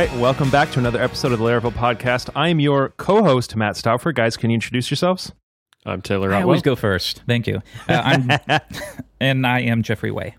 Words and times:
All 0.00 0.06
right, 0.06 0.18
welcome 0.18 0.48
back 0.48 0.70
to 0.70 0.78
another 0.78 0.98
episode 0.98 1.30
of 1.30 1.40
the 1.40 1.44
Laravel 1.44 1.72
podcast. 1.72 2.30
I 2.34 2.48
am 2.48 2.58
your 2.58 2.88
co-host 2.96 3.54
Matt 3.54 3.76
Stauffer. 3.76 4.12
Guys, 4.12 4.34
can 4.34 4.48
you 4.48 4.54
introduce 4.54 4.90
yourselves? 4.90 5.32
I'm 5.84 6.00
Taylor 6.00 6.32
I 6.32 6.40
always 6.40 6.62
go 6.62 6.74
first. 6.74 7.22
Thank 7.26 7.46
you. 7.46 7.60
Uh, 7.86 8.00
I'm, 8.48 8.60
and 9.20 9.46
I 9.46 9.60
am 9.60 9.82
Jeffrey 9.82 10.10
Way. 10.10 10.36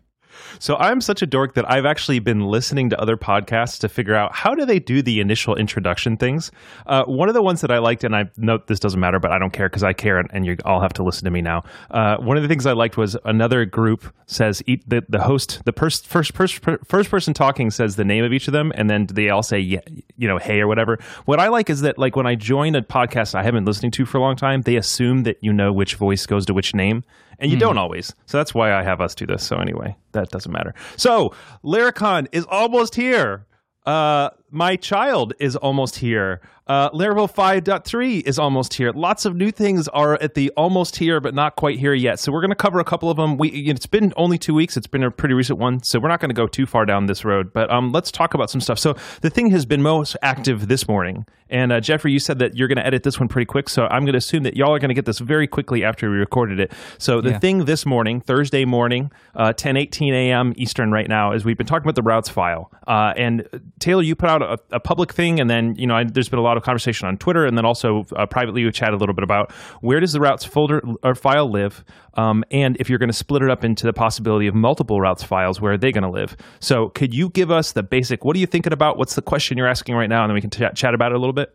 So 0.60 0.76
I'm 0.78 1.02
such 1.02 1.22
a 1.22 1.26
dork 1.26 1.54
that 1.56 1.70
I've 1.70 1.86
actually 1.86 2.20
been 2.20 2.42
listening 2.42 2.90
to 2.90 3.00
other 3.00 3.18
podcasts 3.18 3.80
to 3.80 3.90
figure 3.90 4.16
out 4.16 4.34
how 4.34 4.56
do 4.56 4.66
they 4.66 4.80
do 4.80 5.02
the 5.02 5.20
initial 5.20 5.56
introduction 5.56 6.18
things. 6.18 6.52
Uh, 6.86 7.04
one 7.06 7.28
of 7.28 7.34
the 7.34 7.42
ones 7.42 7.62
that 7.62 7.72
I 7.72 7.80
liked, 7.80 8.04
and 8.04 8.16
I 8.16 8.30
note 8.38 8.68
this 8.68 8.80
doesn't 8.80 9.00
matter, 9.00 9.20
but 9.20 9.32
I 9.32 9.40
don't 9.40 9.52
care 9.52 9.70
because 9.70 9.84
I 9.84 9.94
care, 9.94 10.18
and, 10.18 10.30
and 10.34 10.46
you 10.46 10.58
all 10.66 10.82
have 10.82 10.94
to 10.94 11.04
listen 11.04 11.26
to 11.26 11.32
me 11.32 11.42
now. 11.42 11.64
Uh, 11.90 12.18
one 12.18 12.38
of 12.38 12.44
the 12.44 12.50
things 12.50 12.66
I 12.66 12.74
liked 12.74 12.98
was 12.98 13.18
another 13.26 13.66
group 13.66 14.14
says 14.26 14.62
eat, 14.68 14.88
the 14.88 15.04
the 15.10 15.22
host, 15.22 15.62
the 15.66 15.74
pers- 15.74 16.02
first 16.02 16.34
pers- 16.34 16.60
first 16.86 17.10
person 17.10 17.34
talking 17.34 17.72
says 17.72 17.96
the 17.96 18.06
name 18.06 18.24
of 18.24 18.34
each 18.34 18.48
of 18.48 18.54
them, 18.54 18.72
and 18.76 18.90
then 18.90 19.08
they 19.08 19.30
all 19.30 19.44
say 19.44 19.60
yeah, 19.60 19.82
you 20.18 20.28
know 20.28 20.38
hey 20.38 20.60
or 20.60 20.68
whatever. 20.68 21.00
What 21.26 21.40
I 21.40 21.48
like 21.48 21.70
is 21.70 21.82
that 21.82 21.98
like 21.98 22.16
when 22.16 22.28
I 22.28 22.36
join 22.36 22.76
a 22.76 22.82
podcast 22.82 23.36
I 23.36 23.44
haven't 23.44 23.64
been 23.64 23.66
listening 23.66 23.92
to 23.92 24.06
for 24.06 24.18
a 24.18 24.22
long 24.22 24.36
time, 24.36 24.62
they 24.62 24.76
assume 24.76 25.24
that 25.24 25.38
you 25.42 25.54
know 25.54 25.72
which 25.72 25.96
voice 25.96 26.26
goes 26.26 26.46
to 26.48 26.54
which 26.54 26.74
name 26.74 27.04
and 27.42 27.52
you 27.52 27.58
don't 27.58 27.78
always. 27.78 28.16
So 28.28 28.38
that's 28.38 28.54
why 28.54 28.74
I 28.74 28.84
have 28.84 29.02
us 29.02 29.16
do 29.16 29.26
this. 29.26 29.44
So 29.44 29.58
anyway, 29.58 29.98
that 30.14 30.30
doesn't 30.30 30.52
matter. 30.52 30.74
So 30.96 31.34
Laracon 31.64 32.28
is 32.32 32.46
almost 32.46 32.96
here. 32.96 33.46
Uh, 33.86 34.30
my 34.52 34.76
child 34.76 35.34
is 35.40 35.56
almost 35.56 35.98
here. 35.98 36.42
Uh, 36.68 36.90
Laravel 36.92 37.30
5.3 37.34 38.22
is 38.26 38.40
almost 38.40 38.76
here. 38.76 38.92
Lots 38.94 39.26
of 39.26 39.36
new 39.36 39.52
things 39.52 39.88
are 39.90 40.14
at 40.22 40.36
the 40.36 40.52
almost 40.52 40.96
here, 40.98 41.20
but 41.20 41.34
not 41.34 41.56
quite 41.58 41.80
here 41.80 41.94
yet. 41.94 42.18
So 42.20 42.32
we're 42.32 42.40
going 42.42 42.50
to 42.52 42.56
cover 42.56 42.80
a 42.80 42.84
couple 42.86 43.10
of 43.10 43.18
them. 43.18 43.38
We 43.38 43.50
it's 43.50 43.86
been 43.88 44.14
only 44.16 44.38
two 44.38 44.54
weeks. 44.54 44.78
It's 44.78 44.88
been 44.88 45.04
a 45.04 45.12
pretty 45.12 45.34
recent 45.34 45.60
one, 45.60 45.84
so 45.84 46.00
we're 46.00 46.08
not 46.08 46.20
going 46.22 46.30
to 46.30 46.36
go 46.36 46.48
too 46.48 46.66
far 46.66 46.86
down 46.86 47.08
this 47.08 47.26
road. 47.26 47.52
But 47.52 47.70
um, 47.72 47.92
let's 47.92 48.12
talk 48.12 48.34
about 48.34 48.50
some 48.50 48.62
stuff. 48.62 48.80
So 48.80 48.96
the 49.22 49.30
thing 49.30 49.52
has 49.52 49.66
been 49.66 49.82
most 49.82 50.16
active 50.22 50.70
this 50.70 50.88
morning, 50.88 51.26
and 51.50 51.74
uh, 51.74 51.82
Jeffrey, 51.82 52.14
you 52.14 52.20
said 52.20 52.40
that 52.40 52.56
you're 52.56 52.70
going 52.70 52.78
to 52.78 52.86
edit 52.86 53.04
this 53.04 53.20
one 53.20 53.28
pretty 53.28 53.48
quick. 53.48 53.68
So 53.68 53.88
I'm 53.88 54.04
going 54.04 54.14
to 54.14 54.18
assume 54.20 54.44
that 54.44 54.56
y'all 54.56 54.74
are 54.74 54.80
going 54.80 54.90
to 54.90 54.96
get 54.96 55.06
this 55.06 55.20
very 55.20 55.48
quickly 55.48 55.84
after 55.84 56.10
we 56.10 56.16
recorded 56.18 56.60
it. 56.62 56.72
So 56.98 57.20
the 57.20 57.32
Yeah. 57.32 57.40
thing 57.40 57.66
this 57.66 57.86
morning, 57.86 58.22
Thursday 58.22 58.64
morning, 58.64 59.12
uh, 59.36 59.52
10 59.52 59.76
18 59.76 60.14
a.m. 60.14 60.54
Eastern, 60.56 60.92
right 60.92 61.10
now, 61.10 61.34
is 61.34 61.44
we've 61.44 61.58
been 61.58 61.68
talking 61.68 61.84
about 61.86 61.96
the 61.96 62.04
routes 62.04 62.30
file. 62.30 62.72
Uh, 62.88 63.14
and 63.18 63.42
uh, 63.52 63.58
Taylor, 63.80 64.04
you 64.04 64.16
put 64.16 64.30
out 64.30 64.41
a, 64.42 64.58
a 64.72 64.80
public 64.80 65.14
thing, 65.14 65.40
and 65.40 65.50
then 65.50 65.76
you 65.76 65.88
know 65.88 65.96
I, 65.96 66.04
there's 66.04 66.30
been 66.30 66.40
a 66.40 66.44
lot 66.44 66.58
of 66.58 66.64
conversation 66.64 67.08
on 67.08 67.18
Twitter, 67.18 67.46
and 67.46 67.58
then 67.58 67.66
also 67.66 68.06
uh, 68.16 68.26
privately 68.26 68.64
we 68.64 68.72
chatted 68.72 68.96
a 68.96 68.98
little 68.98 69.16
bit 69.16 69.24
about 69.24 69.52
where 69.82 70.00
does 70.00 70.14
the 70.14 70.20
routes 70.20 70.46
folder 70.46 70.82
or 71.04 71.16
file 71.16 71.50
live, 71.50 71.84
um, 72.16 72.44
and 72.52 72.78
if 72.80 72.90
you're 72.90 73.00
going 73.00 73.10
to 73.10 73.14
split 73.14 73.42
it 73.42 73.50
up 73.50 73.64
into 73.64 73.86
the 73.86 73.94
possibility 73.94 74.48
of 74.48 74.56
multiple 74.56 75.00
routes 75.00 75.24
files, 75.24 75.62
where 75.62 75.74
are 75.74 75.78
they 75.78 75.92
going 75.92 76.04
to 76.04 76.10
live? 76.10 76.36
So 76.60 76.90
could 76.90 77.14
you 77.14 77.30
give 77.30 77.52
us 77.52 77.72
the 77.72 77.84
basic? 77.84 78.26
What 78.26 78.36
are 78.36 78.40
you 78.40 78.48
thinking 78.48 78.74
about? 78.74 78.98
What's 78.98 79.16
the 79.16 79.22
question 79.22 79.58
you're 79.58 79.68
asking 79.68 79.96
right 79.96 80.10
now, 80.10 80.24
and 80.24 80.30
then 80.30 80.36
we 80.36 80.42
can 80.42 80.50
chat 80.50 80.76
chat 80.76 80.94
about 80.94 81.12
it 81.12 81.16
a 81.16 81.20
little 81.20 81.34
bit. 81.34 81.54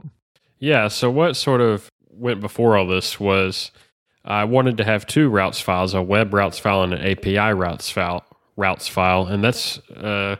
yeah, 0.59 0.89
so 0.89 1.11
what 1.11 1.37
sort 1.37 1.61
of 1.61 1.91
went 2.11 2.41
before 2.41 2.77
all 2.77 2.87
this 2.87 3.21
was 3.21 3.71
I 4.25 4.45
wanted 4.45 4.79
to 4.79 4.85
have 4.85 5.07
two 5.07 5.29
routes 5.29 5.61
files, 5.61 5.95
a 5.95 6.03
web 6.03 6.35
routes 6.35 6.59
file 6.59 6.83
and 6.83 6.93
an 6.93 7.07
API 7.07 7.53
routes 7.55 7.91
file 7.91 8.25
routes 8.57 8.89
file, 8.89 9.27
and 9.27 9.45
that's 9.45 9.79
uh, 9.91 10.37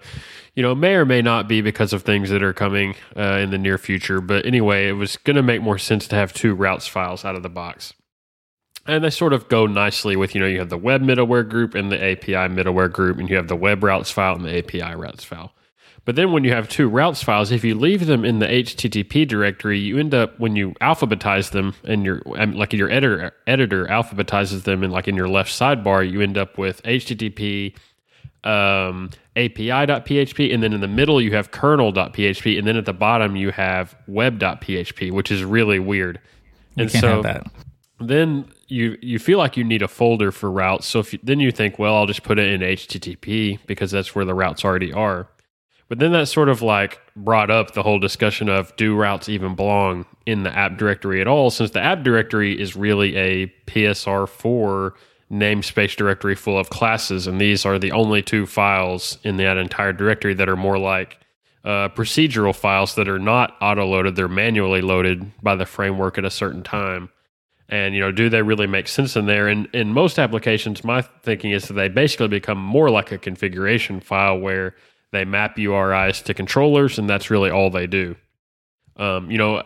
you 0.57 0.63
know 0.63 0.75
may 0.75 0.95
or 0.95 1.05
may 1.05 1.23
not 1.23 1.47
be 1.47 1.61
because 1.61 1.93
of 1.93 2.03
things 2.03 2.31
that 2.31 2.43
are 2.43 2.55
coming 2.55 2.97
uh, 3.17 3.39
in 3.39 3.51
the 3.51 3.59
near 3.59 3.79
future. 3.79 4.21
But 4.21 4.47
anyway, 4.47 4.89
it 4.89 4.93
was 4.93 5.17
going 5.19 5.37
to 5.37 5.43
make 5.43 5.63
more 5.63 5.79
sense 5.79 6.09
to 6.09 6.17
have 6.17 6.33
two 6.33 6.55
routes 6.55 6.89
files 6.89 7.25
out 7.25 7.37
of 7.37 7.43
the 7.43 7.51
box. 7.51 7.95
And 8.87 9.05
they 9.05 9.11
sort 9.11 9.33
of 9.33 9.49
go 9.49 9.67
nicely 9.67 10.17
with, 10.17 10.35
you 10.35 10.41
know, 10.41 10.47
you 10.47 10.61
have 10.61 10.71
the 10.71 10.79
web 10.79 11.03
middleware 11.03 11.49
group 11.49 11.75
and 11.75 11.91
the 11.91 12.03
API 12.03 12.55
middleware 12.55 12.91
group, 12.91 13.19
and 13.19 13.29
you 13.29 13.37
have 13.37 13.49
the 13.49 13.57
web 13.57 13.83
routes 13.83 14.11
file 14.11 14.35
and 14.35 14.45
the 14.45 14.59
API 14.59 14.95
routes 14.95 15.25
file. 15.25 15.53
But 16.07 16.15
then 16.15 16.31
when 16.31 16.45
you 16.45 16.53
have 16.53 16.69
two 16.69 16.89
routes 16.89 17.23
files, 17.23 17.51
if 17.51 17.65
you 17.65 17.75
leave 17.75 18.07
them 18.07 18.25
in 18.25 18.39
the 18.39 18.47
HTTP 18.47 19.27
directory, 19.27 19.81
you 19.81 19.99
end 19.99 20.15
up 20.15 20.39
when 20.39 20.55
you 20.55 20.71
alphabetize 20.81 21.51
them 21.51 21.75
and 21.83 22.05
your 22.05 22.23
um, 22.37 22.53
like 22.53 22.73
your 22.73 22.89
editor 22.89 23.33
editor 23.49 23.87
alphabetizes 23.87 24.63
them 24.63 24.85
and 24.85 24.93
like 24.93 25.09
in 25.09 25.17
your 25.17 25.29
left 25.29 25.51
sidebar, 25.51 26.09
you 26.09 26.21
end 26.21 26.39
up 26.39 26.57
with 26.57 26.81
HTTP 26.85 27.75
um, 28.45 29.11
API.php, 29.37 30.53
and 30.53 30.63
then 30.63 30.73
in 30.73 30.81
the 30.81 30.89
middle 30.89 31.21
you 31.21 31.35
have 31.35 31.51
kernel.php, 31.51 32.59
and 32.59 32.67
then 32.67 32.77
at 32.77 32.87
the 32.87 32.93
bottom 32.93 33.37
you 33.37 33.51
have 33.51 33.97
web.php, 34.07 35.13
which 35.13 35.31
is 35.31 35.45
really 35.45 35.79
weird. 35.79 36.21
You 36.75 36.83
and 36.83 36.91
so 36.91 37.23
then 38.01 38.47
you 38.69 38.99
you 39.01 39.19
feel 39.19 39.39
like 39.39 39.57
you 39.57 39.65
need 39.65 39.83
a 39.83 39.89
folder 39.89 40.31
for 40.33 40.51
routes. 40.51 40.87
So 40.87 41.01
if 41.01 41.13
you, 41.13 41.19
then 41.23 41.41
you 41.41 41.51
think, 41.51 41.79
well, 41.79 41.95
I'll 41.95 42.07
just 42.07 42.23
put 42.23 42.39
it 42.39 42.53
in 42.53 42.61
HTTP 42.61 43.61
because 43.67 43.91
that's 43.91 44.15
where 44.15 44.25
the 44.25 44.35
routes 44.35 44.65
already 44.65 44.93
are. 44.93 45.29
But 45.89 46.01
then 46.01 46.13
that 46.13 46.27
sort 46.27 46.49
of 46.49 46.63
like 46.63 47.01
brought 47.15 47.51
up 47.51 47.75
the 47.75 47.83
whole 47.83 47.99
discussion 47.99 48.49
of 48.49 48.75
do 48.77 48.97
routes 48.97 49.29
even 49.29 49.55
belong 49.55 50.05
in 50.27 50.43
the 50.43 50.51
app 50.51 50.79
directory 50.79 51.21
at 51.21 51.29
all? 51.29 51.51
Since 51.51 51.71
the 51.71 51.81
app 51.81 52.03
directory 52.03 52.61
is 52.61 52.75
really 52.75 53.17
a 53.17 53.47
PSR4 53.67 54.93
namespace 55.31 55.97
directory 55.97 56.35
full 56.35 56.59
of 56.59 56.71
classes, 56.71 57.27
and 57.27 57.41
these 57.41 57.67
are 57.67 57.79
the 57.79 57.93
only 57.93 58.23
two 58.23 58.47
files 58.47 59.19
in 59.23 59.37
that 59.39 59.57
entire 59.57 59.93
directory 59.93 60.35
that 60.35 60.49
are 60.49 60.57
more 60.57 60.79
like 60.79 61.19
uh, 61.65 61.89
procedural 61.89 62.55
files 62.55 62.95
that 62.95 63.09
are 63.09 63.19
not 63.19 63.57
auto 63.61 63.87
loaded; 63.87 64.17
they're 64.17 64.29
manually 64.29 64.81
loaded 64.81 65.33
by 65.43 65.57
the 65.57 65.67
framework 65.67 66.17
at 66.19 66.25
a 66.25 66.31
certain 66.31 66.63
time. 66.63 67.11
And 67.69 67.95
you 67.95 68.01
know 68.01 68.13
do 68.13 68.29
they 68.29 68.43
really 68.43 68.69
make 68.69 68.87
sense 68.87 69.17
in 69.17 69.27
there? 69.27 69.49
And 69.49 69.69
in 69.73 69.93
most 69.93 70.19
applications 70.19 70.85
my 70.85 71.03
thinking 71.03 71.51
is 71.51 71.67
that 71.67 71.75
they 71.75 71.89
basically 71.89 72.29
become 72.29 72.59
more 72.59 72.91
like 72.91 73.11
a 73.11 73.19
configuration 73.19 74.01
file 74.01 74.39
where 74.39 74.77
they 75.11 75.25
map 75.25 75.57
uris 75.57 76.23
to 76.25 76.35
controllers 76.35 76.99
and 76.99 77.11
that's 77.11 77.31
really 77.31 77.51
all 77.51 77.71
they 77.71 77.89
do. 77.89 78.15
Um, 78.97 79.31
you 79.31 79.39
know 79.39 79.65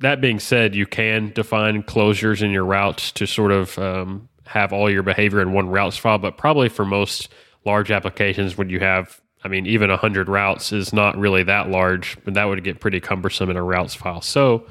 that 0.00 0.20
being 0.20 0.38
said 0.38 0.76
you 0.76 0.86
can 0.86 1.32
define 1.34 1.82
closures 1.82 2.40
in 2.40 2.52
your 2.52 2.64
routes 2.64 3.10
to 3.12 3.26
sort 3.26 3.50
of 3.50 3.76
um, 3.78 4.27
have 4.48 4.72
all 4.72 4.90
your 4.90 5.02
behavior 5.02 5.40
in 5.40 5.52
one 5.52 5.68
routes 5.68 5.96
file 5.96 6.18
but 6.18 6.36
probably 6.36 6.68
for 6.68 6.84
most 6.84 7.28
large 7.64 7.90
applications 7.90 8.56
when 8.56 8.68
you 8.70 8.80
have 8.80 9.20
i 9.44 9.48
mean 9.48 9.66
even 9.66 9.90
100 9.90 10.28
routes 10.28 10.72
is 10.72 10.92
not 10.92 11.16
really 11.16 11.42
that 11.42 11.68
large 11.68 12.16
but 12.24 12.34
that 12.34 12.44
would 12.44 12.62
get 12.64 12.80
pretty 12.80 13.00
cumbersome 13.00 13.50
in 13.50 13.56
a 13.56 13.62
routes 13.62 13.94
file. 13.94 14.20
So 14.20 14.66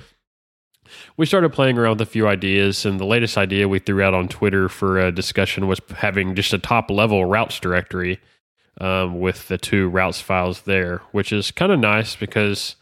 we 1.18 1.26
started 1.26 1.52
playing 1.52 1.78
around 1.78 2.00
with 2.00 2.08
a 2.08 2.12
few 2.12 2.28
ideas, 2.28 2.86
and 2.86 3.00
the 3.00 3.06
latest 3.06 3.38
idea 3.38 3.68
we 3.68 3.80
threw 3.80 4.02
out 4.02 4.14
on 4.14 4.28
Twitter 4.28 4.70
for 4.70 5.00
a 5.00 5.12
discussion 5.12 5.68
was 5.68 5.82
having 5.96 6.36
just 6.36 6.54
a 6.54 6.60
top 6.60 6.90
level 6.90 7.26
routes 7.26 7.60
directory 7.60 8.20
um, 8.80 9.20
with 9.20 9.48
the 9.48 9.58
two 9.58 9.90
routes 9.90 10.22
files 10.22 10.62
there, 10.62 11.02
which 11.12 11.32
is 11.32 11.52
kind 11.52 11.72
of 11.72 11.80
nice 11.80 12.16
because 12.16 12.76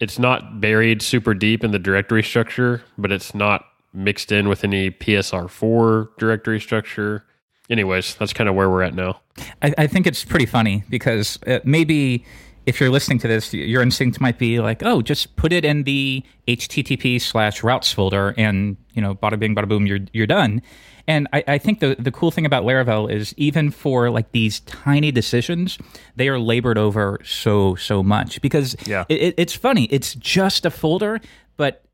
it's 0.00 0.18
not 0.18 0.60
buried 0.60 1.00
super 1.02 1.34
deep 1.34 1.64
in 1.64 1.70
the 1.70 1.78
directory 1.78 2.22
structure, 2.22 2.82
but 2.98 3.12
it's 3.12 3.34
not 3.34 3.64
mixed 3.96 4.30
in 4.30 4.48
with 4.48 4.62
any 4.64 4.90
PSR4 4.90 6.16
directory 6.18 6.60
structure. 6.60 7.24
Anyways, 7.68 8.14
that's 8.14 8.32
kind 8.32 8.48
of 8.48 8.54
where 8.54 8.70
we're 8.70 8.82
at 8.82 8.94
now. 8.94 9.20
I, 9.62 9.74
I 9.78 9.86
think 9.86 10.06
it's 10.06 10.24
pretty 10.24 10.46
funny 10.46 10.84
because 10.88 11.38
uh, 11.46 11.58
maybe 11.64 12.24
if 12.64 12.80
you're 12.80 12.90
listening 12.90 13.18
to 13.20 13.28
this, 13.28 13.52
your 13.52 13.82
instinct 13.82 14.20
might 14.20 14.38
be 14.38 14.60
like, 14.60 14.82
oh, 14.84 15.02
just 15.02 15.36
put 15.36 15.52
it 15.52 15.64
in 15.64 15.82
the 15.84 16.22
HTTP 16.48 17.20
slash 17.20 17.62
routes 17.62 17.92
folder 17.92 18.34
and, 18.36 18.76
you 18.94 19.02
know, 19.02 19.14
bada 19.14 19.38
bing, 19.38 19.54
bada 19.54 19.68
boom, 19.68 19.86
you're, 19.86 20.00
you're 20.12 20.26
done. 20.26 20.62
And 21.08 21.28
I, 21.32 21.44
I 21.46 21.58
think 21.58 21.78
the, 21.78 21.94
the 21.98 22.10
cool 22.10 22.32
thing 22.32 22.46
about 22.46 22.64
Laravel 22.64 23.10
is 23.10 23.32
even 23.36 23.70
for 23.70 24.10
like 24.10 24.32
these 24.32 24.60
tiny 24.60 25.12
decisions, 25.12 25.78
they 26.16 26.28
are 26.28 26.38
labored 26.40 26.78
over 26.78 27.20
so, 27.24 27.76
so 27.76 28.02
much 28.02 28.40
because 28.42 28.74
Yeah. 28.86 29.04
it, 29.08 29.20
it- 29.22 29.34
it's 29.38 29.54
funny. 29.54 29.84
It's 29.84 30.14
just 30.16 30.66
a 30.66 30.70
folder, 30.70 31.20
but 31.56 31.84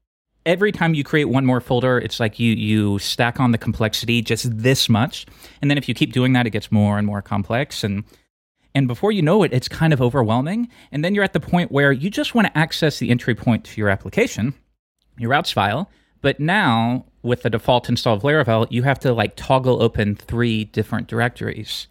every 0.47 0.73
time 0.73 0.94
you 0.94 1.05
create 1.05 1.27
one 1.27 1.47
more 1.47 1.61
folder, 1.61 1.99
it's 1.99 2.21
like 2.21 2.39
you 2.39 2.53
you 2.53 2.99
stack 2.99 3.41
on 3.41 3.53
the 3.53 3.59
complexity 3.59 4.23
just 4.23 4.56
this 4.56 4.89
much, 4.89 5.27
and 5.61 5.71
then 5.71 5.79
if 5.79 5.89
you 5.89 5.94
keep 5.94 6.12
doing 6.12 6.33
that, 6.33 6.47
it 6.47 6.50
gets 6.50 6.73
more 6.73 6.99
and 6.99 7.06
more 7.06 7.23
complex, 7.23 7.85
and 7.85 8.05
and 8.75 8.89
before 8.89 9.12
you 9.12 9.23
know 9.23 9.43
it, 9.43 9.53
it's 9.53 9.69
kind 9.69 9.93
of 9.93 10.00
overwhelming, 10.00 10.69
and 10.91 11.05
then 11.05 11.15
you're 11.15 11.25
at 11.25 11.33
the 11.33 11.41
point 11.41 11.71
where 11.71 11.93
you 11.93 12.11
just 12.11 12.35
want 12.35 12.47
to 12.47 12.59
access 12.59 12.99
the 12.99 13.11
entry 13.11 13.35
point 13.35 13.65
to 13.65 13.81
your 13.81 13.89
application, 13.89 14.55
your 15.19 15.31
routes 15.31 15.53
file, 15.53 15.91
but 16.21 16.41
now 16.41 17.05
with 17.23 17.43
the 17.43 17.50
default 17.50 17.89
install 17.89 18.17
of 18.17 18.23
Laravel, 18.23 18.67
you 18.71 18.83
have 18.83 18.99
to 19.00 19.12
like 19.12 19.35
toggle 19.37 19.83
open 19.83 20.17
three 20.17 20.65
different 20.65 21.09
directories. 21.09 21.87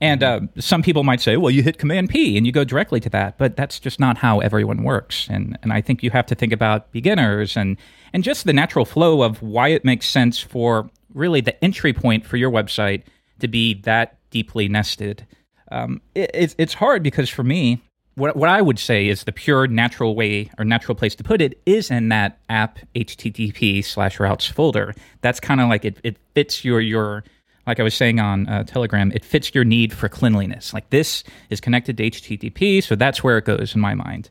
And 0.00 0.22
uh, 0.22 0.40
some 0.58 0.82
people 0.82 1.02
might 1.02 1.20
say, 1.20 1.36
well, 1.36 1.50
you 1.50 1.62
hit 1.62 1.78
Command 1.78 2.08
P 2.08 2.36
and 2.36 2.46
you 2.46 2.52
go 2.52 2.62
directly 2.62 3.00
to 3.00 3.10
that, 3.10 3.36
but 3.36 3.56
that's 3.56 3.80
just 3.80 3.98
not 3.98 4.18
how 4.18 4.38
everyone 4.38 4.84
works. 4.84 5.26
And 5.28 5.58
and 5.62 5.72
I 5.72 5.80
think 5.80 6.02
you 6.02 6.10
have 6.10 6.26
to 6.26 6.34
think 6.34 6.52
about 6.52 6.92
beginners 6.92 7.56
and 7.56 7.76
and 8.12 8.22
just 8.22 8.44
the 8.44 8.52
natural 8.52 8.84
flow 8.84 9.22
of 9.22 9.42
why 9.42 9.68
it 9.68 9.84
makes 9.84 10.08
sense 10.08 10.38
for 10.38 10.88
really 11.14 11.40
the 11.40 11.62
entry 11.64 11.92
point 11.92 12.24
for 12.24 12.36
your 12.36 12.50
website 12.50 13.02
to 13.40 13.48
be 13.48 13.74
that 13.82 14.18
deeply 14.30 14.68
nested. 14.68 15.26
Um, 15.72 16.00
it, 16.14 16.30
it's 16.32 16.54
it's 16.58 16.74
hard 16.74 17.02
because 17.02 17.28
for 17.28 17.42
me, 17.42 17.82
what 18.14 18.36
what 18.36 18.48
I 18.48 18.62
would 18.62 18.78
say 18.78 19.08
is 19.08 19.24
the 19.24 19.32
pure 19.32 19.66
natural 19.66 20.14
way 20.14 20.50
or 20.58 20.64
natural 20.64 20.94
place 20.94 21.14
to 21.16 21.24
put 21.24 21.40
it 21.40 21.60
is 21.66 21.90
in 21.90 22.08
that 22.10 22.38
app 22.48 22.78
HTTP 22.94 23.84
slash 23.84 24.20
routes 24.20 24.46
folder. 24.46 24.94
That's 25.22 25.40
kind 25.40 25.60
of 25.60 25.68
like 25.68 25.84
it 25.84 25.98
it 26.04 26.18
fits 26.34 26.64
your 26.64 26.80
your 26.80 27.24
like 27.68 27.78
I 27.78 27.82
was 27.82 27.94
saying 27.94 28.18
on 28.18 28.48
uh, 28.48 28.64
Telegram, 28.64 29.12
it 29.14 29.24
fits 29.24 29.54
your 29.54 29.62
need 29.62 29.92
for 29.92 30.08
cleanliness. 30.08 30.72
Like 30.72 30.88
this 30.90 31.22
is 31.50 31.60
connected 31.60 31.98
to 31.98 32.10
HTTP, 32.10 32.82
so 32.82 32.96
that's 32.96 33.22
where 33.22 33.36
it 33.38 33.44
goes 33.44 33.74
in 33.74 33.80
my 33.80 33.94
mind. 33.94 34.30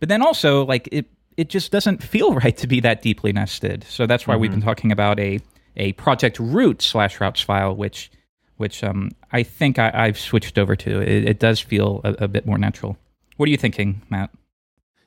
But 0.00 0.08
then 0.08 0.22
also, 0.22 0.64
like 0.64 0.88
it, 0.90 1.06
it 1.36 1.50
just 1.50 1.70
doesn't 1.70 2.02
feel 2.02 2.34
right 2.42 2.56
to 2.56 2.66
be 2.66 2.80
that 2.80 3.02
deeply 3.02 3.32
nested. 3.32 3.84
So 3.88 4.06
that's 4.06 4.26
why 4.26 4.34
mm-hmm. 4.34 4.40
we've 4.40 4.50
been 4.50 4.62
talking 4.62 4.90
about 4.90 5.20
a 5.20 5.38
a 5.76 5.92
project 5.92 6.40
root 6.40 6.82
slash 6.82 7.20
routes 7.20 7.42
file, 7.42 7.76
which 7.76 8.10
which 8.56 8.82
um, 8.82 9.10
I 9.32 9.42
think 9.42 9.78
I, 9.78 10.06
have 10.06 10.18
switched 10.18 10.58
over 10.58 10.74
to. 10.74 11.00
It, 11.00 11.28
it 11.28 11.38
does 11.38 11.60
feel 11.60 12.00
a, 12.02 12.24
a 12.24 12.28
bit 12.28 12.44
more 12.44 12.58
natural. 12.58 12.96
What 13.36 13.48
are 13.48 13.50
you 13.50 13.56
thinking, 13.56 14.02
Matt? 14.10 14.30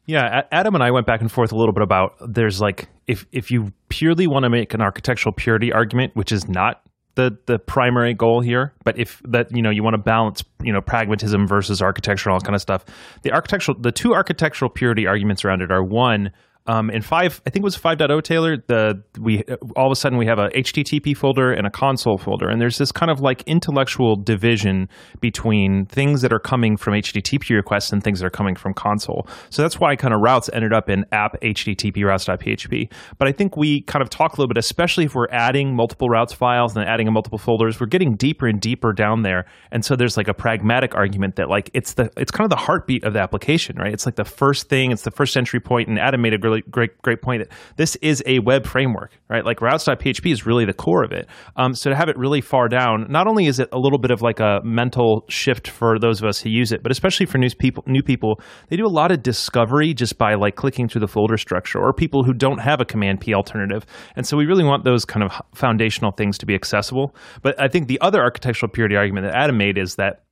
Yeah, 0.05 0.43
Adam 0.53 0.73
and 0.73 0.83
I 0.83 0.91
went 0.91 1.05
back 1.05 1.19
and 1.19 1.29
forth 1.29 1.51
a 1.51 1.55
little 1.55 1.73
bit 1.73 1.83
about 1.83 2.15
there's 2.25 2.61
like 2.61 2.87
if 3.07 3.25
if 3.31 3.49
you 3.49 3.73
purely 3.89 4.27
want 4.27 4.43
to 4.43 4.49
make 4.49 4.73
an 4.73 4.81
architectural 4.81 5.33
purity 5.33 5.73
argument, 5.73 6.15
which 6.15 6.31
is 6.31 6.47
not 6.47 6.81
the 7.15 7.37
the 7.45 7.59
primary 7.59 8.13
goal 8.13 8.41
here. 8.41 8.73
But 8.83 8.97
if 8.97 9.21
that 9.27 9.55
you 9.55 9.61
know 9.61 9.69
you 9.69 9.83
want 9.83 9.95
to 9.95 10.01
balance 10.01 10.43
you 10.63 10.73
know 10.73 10.81
pragmatism 10.81 11.47
versus 11.47 11.81
architecture 11.81 12.29
and 12.29 12.33
all 12.33 12.41
kind 12.41 12.55
of 12.55 12.61
stuff, 12.61 12.85
the 13.23 13.31
architectural 13.31 13.77
the 13.79 13.91
two 13.91 14.13
architectural 14.13 14.69
purity 14.69 15.07
arguments 15.07 15.43
around 15.45 15.61
it 15.61 15.71
are 15.71 15.83
one 15.83 16.31
um, 16.67 16.91
in 16.91 17.01
five, 17.01 17.41
I 17.45 17.49
think 17.49 17.63
it 17.63 17.65
was 17.65 17.77
5.0, 17.77 18.21
Taylor. 18.23 18.57
The 18.57 19.01
we 19.19 19.43
all 19.75 19.87
of 19.87 19.91
a 19.91 19.95
sudden 19.95 20.19
we 20.19 20.27
have 20.27 20.37
a 20.37 20.49
HTTP 20.49 21.17
folder 21.17 21.51
and 21.51 21.65
a 21.65 21.71
console 21.71 22.17
folder, 22.17 22.49
and 22.49 22.61
there's 22.61 22.77
this 22.77 22.91
kind 22.91 23.09
of 23.09 23.19
like 23.19 23.43
intellectual 23.47 24.15
division 24.15 24.87
between 25.19 25.85
things 25.85 26.21
that 26.21 26.31
are 26.31 26.39
coming 26.39 26.77
from 26.77 26.93
HTTP 26.93 27.55
requests 27.55 27.91
and 27.91 28.03
things 28.03 28.19
that 28.19 28.27
are 28.27 28.31
coming 28.31 28.55
from 28.55 28.75
console. 28.75 29.27
So 29.49 29.63
that's 29.63 29.79
why 29.79 29.95
kind 29.95 30.13
of 30.13 30.19
routes 30.21 30.49
ended 30.53 30.71
up 30.71 30.87
in 30.87 31.03
app 31.11 31.39
HTTP 31.41 32.05
routes.php. 32.05 32.91
But 33.17 33.27
I 33.27 33.31
think 33.31 33.57
we 33.57 33.81
kind 33.81 34.03
of 34.03 34.09
talk 34.09 34.33
a 34.33 34.35
little 34.35 34.47
bit, 34.47 34.57
especially 34.57 35.05
if 35.05 35.15
we're 35.15 35.29
adding 35.31 35.75
multiple 35.75 36.09
routes 36.09 36.33
files 36.33 36.75
and 36.77 36.87
adding 36.87 37.11
multiple 37.11 37.39
folders, 37.39 37.79
we're 37.79 37.87
getting 37.87 38.15
deeper 38.15 38.47
and 38.47 38.61
deeper 38.61 38.93
down 38.93 39.23
there. 39.23 39.45
And 39.71 39.83
so 39.83 39.95
there's 39.95 40.15
like 40.15 40.27
a 40.27 40.33
pragmatic 40.33 40.93
argument 40.93 41.37
that 41.37 41.49
like 41.49 41.71
it's 41.73 41.93
the 41.93 42.11
it's 42.17 42.31
kind 42.31 42.45
of 42.45 42.51
the 42.51 42.63
heartbeat 42.63 43.03
of 43.03 43.13
the 43.13 43.19
application, 43.19 43.77
right? 43.77 43.91
It's 43.91 44.05
like 44.05 44.15
the 44.15 44.25
first 44.25 44.69
thing, 44.69 44.91
it's 44.91 45.01
the 45.01 45.11
first 45.11 45.35
entry 45.35 45.59
point, 45.59 45.89
and 45.89 45.97
Adam 45.97 46.21
made 46.21 46.33
a 46.35 46.37
really 46.51 46.63
great 46.69 47.01
great 47.01 47.21
point. 47.21 47.47
This 47.77 47.95
is 47.97 48.21
a 48.25 48.39
web 48.39 48.65
framework, 48.65 49.17
right? 49.29 49.45
Like 49.45 49.61
routes.php 49.61 50.31
is 50.31 50.45
really 50.45 50.65
the 50.65 50.73
core 50.73 51.03
of 51.03 51.11
it. 51.11 51.27
Um, 51.55 51.73
so 51.73 51.89
to 51.89 51.95
have 51.95 52.09
it 52.09 52.17
really 52.17 52.41
far 52.41 52.67
down, 52.67 53.07
not 53.09 53.27
only 53.27 53.47
is 53.47 53.59
it 53.59 53.69
a 53.71 53.77
little 53.77 53.99
bit 53.99 54.11
of 54.11 54.21
like 54.21 54.39
a 54.39 54.59
mental 54.63 55.25
shift 55.29 55.67
for 55.67 55.97
those 55.99 56.21
of 56.21 56.27
us 56.27 56.41
who 56.41 56.49
use 56.49 56.71
it, 56.71 56.83
but 56.83 56.91
especially 56.91 57.25
for 57.25 57.37
new 57.37 57.49
people, 57.57 57.83
new 57.87 58.03
people, 58.03 58.39
they 58.69 58.75
do 58.75 58.85
a 58.85 58.87
lot 58.87 59.11
of 59.11 59.23
discovery 59.23 59.93
just 59.93 60.17
by 60.17 60.35
like 60.35 60.55
clicking 60.55 60.87
through 60.87 61.01
the 61.01 61.07
folder 61.07 61.37
structure, 61.37 61.79
or 61.79 61.93
people 61.93 62.23
who 62.23 62.33
don't 62.33 62.59
have 62.59 62.81
a 62.81 62.85
Command 62.85 63.21
P 63.21 63.33
alternative. 63.33 63.85
And 64.15 64.25
so 64.25 64.37
we 64.37 64.45
really 64.45 64.63
want 64.63 64.83
those 64.83 65.05
kind 65.05 65.23
of 65.23 65.31
foundational 65.55 66.11
things 66.11 66.37
to 66.39 66.45
be 66.45 66.55
accessible. 66.55 67.15
But 67.41 67.59
I 67.59 67.67
think 67.67 67.87
the 67.87 67.99
other 68.01 68.21
architectural 68.21 68.71
purity 68.71 68.95
argument 68.95 69.27
that 69.27 69.35
Adam 69.35 69.57
made 69.57 69.77
is 69.77 69.95
that 69.95 70.23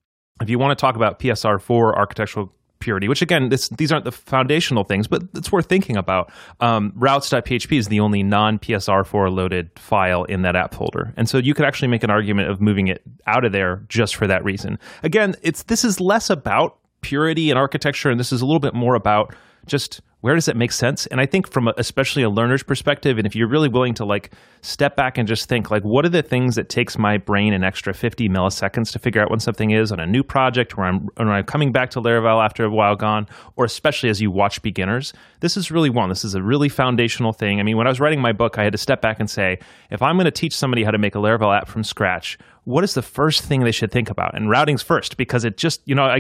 if 0.42 0.50
you 0.50 0.58
want 0.58 0.78
to 0.78 0.82
talk 0.82 0.96
about 0.96 1.20
PSR4 1.20 1.98
architectural 1.98 2.54
purity, 2.80 3.08
which 3.08 3.22
again, 3.22 3.50
this, 3.50 3.70
these 3.70 3.92
aren't 3.92 4.06
the 4.06 4.12
foundational 4.12 4.84
things, 4.84 5.08
but 5.08 5.24
it's 5.36 5.52
worth 5.52 5.68
thinking 5.68 5.98
about. 5.98 6.32
Um, 6.60 6.94
routes.php 6.96 7.78
is 7.78 7.88
the 7.88 8.00
only 8.00 8.24
non 8.24 8.60
PSR4 8.60 9.34
loaded 9.34 9.70
file 9.78 10.24
in 10.24 10.42
that 10.44 10.56
app 10.56 10.74
folder. 10.74 11.14
And 11.18 11.30
so 11.30 11.38
you 11.38 11.54
could 11.54 11.66
actually 11.66 11.90
make 11.90 12.04
an 12.04 12.10
argument 12.10 12.50
of 12.50 12.62
moving 12.62 12.88
it 12.88 13.02
out 13.28 13.46
of 13.46 13.52
there 13.52 13.84
just 13.90 14.16
for 14.16 14.28
that 14.28 14.44
reason. 14.44 14.80
Again, 15.04 15.36
it's 15.42 15.64
this 15.64 15.84
is 15.84 16.00
less 16.00 16.30
about 16.30 16.78
purity 17.02 17.50
and 17.50 17.58
architecture, 17.58 18.10
and 18.10 18.20
this 18.20 18.32
is 18.32 18.42
a 18.42 18.46
little 18.46 18.60
bit 18.60 18.74
more 18.74 18.96
about 18.96 19.36
just 19.66 20.02
where 20.22 20.36
does 20.36 20.48
it 20.48 20.56
make 20.56 20.72
sense? 20.72 21.06
And 21.08 21.22
i 21.22 21.26
think 21.26 21.50
from 21.50 21.68
a, 21.68 21.74
especially 21.78 22.24
a 22.24 22.30
learner's 22.30 22.64
perspective 22.64 23.18
and 23.18 23.26
if 23.26 23.36
you're 23.36 23.48
really 23.48 23.70
willing 23.70 23.94
to 23.96 24.06
like 24.06 24.32
step 24.62 24.96
back 24.96 25.18
and 25.18 25.28
just 25.28 25.48
think 25.48 25.72
like 25.72 25.84
what 25.84 26.06
are 26.06 26.10
the 26.10 26.22
things 26.22 26.56
that 26.56 26.70
takes 26.70 26.98
my 26.98 27.18
brain 27.18 27.54
an 27.54 27.64
extra 27.64 27.94
50 27.94 28.30
milliseconds 28.30 28.92
to 28.92 29.00
figure 29.00 29.22
out 29.22 29.30
when 29.30 29.40
something 29.40 29.72
is 29.72 29.92
on 29.92 30.00
a 30.00 30.06
new 30.06 30.24
project 30.24 30.78
where 30.78 30.88
i'm 30.88 31.08
when 31.16 31.30
i'm 31.30 31.44
coming 31.44 31.72
back 31.72 31.90
to 31.92 32.02
laravel 32.02 32.44
after 32.44 32.66
a 32.66 32.70
while 32.70 32.96
gone 32.96 33.28
or 33.56 33.66
especially 33.66 34.10
as 34.10 34.22
you 34.22 34.32
watch 34.32 34.62
beginners 34.62 35.14
this 35.40 35.58
is 35.58 35.72
really 35.72 35.90
one 35.90 36.10
this 36.10 36.26
is 36.26 36.36
a 36.36 36.42
really 36.42 36.70
foundational 36.70 37.34
thing 37.34 37.60
i 37.60 37.64
mean 37.64 37.78
when 37.78 37.88
i 37.88 37.90
was 37.90 38.00
writing 38.00 38.22
my 38.22 38.32
book 38.32 38.58
i 38.58 38.64
had 38.64 38.72
to 38.72 38.78
step 38.78 39.02
back 39.02 39.20
and 39.20 39.30
say 39.30 39.58
if 39.90 40.02
i'm 40.02 40.16
going 40.16 40.26
to 40.26 40.32
teach 40.32 40.56
somebody 40.56 40.84
how 40.84 40.92
to 40.92 40.98
make 40.98 41.16
a 41.16 41.20
laravel 41.20 41.56
app 41.56 41.68
from 41.68 41.84
scratch 41.84 42.38
what 42.70 42.84
is 42.84 42.94
the 42.94 43.02
first 43.02 43.44
thing 43.44 43.64
they 43.64 43.72
should 43.72 43.92
think 43.92 44.10
about? 44.10 44.36
And 44.36 44.48
routing's 44.48 44.84
first 44.84 45.18
because 45.18 45.46
it 45.46 45.58
just, 45.58 45.82
you 45.86 45.96
know, 45.96 46.04
I, 46.04 46.20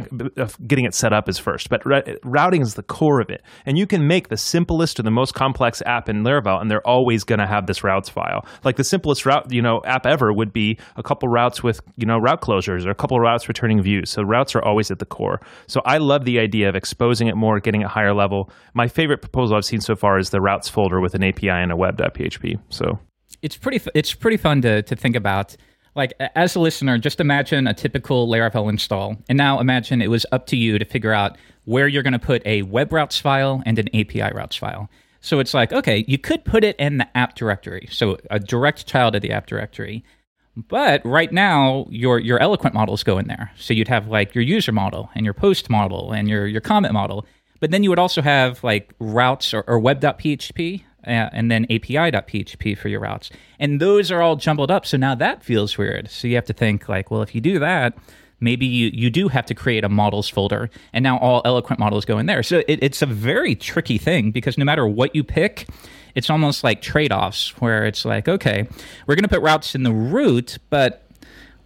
getting 0.65 0.85
it 0.85 0.93
set 0.93 1.13
up 1.13 1.29
is 1.29 1.37
first, 1.37 1.69
but 1.69 1.83
routing 2.23 2.61
is 2.61 2.75
the 2.75 2.83
core 2.83 3.21
of 3.21 3.29
it. 3.29 3.43
And 3.65 3.77
you 3.77 3.85
can 3.85 4.07
make 4.07 4.29
the 4.29 4.37
simplest 4.37 4.99
or 4.99 5.03
the 5.03 5.11
most 5.11 5.33
complex 5.33 5.81
app 5.85 6.09
in 6.09 6.23
Laravel, 6.23 6.59
and 6.59 6.69
they're 6.69 6.85
always 6.87 7.23
going 7.23 7.39
to 7.39 7.47
have 7.47 7.67
this 7.67 7.83
routes 7.83 8.09
file. 8.09 8.45
Like 8.63 8.77
the 8.77 8.83
simplest 8.83 9.25
route, 9.25 9.51
you 9.51 9.61
know, 9.61 9.81
app 9.85 10.05
ever 10.05 10.33
would 10.33 10.53
be 10.53 10.79
a 10.95 11.03
couple 11.03 11.29
routes 11.29 11.61
with, 11.61 11.81
you 11.97 12.05
know, 12.05 12.17
route 12.17 12.41
closures 12.41 12.85
or 12.85 12.89
a 12.89 12.95
couple 12.95 13.19
routes 13.19 13.47
returning 13.47 13.81
views. 13.81 14.09
So 14.09 14.23
routes 14.23 14.55
are 14.55 14.63
always 14.63 14.89
at 14.91 14.99
the 14.99 15.05
core. 15.05 15.39
So 15.67 15.81
I 15.85 15.97
love 15.97 16.25
the 16.25 16.39
idea 16.39 16.69
of 16.69 16.75
exposing 16.75 17.27
it 17.27 17.35
more, 17.35 17.59
getting 17.59 17.81
it 17.81 17.87
higher 17.87 18.13
level. 18.13 18.49
My 18.73 18.87
favorite 18.87 19.08
proposal 19.17 19.57
I've 19.57 19.65
seen 19.65 19.81
so 19.81 19.95
far 19.95 20.17
is 20.17 20.29
the 20.29 20.41
routes 20.41 20.69
folder 20.69 20.99
with 20.99 21.13
an 21.15 21.23
API 21.23 21.49
and 21.49 21.71
a 21.71 21.75
web.php. 21.75 22.59
So 22.69 22.99
it's 23.41 23.57
pretty, 23.57 23.81
it's 23.93 24.13
pretty 24.13 24.37
fun 24.37 24.61
to, 24.61 24.81
to 24.83 24.95
think 24.95 25.15
about 25.15 25.55
like 25.95 26.13
as 26.35 26.55
a 26.55 26.59
listener, 26.59 26.97
just 26.97 27.19
imagine 27.19 27.67
a 27.67 27.73
typical 27.73 28.27
Laravel 28.27 28.69
install, 28.69 29.17
and 29.27 29.37
now 29.37 29.59
imagine 29.59 30.01
it 30.01 30.09
was 30.09 30.25
up 30.31 30.45
to 30.47 30.55
you 30.55 30.79
to 30.79 30.85
figure 30.85 31.13
out 31.13 31.37
where 31.65 31.87
you're 31.87 32.03
going 32.03 32.13
to 32.13 32.19
put 32.19 32.45
a 32.45 32.61
web 32.63 32.93
routes 32.93 33.19
file 33.19 33.61
and 33.65 33.77
an 33.77 33.87
API 33.95 34.31
routes 34.33 34.55
file. 34.55 34.89
So 35.21 35.39
it's 35.39 35.53
like, 35.53 35.73
okay, 35.73 36.05
you 36.07 36.17
could 36.17 36.45
put 36.45 36.63
it 36.63 36.75
in 36.77 36.97
the 36.97 37.17
app 37.17 37.35
directory, 37.35 37.87
so 37.91 38.17
a 38.31 38.39
direct 38.39 38.87
child 38.87 39.15
of 39.15 39.21
the 39.21 39.31
app 39.31 39.47
directory. 39.47 40.03
But 40.55 41.05
right 41.05 41.31
now, 41.31 41.85
your 41.89 42.19
your 42.19 42.39
eloquent 42.39 42.73
models 42.73 43.03
go 43.03 43.17
in 43.17 43.27
there. 43.27 43.51
So 43.57 43.73
you'd 43.73 43.87
have 43.87 44.07
like 44.07 44.33
your 44.33 44.43
user 44.43 44.71
model 44.71 45.09
and 45.15 45.25
your 45.25 45.33
post 45.33 45.69
model 45.69 46.11
and 46.11 46.27
your 46.27 46.47
your 46.47 46.61
comment 46.61 46.93
model. 46.93 47.25
But 47.59 47.71
then 47.71 47.83
you 47.83 47.89
would 47.89 47.99
also 47.99 48.21
have 48.21 48.63
like 48.63 48.93
routes 48.99 49.53
or, 49.53 49.63
or 49.67 49.79
web.php 49.79 50.83
uh, 51.05 51.09
and 51.09 51.49
then 51.49 51.65
API.php 51.65 52.77
for 52.77 52.87
your 52.87 52.99
routes. 52.99 53.29
And 53.59 53.79
those 53.79 54.11
are 54.11 54.21
all 54.21 54.35
jumbled 54.35 54.71
up. 54.71 54.85
So 54.85 54.97
now 54.97 55.15
that 55.15 55.43
feels 55.43 55.77
weird. 55.77 56.09
So 56.09 56.27
you 56.27 56.35
have 56.35 56.45
to 56.45 56.53
think 56.53 56.89
like, 56.89 57.11
well, 57.11 57.21
if 57.21 57.33
you 57.33 57.41
do 57.41 57.59
that, 57.59 57.97
maybe 58.39 58.65
you, 58.65 58.89
you 58.93 59.09
do 59.09 59.27
have 59.27 59.45
to 59.47 59.53
create 59.53 59.83
a 59.83 59.89
models 59.89 60.29
folder 60.29 60.69
and 60.93 61.03
now 61.03 61.17
all 61.17 61.41
eloquent 61.45 61.79
models 61.79 62.05
go 62.05 62.17
in 62.17 62.25
there. 62.25 62.43
So 62.43 62.63
it, 62.67 62.79
it's 62.81 63.01
a 63.01 63.05
very 63.05 63.55
tricky 63.55 63.97
thing 63.97 64.31
because 64.31 64.57
no 64.57 64.65
matter 64.65 64.87
what 64.87 65.15
you 65.15 65.23
pick, 65.23 65.67
it's 66.15 66.29
almost 66.29 66.63
like 66.63 66.81
trade-offs 66.81 67.59
where 67.61 67.85
it's 67.85 68.05
like, 68.05 68.27
okay, 68.27 68.67
we're 69.07 69.15
going 69.15 69.23
to 69.23 69.29
put 69.29 69.41
routes 69.41 69.75
in 69.75 69.83
the 69.83 69.91
root, 69.91 70.57
but 70.69 71.08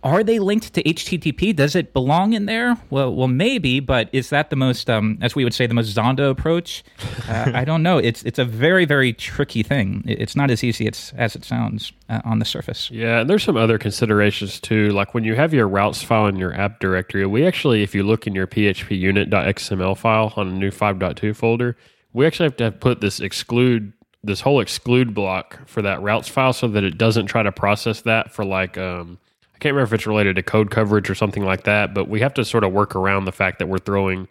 are 0.04 0.24
they 0.24 0.40
linked 0.40 0.74
to 0.74 0.84
HTTP? 0.84 1.56
Does 1.56 1.76
it 1.76 1.94
belong 1.94 2.34
in 2.34 2.46
there? 2.46 2.78
Well, 2.90 3.14
well, 3.16 3.30
maybe, 3.30 3.80
but 3.80 4.10
is 4.12 4.30
that 4.30 4.50
the 4.50 4.56
most, 4.56 4.90
um, 4.90 5.18
as 5.22 5.34
we 5.36 5.44
would 5.44 5.54
say, 5.54 5.66
the 5.66 5.74
most 5.74 5.96
Zonda 5.96 6.30
approach? 6.30 6.84
Uh, 7.28 7.52
I 7.54 7.64
don't 7.64 7.82
know. 7.82 7.98
It's 7.98 8.22
it's 8.24 8.38
a 8.38 8.46
very 8.46 8.86
very 8.86 9.14
tricky 9.14 9.64
thing. 9.64 10.04
It's 10.06 10.36
not 10.36 10.52
as 10.52 10.64
easy 10.64 10.88
as, 10.88 11.14
as 11.18 11.36
it 11.36 11.46
sounds 11.46 11.94
uh, 12.10 12.22
on 12.26 12.40
the 12.40 12.46
surface. 12.46 12.92
Yeah, 12.92 13.22
and 13.22 13.30
there's 13.30 13.44
some 13.44 13.56
other 13.56 13.78
considerations 13.78 14.60
too. 14.60 14.90
Like 14.90 15.14
when 15.14 15.24
you 15.24 15.36
have 15.36 15.54
your 15.54 15.68
routes 15.68 16.04
file 16.04 16.28
in 16.28 16.36
your 16.36 16.54
app 16.54 16.80
directory, 16.80 17.26
we 17.26 17.48
actually, 17.48 17.82
if 17.82 17.96
you 17.96 18.04
look 18.04 18.28
in 18.28 18.36
your 18.36 18.48
phpunit.xml 18.48 19.98
file 19.98 20.34
on 20.36 20.48
a 20.48 20.52
new 20.52 20.72
5.2 20.72 21.36
folder, 21.36 21.78
we 22.12 22.26
actually 22.26 22.46
have 22.48 22.58
to 22.58 22.64
have 22.66 22.80
put 22.80 23.02
this 23.02 23.20
exclude 23.20 23.94
this 24.24 24.42
whole 24.42 24.62
exclude 24.62 25.14
block 25.14 25.60
for 25.68 25.82
that 25.82 26.02
routes 26.02 26.30
file 26.30 26.54
so 26.54 26.68
that 26.70 26.84
it 26.84 26.98
doesn't 26.98 27.26
try 27.26 27.44
to 27.44 27.52
process 27.52 28.02
that 28.02 28.32
for 28.32 28.46
like 28.46 28.78
um, 28.78 29.18
can't 29.60 29.74
remember 29.74 29.94
if 29.96 30.00
it's 30.00 30.08
related 30.08 30.36
to 30.36 30.44
code 30.44 30.72
coverage 30.72 31.10
or 31.10 31.16
something 31.16 31.44
like 31.44 31.64
that, 31.64 31.94
but 31.94 32.10
we 32.10 32.20
have 32.20 32.34
to 32.36 32.46
sort 32.46 32.64
of 32.64 32.72
work 32.72 32.96
around 32.96 33.26
the 33.26 33.32
fact 33.32 33.60
that 33.60 33.68
we're 33.68 33.78
throwing 33.78 34.28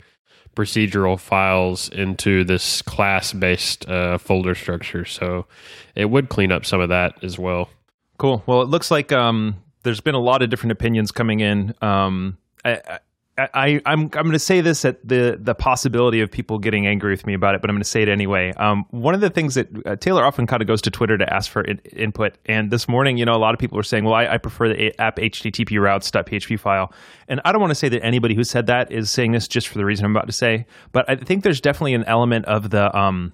procedural 0.55 1.19
files 1.19 1.89
into 1.89 2.45
this 2.45 2.83
class 2.83 3.33
based 3.33 3.89
uh, 3.89 4.19
folder 4.19 4.55
structure. 4.55 5.05
So 5.05 5.47
it 5.95 6.07
would 6.07 6.29
clean 6.29 6.53
up 6.53 6.67
some 6.67 6.81
of 6.81 6.91
that 6.91 7.23
as 7.25 7.39
well. 7.39 7.71
Cool. 8.19 8.43
Well, 8.47 8.63
it 8.63 8.69
looks 8.69 8.91
like 8.91 9.11
um, 9.13 9.57
there's 9.83 10.01
been 10.01 10.15
a 10.15 10.21
lot 10.21 10.43
of 10.43 10.51
different 10.51 10.73
opinions 10.73 11.11
coming 11.11 11.41
in. 11.41 11.75
Um, 11.81 12.39
I, 12.65 12.81
I, 12.87 12.99
I'm 13.39 13.81
I'm 13.87 14.09
going 14.09 14.33
to 14.33 14.39
say 14.39 14.61
this 14.61 14.85
at 14.85 15.07
the 15.07 15.39
the 15.41 15.55
possibility 15.55 16.21
of 16.21 16.31
people 16.31 16.59
getting 16.59 16.87
angry 16.87 17.13
with 17.13 17.27
me 17.27 17.33
about 17.33 17.55
it, 17.55 17.63
but 17.63 17.71
I'm 17.71 17.77
going 17.77 17.83
to 17.83 17.89
say 17.89 18.03
it 18.03 18.09
anyway. 18.11 18.53
Um, 18.59 18.85
one 18.91 19.15
of 19.15 19.23
the 19.23 19.31
things 19.31 19.55
that 19.55 19.69
uh, 19.87 19.97
Taylor 19.97 20.23
often 20.23 20.47
kind 20.47 20.61
of 20.61 20.69
goes 20.69 20.83
to 20.83 20.91
Twitter 20.91 21.17
to 21.17 21.33
ask 21.33 21.51
for 21.51 21.63
in, 21.63 21.79
input, 21.97 22.37
and 22.45 22.71
this 22.71 22.89
morning, 22.89 23.17
you 23.17 23.25
know, 23.25 23.35
a 23.35 23.39
lot 23.39 23.55
of 23.55 23.59
people 23.59 23.77
were 23.77 23.83
saying, 23.83 24.05
"Well, 24.05 24.13
I, 24.13 24.27
I 24.27 24.39
prefer 24.39 24.69
the 24.69 25.01
app 25.01 25.17
HTTP 25.17 25.81
routes.php 25.81 26.61
file," 26.61 26.93
and 27.27 27.41
I 27.47 27.53
don't 27.53 27.61
want 27.63 27.71
to 27.71 27.75
say 27.77 27.89
that 27.89 28.05
anybody 28.05 28.35
who 28.35 28.45
said 28.45 28.67
that 28.67 28.93
is 28.93 29.11
saying 29.11 29.33
this 29.33 29.49
just 29.49 29.69
for 29.69 29.79
the 29.79 29.85
reason 29.87 30.05
I'm 30.05 30.15
about 30.15 30.27
to 30.27 30.33
say, 30.33 30.67
but 30.93 31.09
I 31.09 31.17
think 31.17 31.43
there's 31.43 31.63
definitely 31.63 31.95
an 31.95 32.05
element 32.05 32.45
of 32.45 32.69
the 32.69 32.95
um, 32.97 33.33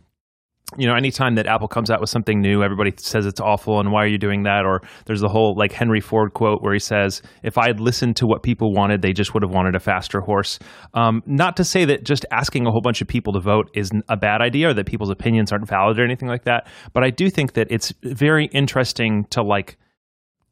you 0.77 0.87
know, 0.87 0.95
anytime 0.95 1.37
that 1.37 1.47
Apple 1.47 1.69
comes 1.69 1.91
out 1.91 2.01
with 2.01 2.11
something 2.11 2.41
new, 2.41 2.63
everybody 2.63 2.93
says 2.99 3.25
it's 3.25 3.41
awful 3.41 3.81
and 3.81 3.91
why 3.91 4.05
are 4.05 4.09
you 4.09 4.19
doing 4.19 4.43
that? 4.43 4.67
Or 4.67 4.83
there's 5.07 5.23
the 5.23 5.29
whole 5.29 5.55
like 5.57 5.73
Henry 5.73 6.01
Ford 6.01 6.35
quote 6.35 6.63
where 6.63 6.75
he 6.75 6.79
says, 6.79 7.23
if 7.43 7.57
I 7.57 7.69
had 7.69 7.81
listened 7.81 8.17
to 8.17 8.27
what 8.27 8.43
people 8.43 8.75
wanted, 8.75 9.01
they 9.01 9.13
just 9.13 9.33
would 9.33 9.43
have 9.43 9.53
wanted 9.53 9.75
a 9.75 9.81
faster 9.81 10.21
horse. 10.21 10.59
Um, 10.93 11.23
not 11.25 11.57
to 11.57 11.65
say 11.65 11.87
that 11.87 12.05
just 12.05 12.27
asking 12.31 12.67
a 12.67 12.71
whole 12.71 12.83
bunch 12.83 13.01
of 13.01 13.09
people 13.09 13.33
to 13.33 13.41
vote 13.41 13.71
is 13.75 13.91
a 14.09 14.17
bad 14.17 14.43
idea 14.43 14.69
or 14.69 14.75
that 14.75 14.87
people's 14.87 15.11
opinions 15.11 15.53
aren't 15.53 15.67
valid 15.67 15.99
or 15.99 16.05
anything 16.05 16.29
like 16.29 16.45
that. 16.45 16.67
But 16.93 17.03
I 17.03 17.11
do 17.11 17.31
think 17.31 17.55
that 17.55 17.69
it's 17.71 17.95
very 18.03 18.47
interesting 18.47 19.25
to 19.31 19.43
like 19.43 19.79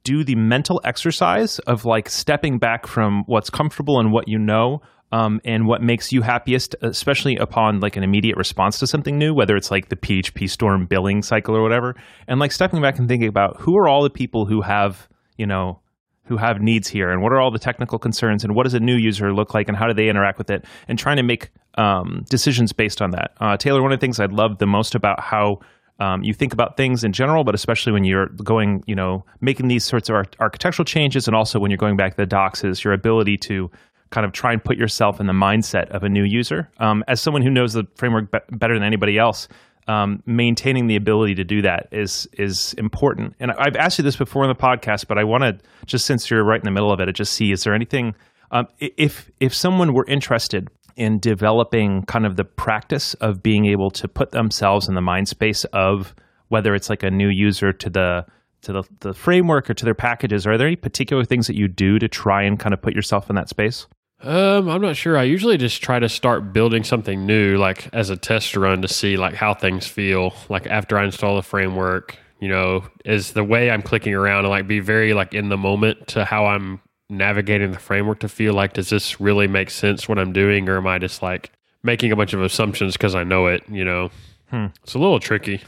do 0.03 0.25
the 0.25 0.37
mental 0.37 0.81
exercise 0.85 1.59
of 1.61 1.85
like 1.85 2.09
stepping 2.09 2.59
back 2.59 2.87
from 2.87 3.25
what's 3.27 3.51
comfortable 3.51 3.99
and 3.99 4.13
what 4.13 4.29
you 4.29 4.39
know 4.39 4.81
um, 5.13 5.41
and 5.45 5.67
what 5.67 5.83
makes 5.83 6.13
you 6.13 6.23
happiest, 6.23 6.75
especially 6.83 7.37
upon 7.37 7.81
like 7.81 7.97
an 7.97 8.03
immediate 8.03 8.37
response 8.37 8.79
to 8.81 8.87
something 8.87 9.19
new, 9.19 9.35
whether 9.35 9.57
it's 9.57 9.71
like 9.71 9.89
the 9.89 9.97
PhpStorm 9.97 10.89
billing 10.89 11.23
cycle 11.23 11.57
or 11.57 11.63
whatever, 11.63 11.95
and 12.27 12.41
like 12.41 12.53
stepping 12.53 12.83
back 12.83 12.99
and 12.99 13.09
thinking 13.09 13.29
about 13.29 13.57
who 13.61 13.77
are 13.79 13.89
all 13.89 14.03
the 14.03 14.11
people 14.11 14.47
who 14.47 14.63
have, 14.63 15.09
you 15.37 15.47
know, 15.47 15.81
who 16.25 16.37
have 16.37 16.61
needs 16.61 16.89
here 16.89 17.11
and 17.11 17.23
what 17.23 17.33
are 17.33 17.41
all 17.41 17.53
the 17.53 17.59
technical 17.59 17.99
concerns 17.99 18.43
and 18.43 18.55
what 18.55 18.65
does 18.65 18.75
a 18.75 18.81
new 18.81 18.97
user 18.97 19.33
look 19.33 19.55
like 19.55 19.69
and 19.69 19.77
how 19.77 19.87
do 19.87 19.95
they 19.95 20.09
interact 20.09 20.39
with 20.39 20.51
it 20.51 20.65
and 20.89 20.99
trying 20.99 21.17
to 21.17 21.23
make 21.23 21.51
um, 21.79 22.25
decisions 22.29 22.73
based 22.73 23.01
on 23.01 23.11
that. 23.11 23.33
Uh, 23.41 23.57
Taylor, 23.57 23.81
one 23.81 23.93
of 23.93 24.01
the 24.01 24.05
things 24.05 24.19
I 24.19 24.27
love 24.27 24.59
the 24.59 24.67
most 24.67 24.97
about 24.97 25.21
how 25.21 25.61
um, 26.01 26.23
you 26.23 26.35
think 26.35 26.53
about 26.53 26.77
things 26.77 27.05
in 27.05 27.13
general, 27.13 27.45
but 27.45 27.55
especially 27.55 27.93
when 27.93 28.05
you're 28.05 28.27
going, 28.43 28.83
you 28.87 28.95
know, 28.95 29.25
making 29.41 29.69
these 29.69 29.85
sorts 29.85 30.09
of 30.09 30.17
ar- 30.17 30.27
architectural 30.41 30.85
changes, 30.85 31.27
and 31.27 31.35
also 31.35 31.59
when 31.59 31.71
you're 31.71 31.79
going 31.79 31.97
back 31.97 32.13
to 32.13 32.17
the 32.17 32.27
docs, 32.27 32.65
is 32.65 32.85
your 32.85 32.93
ability 32.93 33.39
to 33.39 33.71
kind 34.17 34.25
of 34.25 34.33
try 34.33 34.51
and 34.55 34.65
put 34.65 34.79
yourself 34.79 35.21
in 35.21 35.27
the 35.27 35.35
mindset 35.35 35.91
of 35.91 36.03
a 36.03 36.09
new 36.09 36.25
user. 36.25 36.71
Um, 36.79 37.05
as 37.07 37.21
someone 37.21 37.43
who 37.43 37.51
knows 37.51 37.75
the 37.75 37.85
framework 37.97 38.31
be- 38.31 38.57
better 38.57 38.73
than 38.73 38.83
anybody 38.83 39.19
else, 39.19 39.47
um, 39.89 40.23
maintaining 40.25 40.87
the 40.87 40.97
ability 40.97 41.35
to 41.35 41.45
do 41.45 41.61
that 41.61 41.89
is 41.93 42.27
is 42.33 42.73
important. 42.79 43.35
And 43.39 43.53
I've 43.53 43.77
asked 43.77 43.99
you 43.99 44.05
this 44.05 44.17
before 44.17 44.43
in 44.43 44.49
the 44.49 44.55
podcast, 44.55 45.07
but 45.07 45.19
I 45.19 45.25
want 45.25 45.43
to 45.43 45.59
just 45.85 46.07
since 46.07 46.31
you're 46.31 46.43
right 46.43 46.59
in 46.59 46.65
the 46.65 46.71
middle 46.71 46.91
of 46.91 46.99
it, 46.99 47.13
just 47.13 47.35
see 47.35 47.53
is 47.53 47.63
there 47.65 47.75
anything 47.75 48.15
um, 48.53 48.69
if 48.79 49.31
if 49.39 49.55
someone 49.55 49.93
were 49.93 50.07
interested 50.07 50.71
in 50.97 51.19
developing 51.19 52.03
kind 52.05 52.25
of 52.25 52.37
the 52.37 52.45
practice 52.45 53.13
of 53.15 53.43
being 53.43 53.67
able 53.67 53.91
to 53.91 54.09
put 54.09 54.31
themselves 54.31 54.89
in 54.89 54.95
the 54.95 55.03
mind 55.03 55.29
space 55.29 55.65
of 55.67 56.15
whether 56.49 56.75
it's 56.75 56.89
like 56.89 57.03
a 57.03 57.11
new 57.11 57.29
user 57.29 57.71
to 57.71 57.91
the 57.91 58.25
to 58.63 58.73
the, 58.73 58.83
the 59.01 59.13
framework 59.13 59.69
or 59.69 59.75
to 59.75 59.85
their 59.85 59.95
packages 59.95 60.47
are 60.47 60.57
there 60.57 60.67
any 60.67 60.77
particular 60.77 61.23
things 61.23 61.47
that 61.47 61.55
you 61.55 61.69
do 61.69 61.99
to 61.99 62.09
try 62.09 62.43
and 62.43 62.59
kind 62.59 62.73
of 62.73 62.81
put 62.81 62.95
yourself 62.95 63.29
in 63.29 63.37
that 63.37 63.49
space 63.49 63.87
um, 64.23 64.69
I'm 64.69 64.83
not 64.83 64.97
sure. 64.97 65.17
I 65.17 65.25
usually 65.25 65.57
just 65.57 65.83
try 65.83 65.99
to 65.99 66.09
start 66.09 66.53
building 66.53 66.85
something 66.85 67.27
new, 67.27 67.57
like 67.57 67.93
as 67.93 68.11
a 68.11 68.17
test 68.17 68.57
run 68.57 68.83
to 68.83 68.89
see 68.89 69.17
like 69.17 69.35
how 69.35 69.55
things 69.55 69.87
feel. 69.87 70.35
Like 70.49 70.67
after 70.67 70.99
I 70.99 71.05
install 71.05 71.37
the 71.37 71.43
framework, 71.43 72.17
you 72.41 72.49
know, 72.49 72.85
is 73.05 73.33
the 73.33 73.45
way 73.45 73.71
I'm 73.71 73.83
clicking 73.83 74.15
around 74.15 74.41
and 74.41 74.49
like 74.49 74.67
be 74.67 74.81
very 74.81 75.15
like 75.15 75.35
in 75.35 75.49
the 75.49 75.57
moment 75.57 76.09
to 76.09 76.25
how 76.25 76.47
I'm 76.47 76.81
navigating 77.09 77.71
the 77.71 77.79
framework 77.79 78.21
to 78.21 78.29
feel 78.29 78.53
like 78.53 78.73
does 78.73 78.91
this 78.91 79.21
really 79.21 79.47
make 79.47 79.71
sense 79.71 80.09
what 80.09 80.19
I'm 80.19 80.33
doing 80.33 80.69
or 80.69 80.77
am 80.77 80.87
I 80.87 80.99
just 80.99 81.23
like 81.23 81.53
making 81.83 82.11
a 82.11 82.17
bunch 82.17 82.33
of 82.33 82.43
assumptions 82.43 82.95
because 82.95 83.15
I 83.15 83.23
know 83.23 83.47
it, 83.47 83.63
you 83.69 83.85
know. 83.85 84.11
Hmm. 84.51 84.67
It's 84.83 84.95
a 84.95 84.99
little 84.99 85.21
tricky. 85.21 85.63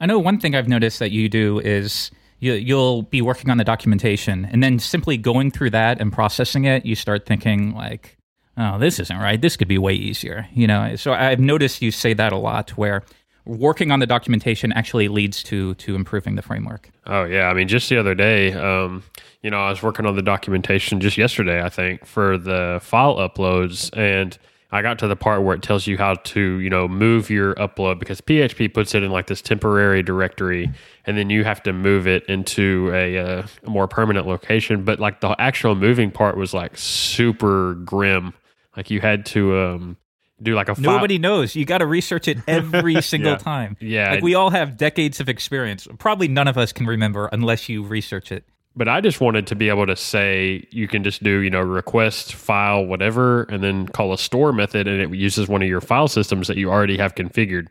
I 0.00 0.06
know 0.06 0.18
one 0.18 0.38
thing 0.38 0.54
I've 0.54 0.68
noticed 0.68 0.98
that 0.98 1.10
you 1.10 1.28
do 1.28 1.58
is 1.60 2.10
you, 2.38 2.52
you'll 2.54 3.02
be 3.02 3.22
working 3.22 3.50
on 3.50 3.58
the 3.58 3.64
documentation 3.64 4.44
and 4.44 4.62
then 4.62 4.78
simply 4.78 5.16
going 5.16 5.50
through 5.50 5.70
that 5.70 6.00
and 6.00 6.12
processing 6.12 6.64
it, 6.64 6.84
you 6.84 6.94
start 6.94 7.26
thinking 7.26 7.74
like, 7.74 8.16
oh, 8.56 8.78
this 8.78 8.98
isn't 8.98 9.18
right. 9.18 9.40
This 9.40 9.56
could 9.56 9.68
be 9.68 9.78
way 9.78 9.94
easier, 9.94 10.48
you 10.52 10.66
know. 10.66 10.96
So 10.96 11.12
I've 11.12 11.40
noticed 11.40 11.82
you 11.82 11.90
say 11.90 12.14
that 12.14 12.32
a 12.32 12.36
lot 12.36 12.70
where 12.70 13.04
working 13.44 13.90
on 13.90 14.00
the 14.00 14.06
documentation 14.06 14.72
actually 14.72 15.08
leads 15.08 15.42
to 15.44 15.74
to 15.74 15.94
improving 15.94 16.34
the 16.34 16.42
framework. 16.42 16.90
Oh 17.06 17.24
yeah, 17.24 17.48
I 17.48 17.54
mean, 17.54 17.68
just 17.68 17.88
the 17.88 17.96
other 17.96 18.14
day, 18.14 18.52
um, 18.52 19.02
you 19.42 19.50
know, 19.50 19.60
I 19.60 19.70
was 19.70 19.82
working 19.82 20.04
on 20.04 20.16
the 20.16 20.22
documentation 20.22 21.00
just 21.00 21.16
yesterday, 21.16 21.62
I 21.62 21.68
think, 21.68 22.04
for 22.04 22.36
the 22.36 22.80
file 22.82 23.16
uploads, 23.16 23.96
and 23.96 24.36
I 24.72 24.82
got 24.82 24.98
to 24.98 25.06
the 25.06 25.16
part 25.16 25.42
where 25.42 25.54
it 25.54 25.62
tells 25.62 25.86
you 25.86 25.96
how 25.96 26.14
to, 26.14 26.40
you 26.58 26.68
know, 26.68 26.88
move 26.88 27.30
your 27.30 27.54
upload 27.54 27.98
because 28.00 28.20
PHP 28.20 28.74
puts 28.74 28.94
it 28.94 29.02
in 29.02 29.10
like 29.10 29.26
this 29.28 29.40
temporary 29.40 30.02
directory, 30.02 30.70
and 31.04 31.16
then 31.16 31.30
you 31.30 31.44
have 31.44 31.62
to 31.64 31.72
move 31.72 32.06
it 32.06 32.24
into 32.26 32.90
a, 32.92 33.18
uh, 33.18 33.46
a 33.64 33.70
more 33.70 33.86
permanent 33.86 34.26
location. 34.26 34.82
But 34.84 34.98
like 34.98 35.20
the 35.20 35.34
actual 35.40 35.74
moving 35.76 36.10
part 36.10 36.36
was 36.36 36.52
like 36.52 36.76
super 36.76 37.74
grim. 37.74 38.34
Like 38.76 38.90
you 38.90 39.00
had 39.00 39.24
to 39.26 39.56
um, 39.56 39.96
do 40.42 40.54
like 40.54 40.68
a 40.68 40.74
file. 40.74 40.94
nobody 40.94 41.18
knows 41.18 41.54
you 41.56 41.64
got 41.64 41.78
to 41.78 41.86
research 41.86 42.28
it 42.28 42.38
every 42.46 43.00
single 43.02 43.32
yeah. 43.32 43.38
time 43.38 43.76
Yeah. 43.80 44.10
like 44.10 44.22
we 44.22 44.34
all 44.34 44.50
have 44.50 44.76
decades 44.76 45.18
of 45.18 45.28
experience 45.30 45.88
probably 45.98 46.28
none 46.28 46.46
of 46.46 46.58
us 46.58 46.72
can 46.74 46.86
remember 46.86 47.26
unless 47.32 47.70
you 47.70 47.82
research 47.82 48.30
it 48.30 48.44
But 48.76 48.88
I 48.88 49.00
just 49.00 49.22
wanted 49.22 49.46
to 49.46 49.56
be 49.56 49.70
able 49.70 49.86
to 49.86 49.96
say 49.96 50.66
you 50.70 50.86
can 50.86 51.02
just 51.02 51.22
do, 51.22 51.38
you 51.38 51.48
know, 51.48 51.60
request 51.60 52.34
file 52.34 52.84
whatever 52.84 53.44
and 53.44 53.64
then 53.64 53.88
call 53.88 54.12
a 54.12 54.18
store 54.18 54.52
method 54.52 54.86
and 54.86 55.00
it 55.00 55.16
uses 55.16 55.48
one 55.48 55.62
of 55.62 55.68
your 55.68 55.80
file 55.80 56.08
systems 56.08 56.46
that 56.48 56.58
you 56.58 56.70
already 56.70 56.98
have 56.98 57.14
configured, 57.14 57.68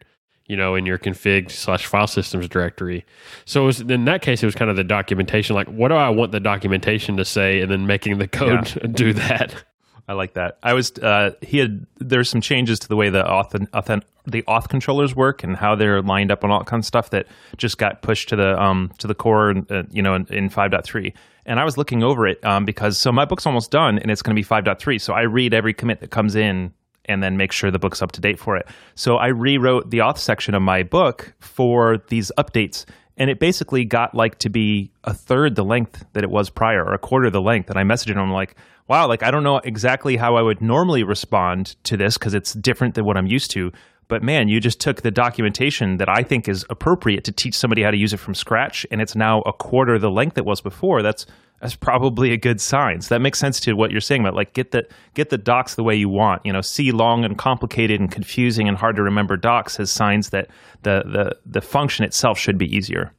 you 0.48 0.58
know, 0.58 0.74
in 0.74 0.88
your 0.88 0.98
config 0.98 1.52
slash 1.52 1.86
file 1.86 2.08
systems 2.08 2.50
directory. 2.50 3.06
So 3.46 3.64
it 3.64 3.66
was, 3.68 3.82
in 3.82 4.06
that 4.06 4.24
case, 4.24 4.42
it 4.42 4.48
was 4.48 4.56
kind 4.56 4.72
of 4.72 4.78
the 4.78 4.84
documentation, 4.84 5.56
like 5.56 5.68
what 5.68 5.90
do 5.90 5.96
I 5.96 6.10
want 6.10 6.32
the 6.32 6.40
documentation 6.40 7.18
to 7.18 7.26
say 7.26 7.62
and 7.62 7.70
then 7.70 7.86
making 7.86 8.18
the 8.18 8.28
code 8.28 8.92
do 8.96 9.14
that. 9.14 9.64
I 10.08 10.14
like 10.14 10.34
that. 10.34 10.58
I 10.62 10.74
was 10.74 10.92
uh, 11.00 11.32
he 11.42 11.58
had 11.58 11.86
there's 11.98 12.30
some 12.30 12.42
changes 12.42 12.80
to 12.80 12.88
the 12.88 12.96
way 12.96 13.10
the 13.10 13.24
auth, 13.24 13.52
auth 13.52 14.04
the 14.26 14.42
auth 14.44 14.70
controllers 14.70 15.16
work 15.16 15.44
and 15.44 15.56
how 15.56 15.76
they're 15.76 16.02
lined 16.02 16.32
up 16.32 16.44
and 16.44 16.52
all 16.52 16.64
kind 16.64 16.82
of 16.82 16.86
stuff 16.86 17.10
that 17.10 17.28
just 17.58 17.78
got 17.78 18.02
pushed 18.02 18.30
to 18.30 18.36
the 18.36 18.62
um 18.62 18.92
to 19.00 19.08
the 19.08 19.16
core 19.16 19.56
uh, 19.70 19.84
you 19.92 20.02
know 20.02 20.16
in, 20.16 20.26
in 20.28 20.50
5.3 20.50 21.14
and 21.46 21.60
I 21.60 21.64
was 21.64 21.78
looking 21.78 22.04
over 22.04 22.28
it 22.28 22.44
um, 22.44 22.66
because 22.66 22.98
so 22.98 23.12
my 23.12 23.26
book's 23.26 23.46
almost 23.46 23.72
done 23.72 24.00
and 24.00 24.12
it's 24.12 24.22
going 24.22 24.36
to 24.36 24.40
be 24.40 24.48
5.3 24.48 25.00
so 25.02 25.14
I 25.14 25.22
read 25.22 25.54
every 25.54 25.74
commit 25.74 26.00
that 26.02 26.12
comes 26.12 26.36
in 26.36 26.74
and 27.06 27.22
then 27.22 27.38
make 27.38 27.52
sure 27.52 27.72
the 27.72 27.80
book's 27.80 28.02
up 28.02 28.12
to 28.14 28.22
date 28.22 28.40
for 28.40 28.58
it. 28.58 28.68
So 28.96 29.18
I 29.18 29.28
rewrote 29.28 29.92
the 29.92 30.00
auth 30.00 30.18
section 30.18 30.56
of 30.56 30.62
my 30.62 30.84
book 30.84 31.34
for 31.40 32.00
these 32.08 32.32
updates 32.38 32.86
and 33.18 33.30
it 33.30 33.40
basically 33.40 33.86
got 33.86 34.14
like 34.14 34.40
to 34.40 34.50
be 34.50 34.92
a 35.04 35.14
third 35.14 35.56
the 35.56 35.64
length 35.64 36.06
that 36.14 36.24
it 36.24 36.30
was 36.30 36.50
prior 36.50 36.84
or 36.84 36.94
a 36.94 37.00
quarter 37.00 37.30
the 37.30 37.42
length. 37.42 37.70
And 37.70 37.80
i 37.80 37.84
messaged 37.84 38.16
him 38.16 38.32
like 38.32 38.56
wow 38.88 39.08
like 39.08 39.24
i 39.24 39.32
don't 39.32 39.44
know 39.44 39.58
exactly 39.58 40.18
how 40.18 40.36
i 40.36 40.42
would 40.42 40.62
normally 40.62 41.04
respond 41.04 41.76
to 41.84 41.98
this 41.98 42.18
because 42.18 42.34
it's 42.34 42.54
different 42.54 42.96
than 42.96 43.06
what 43.06 43.18
i'm 43.18 43.28
used 43.28 43.52
to 43.52 43.72
but 44.08 44.24
man 44.24 44.48
you 44.48 44.60
just 44.60 44.80
took 44.80 45.02
the 45.02 45.12
documentation 45.12 45.98
that 45.98 46.10
i 46.10 46.24
think 46.24 46.48
is 46.48 46.66
appropriate 46.70 47.24
to 47.24 47.32
teach 47.32 47.58
somebody 47.58 47.82
how 47.84 47.92
to 47.92 47.98
use 47.98 48.14
it 48.14 48.18
from 48.18 48.36
scratch 48.36 48.86
and 48.92 49.02
it's 49.02 49.16
now 49.16 49.42
a 49.42 49.54
quarter 49.54 49.98
the 50.00 50.12
length 50.12 50.38
it 50.38 50.46
was 50.46 50.62
before. 50.62 51.02
That's 51.02 51.26
that's 51.62 51.76
probably 51.76 52.32
a 52.32 52.38
good 52.38 52.60
sign. 52.60 53.02
So 53.02 53.16
that 53.16 53.22
makes 53.22 53.40
sense 53.40 53.60
to 53.62 53.74
what 53.74 53.90
you're 53.90 54.02
saying 54.02 54.22
about 54.22 54.36
like 54.36 54.54
get 54.54 54.72
the 54.72 54.88
get 55.14 55.30
the 55.30 55.38
docs 55.38 55.76
the 55.76 55.84
way 55.84 55.96
you 55.96 56.10
want. 56.10 56.46
You 56.46 56.54
know 56.54 56.62
see 56.62 56.92
long 56.92 57.26
and 57.26 57.38
complicated 57.38 58.00
and 58.00 58.12
confusing 58.12 58.68
and 58.68 58.78
hard 58.78 58.96
to 58.98 59.04
remember 59.04 59.38
docs 59.38 59.80
as 59.80 59.92
signs 59.92 60.30
that 60.30 60.50
the 60.84 61.04
the 61.06 61.38
the 61.46 61.62
function 61.62 62.06
itself 62.06 62.38
should 62.38 62.58
be 62.58 62.74
easier. 62.76 63.12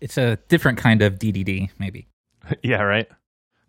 It's 0.00 0.16
a 0.16 0.38
different 0.48 0.78
kind 0.78 1.02
of 1.02 1.18
ddd 1.18 1.70
maybe. 1.78 2.08
Yeah, 2.62 2.82
right. 2.82 3.08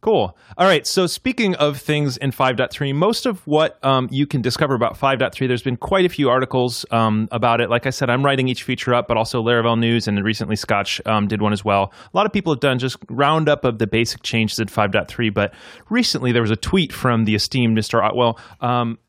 Cool. 0.06 0.38
All 0.60 0.68
right. 0.68 0.86
So, 0.86 1.08
speaking 1.08 1.56
of 1.56 1.82
things 1.82 2.16
in 2.18 2.30
5.3, 2.30 2.94
most 2.94 3.26
of 3.26 3.40
what 3.48 3.84
um, 3.84 4.08
you 4.12 4.28
can 4.28 4.40
discover 4.40 4.76
about 4.76 5.00
5.3, 5.00 5.48
there's 5.48 5.64
been 5.64 5.78
quite 5.78 6.06
a 6.06 6.10
few 6.10 6.30
articles 6.30 6.86
um, 6.92 7.28
about 7.32 7.60
it. 7.60 7.72
Like 7.72 7.88
I 7.88 7.90
said, 7.90 8.12
I'm 8.12 8.24
writing 8.24 8.48
each 8.48 8.62
feature 8.62 8.94
up, 8.94 9.08
but 9.08 9.18
also 9.18 9.42
Laravel 9.42 9.80
News 9.80 10.08
and 10.08 10.24
recently 10.24 10.58
Scotch 10.58 11.02
um, 11.08 11.28
did 11.28 11.42
one 11.42 11.54
as 11.54 11.66
well. 11.66 11.92
A 12.14 12.16
lot 12.16 12.28
of 12.28 12.32
people 12.32 12.54
have 12.54 12.60
done 12.60 12.78
just 12.78 12.98
roundup 13.10 13.66
of 13.66 13.80
the 13.80 13.88
basic 13.88 14.22
changes 14.22 14.60
in 14.60 14.68
5.3, 14.68 15.34
but 15.34 15.56
recently 15.90 16.32
there 16.32 16.44
was 16.44 16.52
a 16.52 16.56
tweet 16.56 16.94
from 16.94 17.26
the 17.26 17.34
esteemed 17.34 17.76
Mr. 17.76 18.00
Otwell 18.08 18.40
um, 18.62 19.00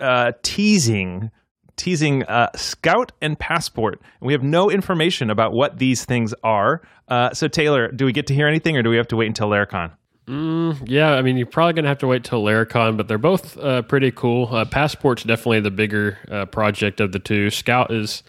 uh, 0.00 0.32
teasing 0.42 1.30
teasing 1.76 2.24
uh, 2.24 2.50
Scout 2.56 3.12
and 3.22 3.38
Passport. 3.38 4.02
We 4.20 4.32
have 4.32 4.42
no 4.42 4.72
information 4.72 5.30
about 5.30 5.52
what 5.52 5.78
these 5.78 6.04
things 6.04 6.34
are. 6.42 6.82
Uh, 7.06 7.32
so, 7.32 7.46
Taylor, 7.46 7.92
do 7.92 8.04
we 8.04 8.12
get 8.12 8.26
to 8.26 8.34
hear 8.34 8.48
anything, 8.48 8.76
or 8.76 8.82
do 8.82 8.90
we 8.90 8.96
have 8.96 9.08
to 9.08 9.16
wait 9.16 9.28
until 9.28 9.48
Laracon? 9.48 9.92
Mm, 10.28 10.82
yeah, 10.86 11.12
I 11.14 11.22
mean, 11.22 11.36
you're 11.36 11.46
probably 11.46 11.72
going 11.72 11.82
to 11.84 11.88
have 11.88 11.98
to 11.98 12.06
wait 12.06 12.22
till 12.24 12.42
Laracon, 12.44 12.96
but 12.96 13.08
they're 13.08 13.18
both 13.18 13.58
uh, 13.58 13.82
pretty 13.82 14.12
cool. 14.12 14.48
Uh, 14.54 14.64
Passport's 14.64 15.24
definitely 15.24 15.60
the 15.60 15.70
bigger 15.70 16.18
uh, 16.30 16.46
project 16.46 17.00
of 17.00 17.10
the 17.12 17.18
two. 17.18 17.50
Scout 17.50 17.92
is 17.92 18.22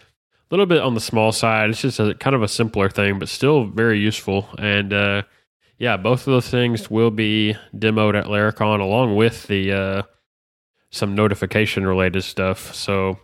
a 0.50 0.54
little 0.54 0.66
bit 0.66 0.80
on 0.82 0.94
the 0.94 1.00
small 1.00 1.30
side. 1.30 1.70
It's 1.70 1.80
just 1.82 2.00
a 2.00 2.14
kind 2.14 2.34
of 2.34 2.42
a 2.42 2.48
simpler 2.48 2.88
thing, 2.90 3.18
but 3.20 3.28
still 3.28 3.64
very 3.66 4.00
useful. 4.00 4.48
And 4.58 4.92
uh, 4.92 5.22
yeah, 5.78 5.96
both 5.96 6.20
of 6.20 6.32
those 6.32 6.48
things 6.48 6.90
will 6.90 7.12
be 7.12 7.56
demoed 7.76 8.18
at 8.18 8.26
Laracon 8.26 8.80
along 8.80 9.14
with 9.14 9.46
the 9.46 9.72
uh, 9.72 10.02
some 10.90 11.14
notification 11.14 11.86
related 11.86 12.22
stuff. 12.24 12.74
So 12.74 13.18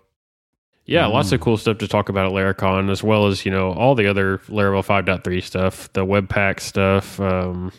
yeah, 0.86 1.04
Mm. 1.06 1.12
lots 1.12 1.32
of 1.32 1.40
cool 1.40 1.56
stuff 1.56 1.78
to 1.78 1.88
talk 1.88 2.08
about 2.08 2.26
at 2.26 2.32
Laracon, 2.32 2.88
as 2.90 3.02
well 3.02 3.26
as 3.26 3.44
you 3.44 3.50
know 3.50 3.72
all 3.72 3.94
the 3.96 4.06
other 4.06 4.38
Laravel 4.48 4.84
5.3 4.84 5.42
stuff, 5.42 5.92
the 5.92 6.04
Webpack 6.06 6.60
stuff. 6.60 7.18
Um, 7.20 7.72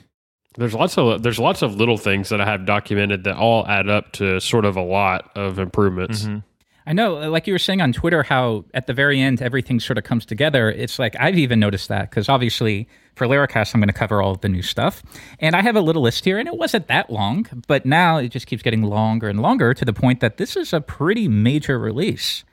there's 0.57 0.73
lots 0.73 0.97
of 0.97 1.23
there's 1.23 1.39
lots 1.39 1.61
of 1.61 1.75
little 1.75 1.97
things 1.97 2.29
that 2.29 2.41
I 2.41 2.45
have 2.45 2.65
documented 2.65 3.23
that 3.23 3.35
all 3.35 3.65
add 3.67 3.89
up 3.89 4.11
to 4.13 4.39
sort 4.39 4.65
of 4.65 4.75
a 4.75 4.81
lot 4.81 5.31
of 5.35 5.59
improvements. 5.59 6.23
Mm-hmm. 6.23 6.39
I 6.85 6.93
know, 6.93 7.29
like 7.29 7.45
you 7.45 7.53
were 7.53 7.59
saying 7.59 7.79
on 7.79 7.93
Twitter, 7.93 8.23
how 8.23 8.65
at 8.73 8.87
the 8.87 8.93
very 8.93 9.21
end 9.21 9.41
everything 9.41 9.79
sort 9.79 9.97
of 9.99 10.03
comes 10.03 10.25
together. 10.25 10.69
It's 10.69 10.97
like 10.97 11.15
I've 11.19 11.37
even 11.37 11.59
noticed 11.59 11.89
that 11.89 12.09
because 12.09 12.27
obviously 12.27 12.87
for 13.15 13.27
Laracast 13.27 13.73
I'm 13.73 13.81
going 13.81 13.87
to 13.87 13.93
cover 13.93 14.21
all 14.21 14.31
of 14.31 14.41
the 14.41 14.49
new 14.49 14.63
stuff, 14.63 15.03
and 15.39 15.55
I 15.55 15.61
have 15.61 15.75
a 15.75 15.81
little 15.81 16.01
list 16.01 16.25
here, 16.25 16.37
and 16.39 16.47
it 16.47 16.57
wasn't 16.57 16.87
that 16.87 17.09
long, 17.09 17.47
but 17.67 17.85
now 17.85 18.17
it 18.17 18.29
just 18.29 18.47
keeps 18.47 18.63
getting 18.63 18.81
longer 18.81 19.29
and 19.29 19.41
longer 19.41 19.73
to 19.73 19.85
the 19.85 19.93
point 19.93 20.21
that 20.21 20.37
this 20.37 20.55
is 20.55 20.73
a 20.73 20.81
pretty 20.81 21.27
major 21.27 21.77
release. 21.79 22.43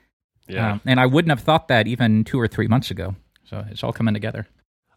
Yeah, 0.47 0.73
Um, 0.73 0.81
and 0.85 0.99
I 0.99 1.05
wouldn't 1.05 1.29
have 1.31 1.41
thought 1.41 1.67
that 1.67 1.87
even 1.87 2.23
two 2.23 2.39
or 2.39 2.47
three 2.47 2.67
months 2.67 2.91
ago. 2.91 3.15
So 3.45 3.65
it's 3.69 3.83
all 3.83 3.93
coming 3.93 4.13
together. 4.13 4.47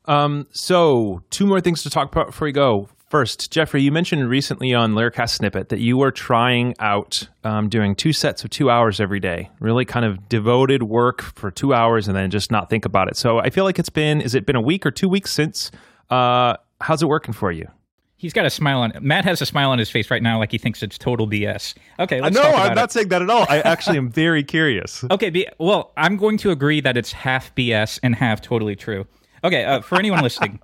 Um, 0.07 0.47
so, 0.51 1.23
two 1.31 1.47
more 1.47 1.61
things 1.61 1.83
to 1.85 1.91
talk 1.91 2.11
about 2.11 2.27
before 2.27 2.47
we 2.47 2.53
go. 2.53 2.89
First, 3.09 3.53
Jeffrey, 3.53 3.83
you 3.83 3.93
mentioned 3.93 4.27
recently 4.29 4.73
on 4.73 4.95
Laracast 4.95 5.31
Snippet 5.39 5.69
that 5.69 5.81
you 5.81 5.99
were 5.99 6.11
trying 6.11 6.75
out 6.79 7.29
um, 7.45 7.69
doing 7.69 7.95
two 7.95 8.13
sets 8.15 8.43
of 8.43 8.49
two 8.49 8.71
hours 8.71 9.01
every 9.01 9.21
day, 9.21 9.51
really 9.61 9.85
kind 9.85 10.07
of 10.07 10.31
devoted 10.31 10.83
work 10.85 11.21
for 11.21 11.51
two 11.51 11.75
hours 11.75 12.09
and 12.09 12.17
then 12.17 12.31
just 12.31 12.51
not 12.51 12.71
think 12.71 12.87
about 12.87 13.09
it. 13.09 13.17
So 13.19 13.39
I 13.39 13.51
feel 13.51 13.65
like 13.65 13.79
it's 13.79 13.91
been, 13.91 14.23
is 14.23 14.35
it 14.35 14.47
been 14.47 14.57
a 14.57 14.63
week 14.63 14.87
or 14.87 14.91
two 14.91 15.11
weeks 15.11 15.31
since? 15.31 15.71
Uh, 16.09 16.55
how's 16.81 17.03
it 17.03 17.07
working 17.07 17.35
for 17.35 17.53
you? 17.53 17.69
He's 18.17 18.33
got 18.33 18.47
a 18.47 18.51
smile 18.51 18.79
on. 18.81 18.93
Matt 19.03 19.25
has 19.27 19.43
a 19.43 19.47
smile 19.47 19.71
on 19.73 19.79
his 19.79 19.91
face 19.91 20.11
right 20.11 20.23
now, 20.23 20.39
like 20.39 20.51
he 20.53 20.57
thinks 20.57 20.83
it's 20.83 20.97
total 20.97 21.29
BS. 21.29 21.75
Okay, 21.99 22.21
let's 22.21 22.35
no, 22.35 22.43
talk 22.43 22.55
about 22.55 22.71
I'm 22.71 22.75
not 22.77 22.85
it. 22.91 22.93
saying 22.93 23.09
that 23.09 23.21
at 23.21 23.29
all. 23.29 23.45
I 23.49 23.59
actually 23.61 23.99
am 23.99 24.11
very 24.11 24.43
curious. 24.45 25.05
Okay, 25.11 25.29
be, 25.29 25.47
well, 25.59 25.93
I'm 25.99 26.17
going 26.17 26.39
to 26.39 26.51
agree 26.51 26.81
that 26.81 26.97
it's 26.97 27.13
half 27.13 27.55
BS 27.55 27.99
and 28.03 28.15
half 28.15 28.41
totally 28.41 28.75
true. 28.77 29.07
Okay, 29.45 29.65
uh, 29.65 29.81
for 29.81 29.99
anyone 29.99 30.23
listening, 30.23 30.61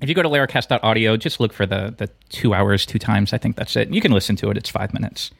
if 0.00 0.08
you 0.08 0.14
go 0.14 0.22
to 0.22 0.28
laracast.audio, 0.28 1.16
just 1.16 1.40
look 1.40 1.52
for 1.52 1.66
the 1.66 1.94
the 1.96 2.08
two 2.28 2.54
hours, 2.54 2.86
two 2.86 2.98
times. 2.98 3.32
I 3.32 3.38
think 3.38 3.56
that's 3.56 3.76
it. 3.76 3.92
You 3.92 4.00
can 4.00 4.12
listen 4.12 4.36
to 4.36 4.50
it. 4.50 4.56
It's 4.56 4.70
five 4.70 4.92
minutes. 4.92 5.30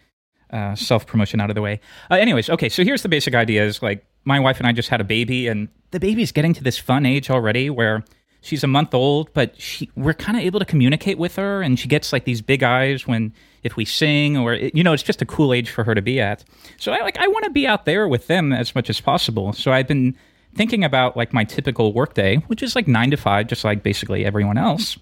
Uh, 0.50 0.74
Self 0.76 1.06
promotion 1.06 1.40
out 1.40 1.50
of 1.50 1.56
the 1.56 1.62
way. 1.62 1.80
Uh, 2.10 2.14
anyways, 2.14 2.48
okay, 2.48 2.68
so 2.68 2.84
here's 2.84 3.02
the 3.02 3.08
basic 3.08 3.34
idea: 3.34 3.64
is 3.64 3.82
like 3.82 4.06
my 4.24 4.38
wife 4.38 4.58
and 4.58 4.66
I 4.66 4.72
just 4.72 4.88
had 4.88 5.00
a 5.00 5.04
baby, 5.04 5.48
and 5.48 5.68
the 5.90 6.00
baby's 6.00 6.32
getting 6.32 6.54
to 6.54 6.62
this 6.62 6.78
fun 6.78 7.04
age 7.04 7.30
already 7.30 7.68
where 7.68 8.04
she's 8.40 8.62
a 8.62 8.68
month 8.68 8.94
old, 8.94 9.32
but 9.34 9.60
she 9.60 9.90
we're 9.96 10.14
kind 10.14 10.38
of 10.38 10.44
able 10.44 10.60
to 10.60 10.64
communicate 10.64 11.18
with 11.18 11.36
her, 11.36 11.62
and 11.62 11.78
she 11.78 11.88
gets 11.88 12.12
like 12.12 12.24
these 12.24 12.40
big 12.40 12.62
eyes 12.62 13.06
when 13.06 13.32
if 13.64 13.74
we 13.74 13.84
sing 13.84 14.36
or 14.36 14.54
you 14.54 14.84
know 14.84 14.92
it's 14.92 15.02
just 15.02 15.20
a 15.20 15.26
cool 15.26 15.52
age 15.52 15.68
for 15.68 15.82
her 15.82 15.94
to 15.94 16.02
be 16.02 16.20
at. 16.20 16.44
So 16.78 16.92
I 16.92 17.00
like 17.00 17.18
I 17.18 17.26
want 17.26 17.44
to 17.44 17.50
be 17.50 17.66
out 17.66 17.84
there 17.84 18.06
with 18.06 18.28
them 18.28 18.52
as 18.52 18.74
much 18.74 18.88
as 18.88 19.00
possible. 19.00 19.52
So 19.52 19.72
I've 19.72 19.88
been 19.88 20.16
thinking 20.56 20.84
about 20.84 21.16
like 21.16 21.32
my 21.32 21.44
typical 21.44 21.92
workday, 21.92 22.36
which 22.48 22.62
is 22.62 22.74
like 22.74 22.88
nine 22.88 23.10
to 23.10 23.16
five, 23.16 23.46
just 23.46 23.64
like 23.64 23.82
basically 23.82 24.24
everyone 24.24 24.58
else. 24.58 24.98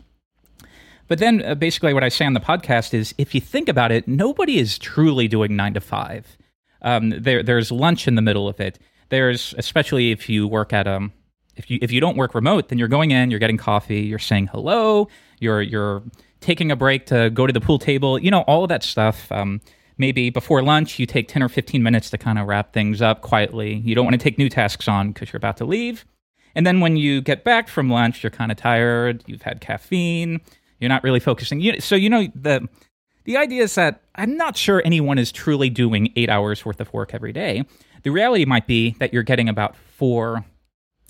But 1.08 1.18
then 1.18 1.42
uh, 1.44 1.54
basically 1.54 1.94
what 1.94 2.04
I 2.04 2.08
say 2.08 2.24
on 2.26 2.32
the 2.32 2.40
podcast 2.40 2.94
is 2.94 3.14
if 3.18 3.34
you 3.34 3.40
think 3.40 3.68
about 3.68 3.92
it, 3.92 4.08
nobody 4.08 4.58
is 4.58 4.78
truly 4.78 5.28
doing 5.28 5.56
nine 5.56 5.74
to 5.74 5.80
five. 5.80 6.36
Um, 6.82 7.10
there, 7.10 7.42
there's 7.42 7.70
lunch 7.70 8.08
in 8.08 8.14
the 8.14 8.22
middle 8.22 8.48
of 8.48 8.60
it. 8.60 8.78
There's 9.10 9.54
especially 9.58 10.10
if 10.10 10.28
you 10.28 10.48
work 10.48 10.72
at 10.72 10.86
um, 10.86 11.12
if 11.56 11.70
you 11.70 11.78
if 11.82 11.92
you 11.92 12.00
don't 12.00 12.16
work 12.16 12.34
remote, 12.34 12.68
then 12.68 12.78
you're 12.78 12.88
going 12.88 13.10
in, 13.10 13.30
you're 13.30 13.40
getting 13.40 13.58
coffee, 13.58 14.00
you're 14.00 14.18
saying 14.18 14.48
hello, 14.48 15.08
you're 15.40 15.62
you're 15.62 16.02
taking 16.40 16.70
a 16.70 16.76
break 16.76 17.06
to 17.06 17.30
go 17.30 17.46
to 17.46 17.52
the 17.52 17.60
pool 17.60 17.78
table, 17.78 18.18
you 18.18 18.30
know, 18.30 18.40
all 18.42 18.62
of 18.62 18.68
that 18.68 18.82
stuff. 18.82 19.30
Um, 19.30 19.60
maybe 19.98 20.30
before 20.30 20.62
lunch, 20.62 20.98
you 20.98 21.06
take 21.06 21.28
ten 21.28 21.42
or 21.42 21.48
fifteen 21.48 21.82
minutes 21.82 22.10
to 22.10 22.18
kind 22.18 22.38
of 22.38 22.46
wrap 22.46 22.72
things 22.72 23.00
up 23.02 23.20
quietly. 23.20 23.76
You 23.84 23.94
don't 23.94 24.04
want 24.04 24.14
to 24.14 24.22
take 24.22 24.38
new 24.38 24.48
tasks 24.48 24.88
on 24.88 25.12
because 25.12 25.32
you're 25.32 25.38
about 25.38 25.56
to 25.58 25.64
leave. 25.64 26.04
And 26.54 26.66
then 26.66 26.80
when 26.80 26.96
you 26.96 27.20
get 27.20 27.42
back 27.44 27.68
from 27.68 27.90
lunch, 27.90 28.22
you're 28.22 28.30
kind 28.30 28.52
of 28.52 28.56
tired. 28.56 29.24
You've 29.26 29.42
had 29.42 29.60
caffeine. 29.60 30.40
You're 30.78 30.88
not 30.88 31.02
really 31.02 31.20
focusing. 31.20 31.80
So 31.80 31.96
you 31.96 32.08
know 32.08 32.28
the 32.34 32.68
the 33.24 33.36
idea 33.36 33.62
is 33.62 33.74
that 33.76 34.02
I'm 34.14 34.36
not 34.36 34.56
sure 34.56 34.82
anyone 34.84 35.18
is 35.18 35.32
truly 35.32 35.70
doing 35.70 36.12
eight 36.14 36.28
hours 36.28 36.64
worth 36.64 36.80
of 36.80 36.92
work 36.92 37.14
every 37.14 37.32
day. 37.32 37.64
The 38.02 38.10
reality 38.10 38.44
might 38.44 38.66
be 38.66 38.96
that 38.98 39.12
you're 39.12 39.22
getting 39.22 39.48
about 39.48 39.76
four, 39.76 40.44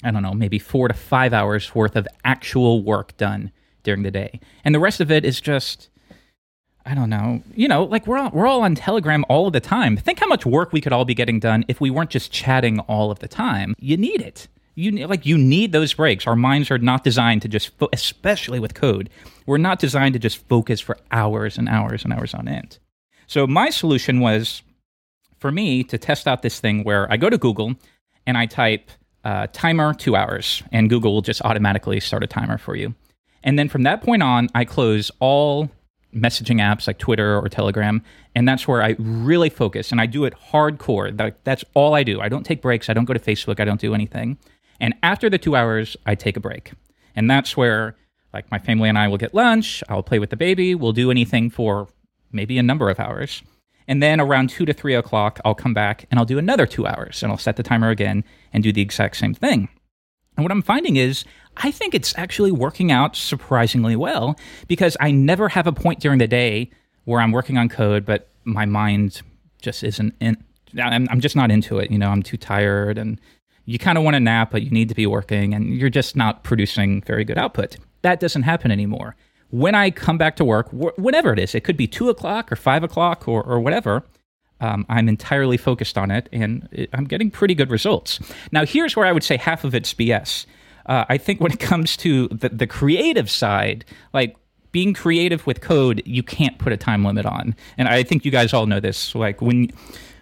I 0.02 0.10
don't 0.10 0.22
know, 0.22 0.32
maybe 0.32 0.58
four 0.58 0.88
to 0.88 0.94
five 0.94 1.32
hours 1.32 1.74
worth 1.74 1.96
of 1.96 2.06
actual 2.24 2.82
work 2.82 3.16
done 3.16 3.50
during 3.82 4.02
the 4.02 4.10
day, 4.10 4.40
and 4.64 4.74
the 4.74 4.80
rest 4.80 5.00
of 5.00 5.10
it 5.10 5.24
is 5.24 5.40
just. 5.40 5.90
I 6.86 6.94
don't 6.94 7.08
know. 7.08 7.42
You 7.54 7.68
know, 7.68 7.84
like 7.84 8.06
we're 8.06 8.18
all, 8.18 8.30
we're 8.30 8.46
all 8.46 8.62
on 8.62 8.74
Telegram 8.74 9.24
all 9.28 9.46
of 9.46 9.52
the 9.52 9.60
time. 9.60 9.96
Think 9.96 10.20
how 10.20 10.26
much 10.26 10.44
work 10.44 10.72
we 10.72 10.80
could 10.80 10.92
all 10.92 11.04
be 11.04 11.14
getting 11.14 11.40
done 11.40 11.64
if 11.66 11.80
we 11.80 11.90
weren't 11.90 12.10
just 12.10 12.30
chatting 12.30 12.78
all 12.80 13.10
of 13.10 13.20
the 13.20 13.28
time. 13.28 13.74
You 13.78 13.96
need 13.96 14.20
it. 14.20 14.48
You 14.74 15.06
like 15.06 15.24
you 15.24 15.38
need 15.38 15.72
those 15.72 15.94
breaks. 15.94 16.26
Our 16.26 16.36
minds 16.36 16.70
are 16.70 16.78
not 16.78 17.04
designed 17.04 17.42
to 17.42 17.48
just, 17.48 17.76
fo- 17.78 17.88
especially 17.92 18.58
with 18.58 18.74
code, 18.74 19.08
we're 19.46 19.56
not 19.56 19.78
designed 19.78 20.14
to 20.14 20.18
just 20.18 20.46
focus 20.48 20.80
for 20.80 20.98
hours 21.10 21.56
and 21.56 21.68
hours 21.68 22.04
and 22.04 22.12
hours 22.12 22.34
on 22.34 22.48
end. 22.48 22.78
So 23.28 23.46
my 23.46 23.70
solution 23.70 24.20
was 24.20 24.62
for 25.38 25.52
me 25.52 25.84
to 25.84 25.96
test 25.96 26.26
out 26.26 26.42
this 26.42 26.58
thing 26.58 26.82
where 26.82 27.10
I 27.10 27.16
go 27.16 27.30
to 27.30 27.38
Google 27.38 27.76
and 28.26 28.36
I 28.36 28.46
type 28.46 28.90
uh, 29.24 29.46
timer 29.52 29.94
two 29.94 30.16
hours, 30.16 30.62
and 30.72 30.90
Google 30.90 31.14
will 31.14 31.22
just 31.22 31.40
automatically 31.42 32.00
start 32.00 32.22
a 32.22 32.26
timer 32.26 32.58
for 32.58 32.76
you. 32.76 32.94
And 33.42 33.58
then 33.58 33.68
from 33.68 33.84
that 33.84 34.02
point 34.02 34.22
on, 34.22 34.48
I 34.54 34.64
close 34.64 35.10
all 35.20 35.70
messaging 36.14 36.56
apps 36.56 36.86
like 36.86 36.98
Twitter 36.98 37.36
or 37.38 37.48
Telegram, 37.48 38.02
and 38.34 38.48
that's 38.48 38.66
where 38.66 38.82
I 38.82 38.96
really 38.98 39.50
focus 39.50 39.92
and 39.92 40.00
I 40.00 40.06
do 40.06 40.24
it 40.24 40.34
hardcore. 40.50 41.16
That, 41.16 41.44
that's 41.44 41.64
all 41.74 41.94
I 41.94 42.02
do. 42.02 42.20
I 42.20 42.28
don't 42.28 42.44
take 42.44 42.62
breaks. 42.62 42.88
I 42.88 42.94
don't 42.94 43.04
go 43.04 43.14
to 43.14 43.20
Facebook. 43.20 43.60
I 43.60 43.64
don't 43.64 43.80
do 43.80 43.94
anything. 43.94 44.38
And 44.80 44.94
after 45.02 45.30
the 45.30 45.38
two 45.38 45.56
hours, 45.56 45.96
I 46.06 46.14
take 46.14 46.36
a 46.36 46.40
break, 46.40 46.72
and 47.14 47.30
that's 47.30 47.56
where 47.56 47.96
like 48.34 48.50
my 48.50 48.58
family 48.58 48.88
and 48.88 48.98
I 48.98 49.08
will 49.08 49.16
get 49.16 49.32
lunch. 49.32 49.82
I'll 49.88 50.02
play 50.02 50.18
with 50.18 50.30
the 50.30 50.36
baby. 50.36 50.74
We'll 50.74 50.92
do 50.92 51.10
anything 51.10 51.48
for 51.48 51.88
maybe 52.32 52.58
a 52.58 52.62
number 52.62 52.90
of 52.90 52.98
hours. 52.98 53.42
And 53.86 54.02
then 54.02 54.20
around 54.20 54.50
two 54.50 54.64
to 54.64 54.72
three 54.72 54.94
o'clock, 54.94 55.40
I'll 55.44 55.54
come 55.54 55.72
back 55.72 56.06
and 56.10 56.18
I'll 56.18 56.26
do 56.26 56.38
another 56.38 56.66
two 56.66 56.86
hours 56.86 57.22
and 57.22 57.30
I'll 57.30 57.38
set 57.38 57.56
the 57.56 57.62
timer 57.62 57.90
again 57.90 58.24
and 58.52 58.62
do 58.62 58.72
the 58.72 58.82
exact 58.82 59.16
same 59.16 59.34
thing. 59.34 59.68
And 60.36 60.44
what 60.44 60.52
I'm 60.52 60.62
finding 60.62 60.96
is 60.96 61.24
I 61.56 61.70
think 61.70 61.94
it's 61.94 62.16
actually 62.18 62.52
working 62.52 62.90
out 62.90 63.16
surprisingly 63.16 63.96
well 63.96 64.36
because 64.66 64.96
I 65.00 65.10
never 65.10 65.48
have 65.50 65.66
a 65.66 65.72
point 65.72 66.00
during 66.00 66.18
the 66.18 66.26
day 66.26 66.70
where 67.04 67.20
I'm 67.20 67.32
working 67.32 67.58
on 67.58 67.68
code, 67.68 68.04
but 68.04 68.28
my 68.44 68.66
mind 68.66 69.22
just 69.60 69.84
isn't 69.84 70.14
in. 70.20 70.36
I'm, 70.82 71.06
I'm 71.10 71.20
just 71.20 71.36
not 71.36 71.50
into 71.50 71.78
it. 71.78 71.90
You 71.90 71.98
know, 71.98 72.10
I'm 72.10 72.22
too 72.22 72.36
tired 72.36 72.98
and 72.98 73.20
you 73.64 73.78
kind 73.78 73.96
of 73.96 74.04
want 74.04 74.14
to 74.14 74.20
nap, 74.20 74.50
but 74.50 74.62
you 74.62 74.70
need 74.70 74.88
to 74.88 74.94
be 74.94 75.06
working 75.06 75.54
and 75.54 75.68
you're 75.68 75.90
just 75.90 76.16
not 76.16 76.42
producing 76.42 77.02
very 77.02 77.24
good 77.24 77.38
output. 77.38 77.76
That 78.02 78.20
doesn't 78.20 78.42
happen 78.42 78.70
anymore. 78.70 79.16
When 79.50 79.74
I 79.74 79.90
come 79.90 80.18
back 80.18 80.36
to 80.36 80.44
work, 80.44 80.68
wh- 80.70 80.98
whatever 80.98 81.32
it 81.32 81.38
is, 81.38 81.54
it 81.54 81.60
could 81.60 81.76
be 81.76 81.86
two 81.86 82.08
o'clock 82.10 82.50
or 82.50 82.56
five 82.56 82.82
o'clock 82.82 83.28
or, 83.28 83.42
or 83.42 83.60
whatever. 83.60 84.02
Um, 84.64 84.86
I'm 84.88 85.10
entirely 85.10 85.58
focused 85.58 85.98
on 85.98 86.10
it, 86.10 86.26
and 86.32 86.88
I'm 86.94 87.04
getting 87.04 87.30
pretty 87.30 87.54
good 87.54 87.70
results. 87.70 88.18
Now, 88.50 88.64
here's 88.64 88.96
where 88.96 89.04
I 89.04 89.12
would 89.12 89.22
say 89.22 89.36
half 89.36 89.62
of 89.62 89.74
it's 89.74 89.92
BS. 89.92 90.46
Uh, 90.86 91.04
I 91.08 91.18
think 91.18 91.38
when 91.40 91.52
it 91.52 91.60
comes 91.60 91.98
to 91.98 92.28
the, 92.28 92.48
the 92.48 92.66
creative 92.66 93.30
side, 93.30 93.84
like 94.14 94.36
being 94.72 94.94
creative 94.94 95.46
with 95.46 95.60
code, 95.60 96.02
you 96.06 96.22
can't 96.22 96.58
put 96.58 96.72
a 96.72 96.78
time 96.78 97.04
limit 97.04 97.26
on. 97.26 97.54
And 97.76 97.88
I 97.88 98.02
think 98.04 98.24
you 98.24 98.30
guys 98.30 98.54
all 98.54 98.64
know 98.64 98.80
this. 98.80 99.14
Like 99.14 99.42
when, 99.42 99.70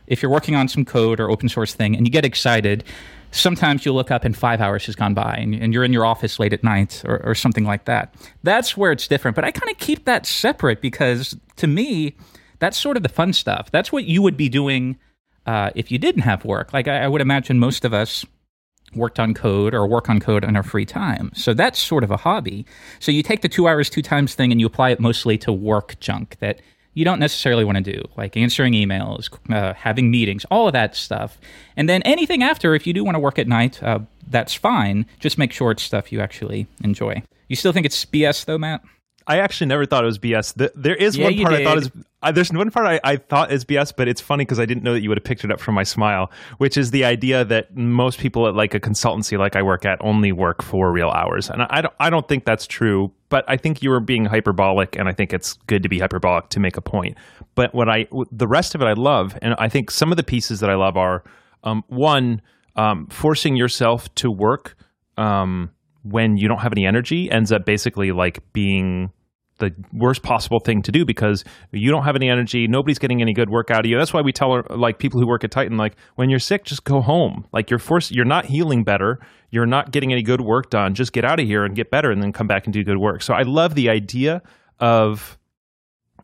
if 0.08 0.22
you're 0.22 0.30
working 0.30 0.56
on 0.56 0.66
some 0.66 0.84
code 0.84 1.20
or 1.20 1.30
open 1.30 1.48
source 1.48 1.72
thing 1.72 1.96
and 1.96 2.04
you 2.04 2.10
get 2.10 2.24
excited, 2.24 2.82
sometimes 3.30 3.86
you'll 3.86 3.94
look 3.94 4.10
up 4.10 4.24
and 4.24 4.36
five 4.36 4.60
hours 4.60 4.86
has 4.86 4.96
gone 4.96 5.14
by 5.14 5.36
and, 5.36 5.54
and 5.54 5.72
you're 5.72 5.84
in 5.84 5.92
your 5.92 6.04
office 6.04 6.38
late 6.38 6.52
at 6.52 6.64
night 6.64 7.02
or, 7.06 7.24
or 7.24 7.34
something 7.34 7.64
like 7.64 7.84
that. 7.84 8.12
That's 8.42 8.76
where 8.76 8.90
it's 8.90 9.06
different. 9.06 9.36
But 9.36 9.44
I 9.44 9.52
kind 9.52 9.70
of 9.70 9.78
keep 9.78 10.04
that 10.04 10.26
separate 10.26 10.80
because 10.80 11.36
to 11.56 11.66
me, 11.68 12.16
that's 12.62 12.78
sort 12.78 12.96
of 12.96 13.02
the 13.02 13.08
fun 13.08 13.32
stuff. 13.32 13.72
That's 13.72 13.90
what 13.90 14.04
you 14.04 14.22
would 14.22 14.36
be 14.36 14.48
doing 14.48 14.96
uh, 15.46 15.70
if 15.74 15.90
you 15.90 15.98
didn't 15.98 16.22
have 16.22 16.44
work. 16.44 16.72
Like 16.72 16.86
I, 16.86 17.02
I 17.02 17.08
would 17.08 17.20
imagine 17.20 17.58
most 17.58 17.84
of 17.84 17.92
us 17.92 18.24
worked 18.94 19.18
on 19.18 19.34
code 19.34 19.74
or 19.74 19.84
work 19.88 20.08
on 20.08 20.20
code 20.20 20.44
in 20.44 20.54
our 20.54 20.62
free 20.62 20.86
time. 20.86 21.32
So 21.34 21.54
that's 21.54 21.82
sort 21.82 22.04
of 22.04 22.12
a 22.12 22.16
hobby. 22.16 22.64
So 23.00 23.10
you 23.10 23.24
take 23.24 23.42
the 23.42 23.48
two 23.48 23.66
hours, 23.66 23.90
two 23.90 24.00
times 24.00 24.36
thing 24.36 24.52
and 24.52 24.60
you 24.60 24.66
apply 24.68 24.90
it 24.90 25.00
mostly 25.00 25.36
to 25.38 25.52
work 25.52 25.98
junk 25.98 26.36
that 26.38 26.60
you 26.94 27.04
don't 27.04 27.18
necessarily 27.18 27.64
want 27.64 27.78
to 27.78 27.92
do, 27.92 28.00
like 28.16 28.36
answering 28.36 28.74
emails, 28.74 29.28
uh, 29.52 29.74
having 29.74 30.12
meetings, 30.12 30.44
all 30.48 30.68
of 30.68 30.72
that 30.74 30.94
stuff. 30.94 31.38
And 31.76 31.88
then 31.88 32.00
anything 32.02 32.44
after, 32.44 32.76
if 32.76 32.86
you 32.86 32.92
do 32.92 33.02
want 33.02 33.16
to 33.16 33.18
work 33.18 33.40
at 33.40 33.48
night, 33.48 33.82
uh, 33.82 34.00
that's 34.28 34.54
fine. 34.54 35.06
Just 35.18 35.36
make 35.36 35.50
sure 35.50 35.72
it's 35.72 35.82
stuff 35.82 36.12
you 36.12 36.20
actually 36.20 36.68
enjoy. 36.84 37.24
You 37.48 37.56
still 37.56 37.72
think 37.72 37.86
it's 37.86 38.04
BS 38.04 38.44
though, 38.44 38.58
Matt? 38.58 38.84
I 39.26 39.38
actually 39.38 39.68
never 39.68 39.86
thought 39.86 40.04
it 40.04 40.06
was 40.06 40.18
BS. 40.18 40.54
The, 40.54 40.72
there 40.74 40.94
is 40.94 41.16
Yeah, 41.16 41.26
one 41.26 41.38
part 41.38 41.54
I 41.54 41.64
thought 41.64 41.78
is 41.78 41.90
uh, 42.22 42.32
there's 42.32 42.52
one 42.52 42.70
part 42.70 42.86
I, 42.86 43.00
I 43.02 43.16
thought 43.16 43.50
is 43.50 43.64
BS, 43.64 43.92
but 43.96 44.08
it's 44.08 44.20
funny 44.20 44.44
because 44.44 44.60
I 44.60 44.66
didn't 44.66 44.84
know 44.84 44.92
that 44.92 45.00
you 45.00 45.08
would 45.08 45.18
have 45.18 45.24
picked 45.24 45.44
it 45.44 45.50
up 45.50 45.60
from 45.60 45.74
my 45.74 45.82
smile, 45.82 46.30
which 46.58 46.76
is 46.76 46.90
the 46.92 47.04
idea 47.04 47.44
that 47.44 47.76
most 47.76 48.18
people 48.18 48.46
at 48.46 48.54
like 48.54 48.74
a 48.74 48.80
consultancy 48.80 49.38
like 49.38 49.56
I 49.56 49.62
work 49.62 49.84
at 49.84 49.98
only 50.02 50.30
work 50.30 50.62
for 50.62 50.92
real 50.92 51.10
hours, 51.10 51.50
and 51.50 51.62
I 51.62 51.80
don't 51.82 51.94
I 51.98 52.10
don't 52.10 52.26
think 52.28 52.44
that's 52.44 52.66
true. 52.66 53.12
But 53.28 53.44
I 53.48 53.56
think 53.56 53.82
you 53.82 53.90
were 53.90 54.00
being 54.00 54.26
hyperbolic, 54.26 54.96
and 54.96 55.08
I 55.08 55.12
think 55.12 55.32
it's 55.32 55.54
good 55.66 55.82
to 55.82 55.88
be 55.88 55.98
hyperbolic 55.98 56.48
to 56.50 56.60
make 56.60 56.76
a 56.76 56.82
point. 56.82 57.16
But 57.54 57.74
what 57.74 57.88
I 57.88 58.06
the 58.30 58.46
rest 58.48 58.74
of 58.74 58.82
it 58.82 58.86
I 58.86 58.92
love, 58.92 59.36
and 59.42 59.54
I 59.58 59.68
think 59.68 59.90
some 59.90 60.12
of 60.12 60.16
the 60.16 60.22
pieces 60.22 60.60
that 60.60 60.70
I 60.70 60.74
love 60.74 60.96
are 60.96 61.24
um, 61.64 61.84
one 61.88 62.40
um, 62.76 63.06
forcing 63.08 63.56
yourself 63.56 64.12
to 64.16 64.30
work. 64.30 64.76
Um, 65.16 65.70
when 66.02 66.36
you 66.36 66.48
don't 66.48 66.58
have 66.58 66.72
any 66.72 66.86
energy 66.86 67.30
ends 67.30 67.52
up 67.52 67.64
basically 67.64 68.12
like 68.12 68.40
being 68.52 69.12
the 69.58 69.72
worst 69.92 70.22
possible 70.22 70.58
thing 70.58 70.82
to 70.82 70.90
do 70.90 71.04
because 71.04 71.44
you 71.70 71.90
don't 71.90 72.02
have 72.02 72.16
any 72.16 72.28
energy 72.28 72.66
nobody's 72.66 72.98
getting 72.98 73.22
any 73.22 73.32
good 73.32 73.48
work 73.48 73.70
out 73.70 73.80
of 73.80 73.86
you. 73.86 73.96
That's 73.96 74.12
why 74.12 74.20
we 74.20 74.32
tell 74.32 74.62
like 74.70 74.98
people 74.98 75.20
who 75.20 75.26
work 75.26 75.44
at 75.44 75.50
tighten 75.50 75.76
like 75.76 75.96
when 76.16 76.30
you're 76.30 76.40
sick 76.40 76.64
just 76.64 76.84
go 76.84 77.00
home. 77.00 77.46
Like 77.52 77.70
you're 77.70 77.78
forced 77.78 78.10
you're 78.10 78.24
not 78.24 78.46
healing 78.46 78.82
better. 78.82 79.20
You're 79.50 79.66
not 79.66 79.92
getting 79.92 80.12
any 80.12 80.22
good 80.22 80.40
work 80.40 80.70
done. 80.70 80.94
Just 80.94 81.12
get 81.12 81.24
out 81.24 81.38
of 81.38 81.46
here 81.46 81.64
and 81.64 81.76
get 81.76 81.90
better 81.90 82.10
and 82.10 82.22
then 82.22 82.32
come 82.32 82.46
back 82.46 82.66
and 82.66 82.72
do 82.72 82.82
good 82.82 82.98
work. 82.98 83.22
So 83.22 83.34
i 83.34 83.42
love 83.42 83.74
the 83.74 83.88
idea 83.88 84.42
of 84.80 85.38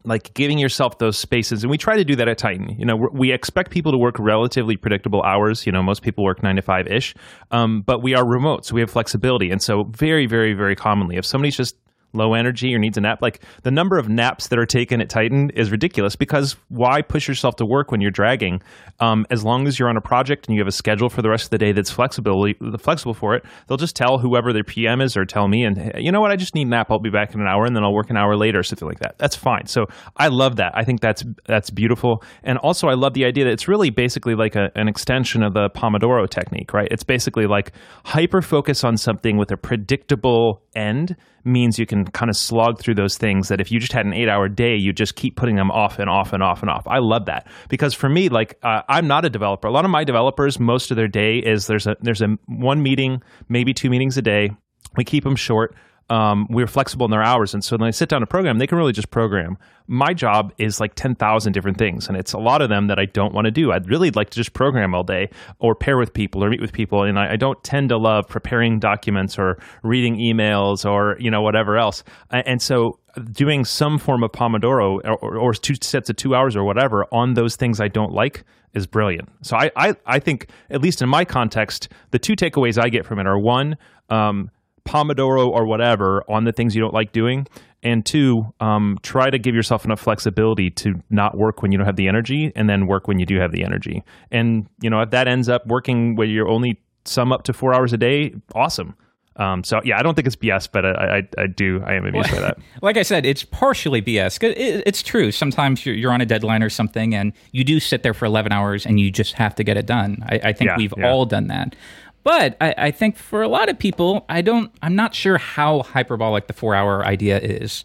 like 0.05 0.33
giving 0.35 0.59
yourself 0.59 0.99
those 0.99 1.19
spaces 1.19 1.65
and 1.65 1.71
we 1.71 1.79
try 1.79 1.97
to 1.97 2.05
do 2.05 2.17
that 2.17 2.29
at 2.29 2.39
tighten. 2.39 2.77
You 2.79 2.85
know 2.87 2.97
we're- 2.97 3.33
expect 3.33 3.71
people 3.71 3.93
to 3.93 3.99
work 3.99 4.19
relatively 4.19 4.77
predictable 4.77 5.23
hours. 5.23 5.67
You 5.67 5.73
know 5.73 5.83
most 5.83 6.03
people 6.03 6.25
work 6.25 6.43
nine 6.43 6.57
to 6.57 6.63
five 6.63 6.87
ish 6.87 7.15
um, 7.51 7.83
but 7.83 8.03
we 8.03 8.15
are 8.15 8.25
remote 8.25 8.65
so 8.65 8.75
we 8.75 8.81
have 8.81 8.91
flexibility. 8.91 9.51
And 9.51 9.63
so 9.63 9.85
very 9.85 10.27
very 10.27 10.55
very 10.55 10.77
commonly 10.77 11.17
if 11.17 11.25
somebody's 11.25 11.57
just 11.57 11.77
low 12.13 12.35
energy 12.35 12.75
or 12.75 12.79
needs 12.79 12.97
a 12.97 13.01
nap. 13.01 13.19
Like 13.21 13.41
the 13.63 13.71
number 13.71 13.99
of 13.99 14.09
naps 14.09 14.49
that 14.49 14.59
are 14.59 14.67
taken 14.67 15.01
at 15.01 15.09
Tighten 15.09 15.51
is 15.51 15.71
ridiculous 15.71 16.17
because 16.17 16.57
why 16.69 17.03
push 17.03 17.29
yourself 17.29 17.57
to 17.57 17.67
work 17.67 17.91
when 17.91 18.01
you're 18.01 18.11
dragging? 18.11 18.63
Um, 19.01 19.27
as 19.31 19.45
long 19.45 19.67
as 19.67 19.79
you're 19.79 19.89
on 19.89 19.97
a 19.97 20.01
project 20.01 20.47
and 20.47 20.55
you 20.55 20.61
have 20.61 20.69
a 20.69 20.73
schedule 20.73 21.09
for 21.09 21.23
the 21.23 21.29
rest 21.29 21.45
of 21.45 21.51
the 21.51 21.59
day 21.59 21.73
that's 21.73 21.91
flexible, 21.91 22.47
flexible 22.79 23.15
for 23.15 23.35
it, 23.35 23.45
they'll 23.67 23.79
just 23.79 23.95
tell 23.95 24.19
whoever 24.19 24.53
their 24.53 24.65
PM 24.65 25.01
is 25.01 25.17
or 25.17 25.25
tell 25.25 25.49
me, 25.49 25.65
and 25.65 25.93
you 25.97 26.11
know 26.11 26.21
what, 26.21 26.31
I 26.31 26.37
just 26.37 26.55
need 26.55 26.67
a 26.67 26.71
nap. 26.71 26.89
I'll 26.91 26.99
be 26.99 27.11
back 27.11 27.35
in 27.35 27.41
an 27.41 27.47
hour, 27.47 27.65
and 27.65 27.77
then 27.77 27.85
I'll 27.85 27.95
work 27.95 28.11
an 28.11 28.17
hour 28.17 28.37
later 28.37 28.59
or 28.59 28.63
something 28.63 28.89
like 28.89 29.01
that. 29.01 29.19
That's 29.19 29.37
fine. 29.37 29.67
So 29.67 29.87
I 30.17 30.29
love 30.29 30.57
that. 30.57 30.73
I 30.75 30.85
think 30.85 31.01
that's 31.01 31.25
that's 31.47 31.71
beautiful, 31.71 32.23
and 32.43 32.59
also 32.59 32.89
I 32.89 32.95
love 32.95 33.15
the 33.15 33.25
idea 33.25 33.45
that 33.45 33.53
it's 33.53 33.69
really 33.69 33.91
basically 33.91 34.35
like 34.35 34.57
a, 34.57 34.71
an 34.75 34.89
extension 34.89 35.43
of 35.43 35.55
the 35.55 35.71
Pomodoro 35.71 36.29
technique, 36.29 36.73
right? 36.73 36.89
It's 36.91 37.05
basically 37.05 37.47
like 37.47 37.73
hyper 38.05 38.43
focus 38.43 38.85
on 38.85 38.97
something 38.97 39.37
with 39.37 39.51
a 39.51 39.57
predictable 39.57 40.63
end 40.75 41.17
means 41.49 41.79
you 41.79 41.87
can 41.87 42.05
kind 42.05 42.31
of 42.31 42.37
slog 42.37 42.79
through 42.79 42.95
those 42.95 43.17
things 43.17 43.49
that 43.49 43.61
if 43.61 43.73
you 43.73 43.81
just 43.81 43.93
had 43.93 44.07
an 44.07 44.13
eight 44.13 44.29
hour 44.29 44.49
day, 44.49 44.77
you 44.77 44.93
just 44.93 45.17
keep 45.17 45.37
putting 45.37 45.57
them 45.57 45.71
off 45.71 45.99
and 45.99 46.09
off 46.09 46.33
and 46.33 46.43
off 46.43 46.63
and 46.63 46.71
off. 46.71 46.87
I 46.87 46.99
love 46.99 47.27
that 47.27 47.47
because 47.69 47.95
for 47.95 48.09
me, 48.09 48.29
like 48.29 48.59
uh, 48.63 48.83
I'm 48.89 49.07
not 49.07 49.25
a 49.25 49.31
developer. 49.31 49.69
A 49.69 49.73
lot 49.73 49.85
of 49.85 49.91
my 49.91 50.05
developers, 50.05 50.61
most 50.61 50.91
of 50.91 50.97
their 50.97 51.09
day 51.09 51.39
is 51.39 51.67
there's 51.67 51.87
a 51.87 51.97
there's 52.01 52.23
a 52.23 52.39
one 52.47 52.83
meeting, 52.83 53.23
maybe 53.49 53.75
two 53.75 53.91
meetings 53.91 54.17
a 54.17 54.23
day. 54.23 54.51
We 54.97 55.05
keep 55.05 55.25
them 55.25 55.37
short 55.37 55.75
um, 56.11 56.47
we're 56.49 56.67
flexible 56.67 57.05
in 57.05 57.11
their 57.11 57.23
hours. 57.23 57.53
And 57.53 57.63
so 57.63 57.77
when 57.77 57.87
they 57.87 57.93
sit 57.93 58.09
down 58.09 58.21
to 58.21 58.27
program, 58.27 58.59
they 58.59 58.67
can 58.67 58.79
really 58.79 58.93
just 58.93 59.11
program. 59.11 59.59
My 59.87 60.15
job 60.15 60.53
is 60.59 60.81
like 60.81 60.95
10,000 60.95 61.53
different 61.53 61.79
things. 61.79 62.09
And 62.09 62.17
it's 62.17 62.33
a 62.33 62.39
lot 62.39 62.63
of 62.63 62.69
them 62.69 62.87
that 62.87 62.99
I 62.99 63.05
don't 63.07 63.35
want 63.35 63.45
to 63.45 63.51
do. 63.51 63.73
I'd 63.73 63.89
really 63.89 64.11
like 64.11 64.31
to 64.31 64.37
just 64.37 64.53
program 64.53 64.95
all 64.95 65.03
day 65.03 65.29
or 65.59 65.75
pair 65.75 65.99
with 65.99 66.13
people 66.13 66.43
or 66.43 66.51
meet 66.51 66.61
with 66.61 66.73
people. 66.73 67.03
And 67.03 67.19
I, 67.19 67.33
I 67.33 67.37
don't 67.37 67.63
tend 67.63 67.91
to 67.91 67.99
love 67.99 68.27
preparing 68.29 68.79
documents 68.79 69.39
or 69.39 69.59
reading 69.83 70.17
emails 70.17 70.89
or, 70.89 71.17
you 71.19 71.31
know, 71.31 71.43
whatever 71.43 71.77
else. 71.77 72.05
And 72.31 72.61
so 72.61 72.99
doing 73.33 73.65
some 73.65 73.99
form 73.99 74.23
of 74.23 74.33
Pomodoro 74.33 75.01
or, 75.05 75.37
or 75.37 75.53
two 75.53 75.75
sets 75.83 76.09
of 76.09 76.17
two 76.17 76.35
hours 76.35 76.57
or 76.57 76.65
whatever 76.65 77.07
on 77.13 77.35
those 77.35 77.57
things 77.57 77.81
I 77.81 77.89
don't 77.89 78.13
like 78.13 78.45
is 78.75 78.87
brilliant. 78.87 79.29
So 79.43 79.57
I, 79.57 79.71
I, 79.77 79.95
I 80.07 80.19
think, 80.19 80.49
at 80.71 80.81
least 80.81 81.03
in 81.03 81.09
my 81.09 81.25
context, 81.25 81.89
the 82.11 82.19
two 82.19 82.35
takeaways 82.35 82.83
I 82.83 82.89
get 82.89 83.07
from 83.07 83.19
it 83.19 83.27
are 83.27 83.39
one, 83.39 83.77
um, 84.11 84.51
Pomodoro 84.89 85.49
or 85.49 85.67
whatever 85.67 86.25
on 86.29 86.45
the 86.45 86.53
things 86.53 86.75
you 86.75 86.81
don't 86.81 86.95
like 86.95 87.13
doing. 87.13 87.47
And 87.83 88.05
two, 88.05 88.53
um, 88.59 88.99
try 89.03 89.31
to 89.31 89.39
give 89.39 89.55
yourself 89.55 89.85
enough 89.85 90.01
flexibility 90.01 90.71
to 90.71 91.01
not 91.11 91.37
work 91.37 91.63
when 91.63 91.71
you 91.71 91.79
don't 91.79 91.87
have 91.87 91.97
the 91.97 92.09
energy 92.09 92.51
and 92.57 92.69
then 92.69 92.87
work 92.89 93.07
when 93.07 93.21
you 93.21 93.27
do 93.27 93.39
have 93.39 93.53
the 93.53 93.63
energy. 93.63 94.03
And, 94.33 94.67
you 94.81 94.91
know, 94.91 95.01
if 95.03 95.11
that 95.11 95.29
ends 95.29 95.49
up 95.49 95.67
working 95.67 96.17
where 96.17 96.27
you're 96.27 96.49
only 96.49 96.81
sum 97.05 97.31
up 97.33 97.45
to 97.45 97.53
four 97.53 97.73
hours 97.73 97.93
a 97.93 97.99
day, 97.99 98.35
awesome. 98.55 98.97
Um, 99.39 99.63
so 99.63 99.81
yeah, 99.85 99.99
I 99.99 100.03
don't 100.03 100.15
think 100.15 100.27
it's 100.27 100.35
BS, 100.35 100.69
but 100.71 100.85
I, 100.85 101.19
I, 101.19 101.43
I 101.43 101.47
do 101.47 101.81
I 101.87 101.95
am 101.95 102.05
amused 102.05 102.33
by 102.33 102.41
that. 102.41 102.59
like 102.83 102.97
I 102.97 103.03
said, 103.03 103.25
it's 103.25 103.45
partially 103.45 104.03
BS. 104.03 104.43
It, 104.43 104.83
it's 104.85 105.01
true. 105.01 105.31
Sometimes 105.31 105.87
you're, 105.87 105.95
you're, 105.95 106.11
on 106.11 106.21
a 106.21 106.27
deadline 106.27 106.63
or 106.63 106.71
something, 106.71 107.15
and 107.15 107.33
you 107.53 107.63
do 107.63 107.79
sit 107.79 108.03
there 108.03 108.15
for 108.15 108.25
11 108.25 108.51
hours, 108.51 108.85
and 108.85 108.99
you 108.99 109.13
just 109.13 109.35
have 109.35 109.55
to 109.55 109.63
get 109.63 109.77
it 109.77 109.87
done. 109.87 110.25
I, 110.29 110.41
I 110.43 110.53
think 110.53 110.71
yeah, 110.71 110.77
we've 110.77 110.93
yeah. 110.97 111.09
all 111.09 111.25
done 111.25 111.47
that. 111.47 111.77
But 112.25 112.57
I, 112.61 112.75
I, 112.77 112.91
think 112.91 113.17
for 113.17 113.43
a 113.43 113.49
lot 113.49 113.69
of 113.69 113.79
people, 113.79 114.27
I 114.29 114.43
don't. 114.43 114.73
I'm 114.83 114.95
not 114.97 115.15
sure 115.15 115.39
how 115.39 115.83
hyperbolic 115.83 116.47
the 116.47 116.53
four 116.53 116.75
hour 116.75 117.05
idea 117.05 117.39
is. 117.39 117.85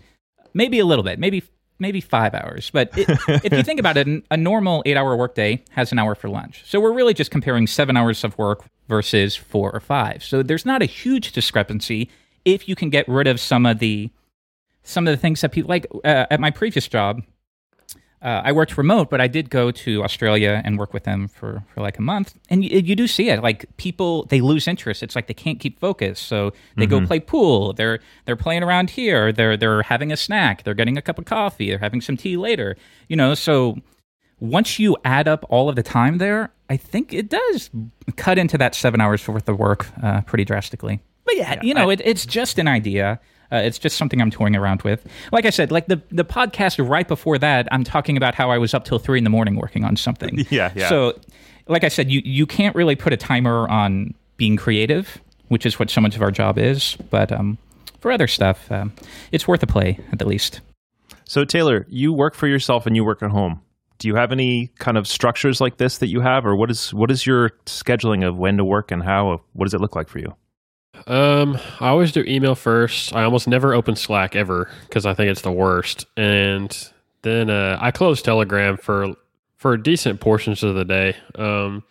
Maybe 0.54 0.80
a 0.80 0.86
little 0.86 1.04
bit. 1.04 1.20
Maybe 1.20 1.44
maybe 1.80 2.02
five 2.02 2.34
hours. 2.34 2.70
But 2.72 2.98
it, 2.98 3.08
if 3.28 3.54
you 3.54 3.64
think 3.64 3.80
about 3.80 3.98
it, 3.98 4.08
a 4.32 4.38
normal 4.38 4.84
eight 4.86 4.98
hour 4.98 5.16
workday 5.16 5.64
has 5.72 5.92
an 5.92 6.00
hour 6.00 6.16
for 6.16 6.30
lunch. 6.30 6.64
So 6.66 6.80
we're 6.80 6.94
really 6.94 7.14
just 7.14 7.32
comparing 7.32 7.68
seven 7.68 7.96
hours 7.96 8.24
of 8.24 8.38
work 8.38 8.66
versus 8.88 9.36
four 9.36 9.72
or 9.72 9.80
five. 9.80 10.24
So 10.24 10.44
there's 10.44 10.66
not 10.66 10.82
a 10.82 10.86
huge 10.86 11.32
discrepancy 11.32 12.10
if 12.46 12.68
you 12.68 12.76
can 12.76 12.90
get 12.90 13.08
rid 13.08 13.28
of 13.28 13.40
some 13.40 13.66
of 13.66 13.80
the 13.80 14.10
some 14.84 15.08
of 15.08 15.12
the 15.14 15.18
things 15.18 15.42
that 15.42 15.52
people 15.52 15.70
like 15.70 15.86
uh, 16.04 16.26
at 16.30 16.40
my 16.40 16.52
previous 16.52 16.88
job 16.88 17.22
uh, 18.24 18.42
I 18.46 18.54
worked 18.54 18.78
remote, 18.78 19.10
but 19.10 19.20
I 19.20 19.28
did 19.28 19.50
go 19.50 19.70
to 19.70 20.02
Australia 20.02 20.62
and 20.64 20.80
work 20.80 20.94
with 20.94 21.04
them 21.04 21.28
for, 21.28 21.62
for 21.74 21.82
like 21.82 21.98
a 21.98 22.02
month. 22.02 22.36
And 22.50 22.64
you, 22.64 22.80
you 22.80 22.96
do 22.96 23.06
see 23.06 23.30
it. 23.30 23.44
Like 23.44 23.66
people, 23.76 24.24
they 24.26 24.40
lose 24.40 24.66
interest. 24.66 25.04
It's 25.04 25.16
like 25.16 25.28
they 25.28 25.34
can't 25.34 25.60
keep 25.60 25.78
focus. 25.78 26.22
So 26.22 26.52
they 26.78 26.86
mm-hmm. 26.86 27.02
go 27.02 27.06
play 27.06 27.20
pool. 27.20 27.74
They're 27.74 28.00
they're 28.26 28.38
playing 28.38 28.64
around 28.64 28.92
here. 28.92 29.34
They're 29.34 29.58
they're 29.58 29.84
having 29.84 30.14
a 30.14 30.18
snack. 30.18 30.64
They're 30.64 30.74
getting 30.74 30.98
a 30.98 31.02
cup 31.02 31.20
of 31.20 31.26
coffee. 31.26 31.70
They're 31.70 31.80
having 31.80 32.00
some 32.00 32.16
tea 32.16 32.38
later. 32.38 32.78
You 33.10 33.18
know. 33.18 33.34
So 33.34 33.78
once 34.40 34.80
you 34.80 34.96
add 35.04 35.28
up 35.28 35.46
all 35.50 35.68
of 35.68 35.76
the 35.76 35.84
time 35.84 36.18
there, 36.18 36.54
I 36.70 36.78
think 36.78 37.14
it 37.14 37.30
does 37.30 37.70
cut 38.16 38.38
into 38.38 38.58
that 38.58 38.74
seven 38.74 39.02
hours 39.02 39.28
worth 39.28 39.50
of 39.50 39.60
work 39.60 39.86
uh, 40.02 40.22
pretty 40.22 40.46
drastically. 40.46 41.02
But 41.26 41.36
yeah, 41.36 41.56
yeah 41.56 41.62
you 41.62 41.74
know, 41.74 41.90
I, 41.90 41.94
it, 41.94 42.02
it's 42.06 42.26
just 42.26 42.58
an 42.58 42.70
idea. 42.70 43.20
Uh, 43.54 43.58
it's 43.58 43.78
just 43.78 43.98
something 43.98 44.20
I'm 44.20 44.32
toying 44.32 44.56
around 44.56 44.82
with. 44.82 45.06
Like 45.32 45.46
I 45.46 45.52
said, 45.52 45.72
like 45.72 45.86
the 45.86 46.02
the 46.10 46.26
podcast 46.26 46.84
right 46.88 47.08
before 47.08 47.38
that, 47.38 47.68
I'm 47.72 47.84
talking 47.84 48.18
about 48.18 48.34
how 48.34 48.50
I 48.50 48.58
was 48.58 48.74
up 48.74 48.84
till 48.84 48.98
three 48.98 49.20
in 49.20 49.24
the 49.24 49.30
morning 49.30 49.56
working 49.56 49.84
on 49.84 49.96
something. 49.96 50.46
yeah, 50.50 50.72
yeah. 50.76 50.90
So, 50.90 51.20
like 51.68 51.84
I 51.84 51.90
said, 51.90 52.10
you 52.10 52.22
you 52.26 52.48
can't 52.48 52.76
really 52.76 52.96
put 52.96 53.14
a 53.14 53.18
timer 53.18 53.68
on 53.70 54.16
being 54.38 54.58
creative, 54.58 55.22
which 55.50 55.68
is 55.68 55.78
what 55.78 55.92
so 55.92 56.02
much 56.02 56.16
of 56.16 56.24
our 56.24 56.32
job 56.32 56.58
is. 56.58 56.98
But 57.12 57.32
um, 57.32 57.60
for 58.00 58.12
other 58.12 58.28
stuff, 58.28 58.72
um, 58.72 58.92
it's 59.32 59.48
worth 59.48 59.62
a 59.62 59.68
play 59.68 60.00
at 60.12 60.18
the 60.18 60.28
least. 60.28 60.62
So 61.26 61.46
Taylor, 61.46 61.86
you 61.90 62.12
work 62.12 62.34
for 62.34 62.48
yourself 62.48 62.88
and 62.88 62.96
you 62.96 63.06
work 63.06 63.22
at 63.22 63.30
home. 63.30 63.62
Do 64.00 64.08
you 64.08 64.16
have 64.16 64.32
any 64.32 64.72
kind 64.80 64.98
of 64.98 65.08
structures 65.08 65.62
like 65.62 65.78
this 65.78 66.00
that 66.00 66.08
you 66.08 66.22
have, 66.22 66.46
or 66.46 66.56
what 66.56 66.72
is 66.72 66.92
what 66.92 67.12
is 67.12 67.26
your 67.28 67.52
scheduling 67.68 68.28
of 68.28 68.36
when 68.36 68.58
to 68.58 68.66
work 68.66 68.92
and 68.92 69.04
how? 69.04 69.42
What 69.54 69.66
does 69.66 69.76
it 69.76 69.80
look 69.80 69.96
like 69.96 70.10
for 70.10 70.18
you? 70.18 70.36
Um, 71.08 71.58
I 71.80 71.90
always 71.90 72.12
do 72.12 72.24
email 72.26 72.56
first. 72.56 73.14
I 73.16 73.24
almost 73.24 73.48
never 73.48 73.74
open 73.74 73.96
Slack 73.96 74.36
ever 74.36 74.70
because 74.88 75.06
I 75.06 75.14
think 75.14 75.32
it's 75.32 75.42
the 75.42 75.52
worst. 75.52 76.06
And 76.16 76.92
then 77.24 77.50
uh, 77.50 77.78
I 77.82 77.92
close 77.92 78.22
Telegram 78.22 78.78
for 78.78 79.16
for 79.58 79.78
decent 79.78 80.20
portions 80.20 80.62
of 80.64 80.76
the 80.76 80.86
day. 80.86 81.16
Um, 81.36 81.84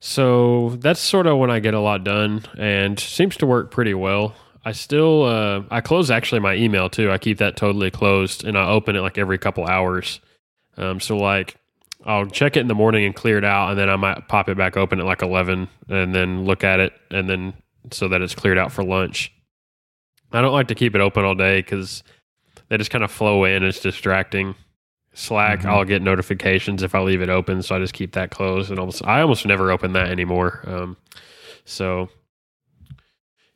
so 0.00 0.70
that's 0.80 1.00
sort 1.00 1.26
of 1.26 1.38
when 1.38 1.50
I 1.50 1.58
get 1.58 1.74
a 1.74 1.80
lot 1.80 2.04
done, 2.04 2.44
and 2.56 2.98
seems 2.98 3.36
to 3.38 3.46
work 3.46 3.70
pretty 3.70 3.94
well. 3.94 4.34
I 4.64 4.72
still 4.72 5.24
uh, 5.24 5.62
I 5.70 5.80
close 5.80 6.10
actually 6.10 6.40
my 6.40 6.54
email 6.54 6.88
too. 6.88 7.10
I 7.10 7.18
keep 7.18 7.38
that 7.38 7.56
totally 7.56 7.90
closed, 7.90 8.44
and 8.44 8.56
I 8.56 8.68
open 8.68 8.96
it 8.96 9.00
like 9.00 9.18
every 9.18 9.38
couple 9.38 9.66
hours. 9.66 10.20
Um, 10.76 11.00
so 11.00 11.16
like 11.16 11.56
I'll 12.04 12.26
check 12.26 12.56
it 12.56 12.60
in 12.60 12.68
the 12.68 12.74
morning 12.74 13.04
and 13.04 13.14
clear 13.14 13.36
it 13.36 13.44
out, 13.44 13.70
and 13.70 13.78
then 13.78 13.90
I 13.90 13.96
might 13.96 14.28
pop 14.28 14.48
it 14.48 14.56
back 14.56 14.76
open 14.76 15.00
at 15.00 15.06
like 15.06 15.22
eleven, 15.22 15.68
and 15.88 16.14
then 16.14 16.44
look 16.44 16.64
at 16.64 16.80
it, 16.80 16.92
and 17.10 17.28
then 17.28 17.54
so 17.90 18.08
that 18.08 18.22
it's 18.22 18.34
cleared 18.34 18.58
out 18.58 18.72
for 18.72 18.84
lunch. 18.84 19.32
I 20.32 20.40
don't 20.40 20.52
like 20.52 20.68
to 20.68 20.74
keep 20.74 20.94
it 20.94 21.00
open 21.00 21.24
all 21.24 21.34
day 21.34 21.60
because 21.60 22.02
they 22.68 22.76
just 22.76 22.90
kind 22.90 23.04
of 23.04 23.10
flow 23.10 23.44
in. 23.44 23.62
It's 23.62 23.80
distracting. 23.80 24.54
Slack, 25.12 25.60
mm-hmm. 25.60 25.70
I'll 25.70 25.84
get 25.84 26.02
notifications 26.02 26.82
if 26.84 26.94
I 26.94 27.00
leave 27.00 27.20
it 27.20 27.28
open, 27.28 27.62
so 27.62 27.74
I 27.74 27.80
just 27.80 27.94
keep 27.94 28.12
that 28.12 28.30
closed. 28.30 28.70
And 28.70 28.78
almost, 28.78 29.04
I 29.04 29.20
almost 29.22 29.44
never 29.44 29.72
open 29.72 29.92
that 29.94 30.08
anymore. 30.08 30.62
Um, 30.66 30.96
so, 31.64 32.08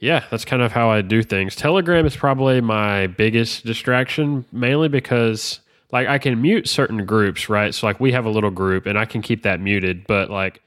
yeah, 0.00 0.24
that's 0.30 0.44
kind 0.44 0.62
of 0.62 0.72
how 0.72 0.90
I 0.90 1.00
do 1.00 1.22
things. 1.22 1.54
Telegram 1.54 2.06
is 2.06 2.16
probably 2.16 2.60
my 2.60 3.06
biggest 3.06 3.64
distraction, 3.64 4.44
mainly 4.50 4.88
because 4.88 5.60
like 5.92 6.08
I 6.08 6.18
can 6.18 6.42
mute 6.42 6.68
certain 6.68 7.06
groups, 7.06 7.48
right? 7.48 7.72
So 7.72 7.86
like 7.86 8.00
we 8.00 8.10
have 8.12 8.26
a 8.26 8.30
little 8.30 8.50
group, 8.50 8.86
and 8.86 8.98
I 8.98 9.04
can 9.04 9.22
keep 9.22 9.44
that 9.44 9.60
muted, 9.60 10.08
but 10.08 10.28
like 10.30 10.60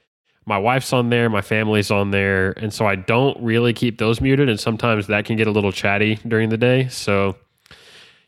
my 0.48 0.58
wife's 0.58 0.92
on 0.94 1.10
there, 1.10 1.28
my 1.28 1.42
family's 1.42 1.90
on 1.90 2.10
there, 2.10 2.52
and 2.52 2.72
so 2.72 2.86
I 2.86 2.96
don't 2.96 3.40
really 3.42 3.74
keep 3.74 3.98
those 3.98 4.20
muted. 4.20 4.48
And 4.48 4.58
sometimes 4.58 5.06
that 5.06 5.26
can 5.26 5.36
get 5.36 5.46
a 5.46 5.50
little 5.50 5.72
chatty 5.72 6.16
during 6.26 6.48
the 6.48 6.56
day. 6.56 6.88
So, 6.88 7.36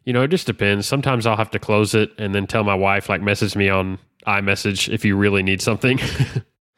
you 0.05 0.13
know, 0.13 0.23
it 0.23 0.29
just 0.29 0.47
depends. 0.47 0.87
Sometimes 0.87 1.27
I'll 1.27 1.39
have 1.39 1.51
to 1.53 1.59
close 1.59 1.95
it 1.95 2.13
and 2.19 2.35
then 2.35 2.47
tell 2.47 2.63
my 2.63 2.75
wife, 2.75 3.09
like, 3.09 3.23
message 3.23 3.57
me 3.57 3.71
on 3.71 3.99
iMessage 4.27 4.93
if 4.93 5.05
you 5.05 5.17
really 5.17 5.43
need 5.43 5.63
something. 5.63 5.99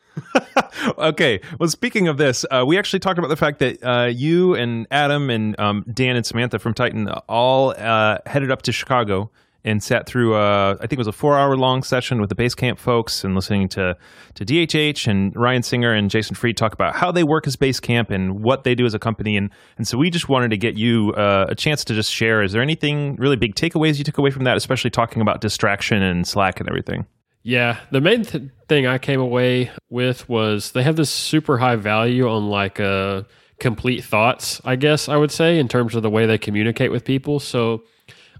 okay. 0.98 1.40
Well, 1.58 1.68
speaking 1.68 2.06
of 2.06 2.18
this, 2.18 2.46
uh, 2.50 2.64
we 2.64 2.78
actually 2.78 3.00
talked 3.00 3.18
about 3.18 3.28
the 3.28 3.36
fact 3.36 3.58
that 3.58 3.82
uh, 3.82 4.06
you 4.06 4.54
and 4.54 4.86
Adam 4.92 5.28
and 5.28 5.58
um, 5.58 5.84
Dan 5.92 6.14
and 6.14 6.24
Samantha 6.24 6.60
from 6.60 6.72
Tighten 6.72 7.08
all 7.28 7.70
uh, 7.76 8.18
headed 8.26 8.52
up 8.52 8.62
to 8.62 8.72
Chicago 8.72 9.30
and 9.64 9.82
sat 9.82 10.06
through 10.06 10.34
a, 10.34 10.72
I 10.72 10.78
think 10.78 10.94
it 10.94 10.98
was 10.98 11.06
a 11.06 11.12
four 11.12 11.38
hour 11.38 11.56
long 11.56 11.82
session 11.82 12.20
with 12.20 12.28
the 12.30 12.34
Basecamp 12.34 12.78
folks 12.78 13.24
and 13.24 13.34
listening 13.34 13.68
to 13.70 13.96
to 14.34 14.44
DHH 14.44 15.06
and 15.06 15.34
Ryan 15.36 15.62
Singer 15.62 15.92
and 15.92 16.10
Jason 16.10 16.34
Fried 16.34 16.56
talk 16.56 16.72
about 16.72 16.94
how 16.94 17.12
they 17.12 17.22
work 17.24 17.46
as 17.46 17.56
Basecamp 17.56 18.10
and 18.10 18.42
what 18.42 18.64
they 18.64 18.74
do 18.74 18.84
as 18.84 18.94
a 18.94 18.98
company. 18.98 19.36
And 19.36 19.50
and 19.76 19.86
so 19.86 19.96
we 19.98 20.10
just 20.10 20.28
wanted 20.28 20.50
to 20.50 20.56
get 20.56 20.76
you 20.76 21.12
uh, 21.12 21.46
a 21.48 21.54
chance 21.54 21.84
to 21.84 21.94
just 21.94 22.12
share. 22.12 22.42
Is 22.42 22.52
there 22.52 22.62
anything 22.62 23.16
really 23.16 23.36
big 23.36 23.54
takeaways 23.54 23.98
you 23.98 24.04
took 24.04 24.18
away 24.18 24.30
from 24.30 24.44
that, 24.44 24.56
especially 24.56 24.90
talking 24.90 25.22
about 25.22 25.40
distraction 25.40 26.02
and 26.02 26.26
Slack 26.26 26.60
and 26.60 26.68
everything? 26.68 27.06
Yeah, 27.44 27.80
the 27.90 28.00
main 28.00 28.24
th- 28.24 28.50
thing 28.68 28.86
I 28.86 28.98
came 28.98 29.20
away 29.20 29.72
with 29.90 30.28
was 30.28 30.72
they 30.72 30.84
have 30.84 30.94
this 30.94 31.10
super 31.10 31.58
high 31.58 31.74
value 31.74 32.28
on 32.28 32.48
like 32.48 32.78
uh, 32.78 33.22
complete 33.58 34.04
thoughts. 34.04 34.60
I 34.64 34.76
guess 34.76 35.08
I 35.08 35.16
would 35.16 35.32
say 35.32 35.58
in 35.58 35.68
terms 35.68 35.94
of 35.94 36.02
the 36.02 36.10
way 36.10 36.26
they 36.26 36.38
communicate 36.38 36.92
with 36.92 37.04
people. 37.04 37.40
So, 37.40 37.82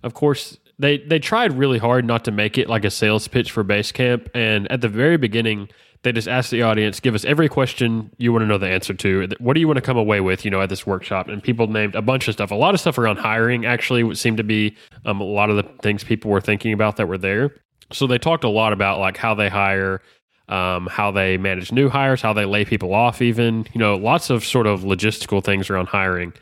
of 0.04 0.14
course, 0.14 0.56
they 0.78 0.98
they 0.98 1.18
tried 1.18 1.52
really 1.52 1.78
hard 1.78 2.04
not 2.04 2.24
to 2.24 2.30
make 2.30 2.58
it 2.58 2.68
like 2.68 2.84
a 2.84 2.90
sales 2.90 3.28
pitch 3.28 3.50
for 3.50 3.64
Basecamp, 3.64 4.28
and 4.34 4.70
at 4.70 4.80
the 4.80 4.88
very 4.88 5.16
beginning, 5.16 5.68
they 6.02 6.12
just 6.12 6.28
asked 6.28 6.50
the 6.50 6.62
audience, 6.62 6.98
give 6.98 7.14
us 7.14 7.24
every 7.24 7.48
question 7.48 8.10
you 8.18 8.32
want 8.32 8.42
to 8.42 8.46
know 8.46 8.58
the 8.58 8.68
answer 8.68 8.92
to. 8.94 9.28
What 9.38 9.54
do 9.54 9.60
you 9.60 9.68
want 9.68 9.76
to 9.76 9.82
come 9.82 9.96
away 9.96 10.20
with, 10.20 10.44
you 10.44 10.50
know, 10.50 10.60
at 10.60 10.68
this 10.68 10.84
workshop? 10.84 11.28
And 11.28 11.42
people 11.42 11.68
named 11.68 11.94
a 11.94 12.02
bunch 12.02 12.26
of 12.26 12.34
stuff. 12.34 12.50
A 12.50 12.56
lot 12.56 12.74
of 12.74 12.80
stuff 12.80 12.98
around 12.98 13.18
hiring 13.18 13.64
actually 13.64 14.14
seemed 14.16 14.38
to 14.38 14.44
be 14.44 14.76
um, 15.04 15.20
a 15.20 15.24
lot 15.24 15.48
of 15.48 15.56
the 15.56 15.62
things 15.80 16.02
people 16.02 16.30
were 16.30 16.40
thinking 16.40 16.72
about 16.72 16.96
that 16.96 17.06
were 17.06 17.18
there. 17.18 17.54
So 17.92 18.06
they 18.06 18.18
talked 18.18 18.42
a 18.42 18.48
lot 18.48 18.72
about 18.72 18.98
like 18.98 19.16
how 19.16 19.34
they 19.34 19.48
hire, 19.48 20.02
um, 20.48 20.88
how 20.88 21.12
they 21.12 21.36
manage 21.36 21.70
new 21.70 21.88
hires, 21.88 22.20
how 22.20 22.32
they 22.32 22.46
lay 22.46 22.64
people 22.64 22.94
off, 22.94 23.22
even 23.22 23.66
you 23.72 23.78
know, 23.78 23.96
lots 23.96 24.28
of 24.28 24.44
sort 24.44 24.66
of 24.66 24.80
logistical 24.80 25.44
things 25.44 25.70
around 25.70 25.86
hiring. 25.86 26.32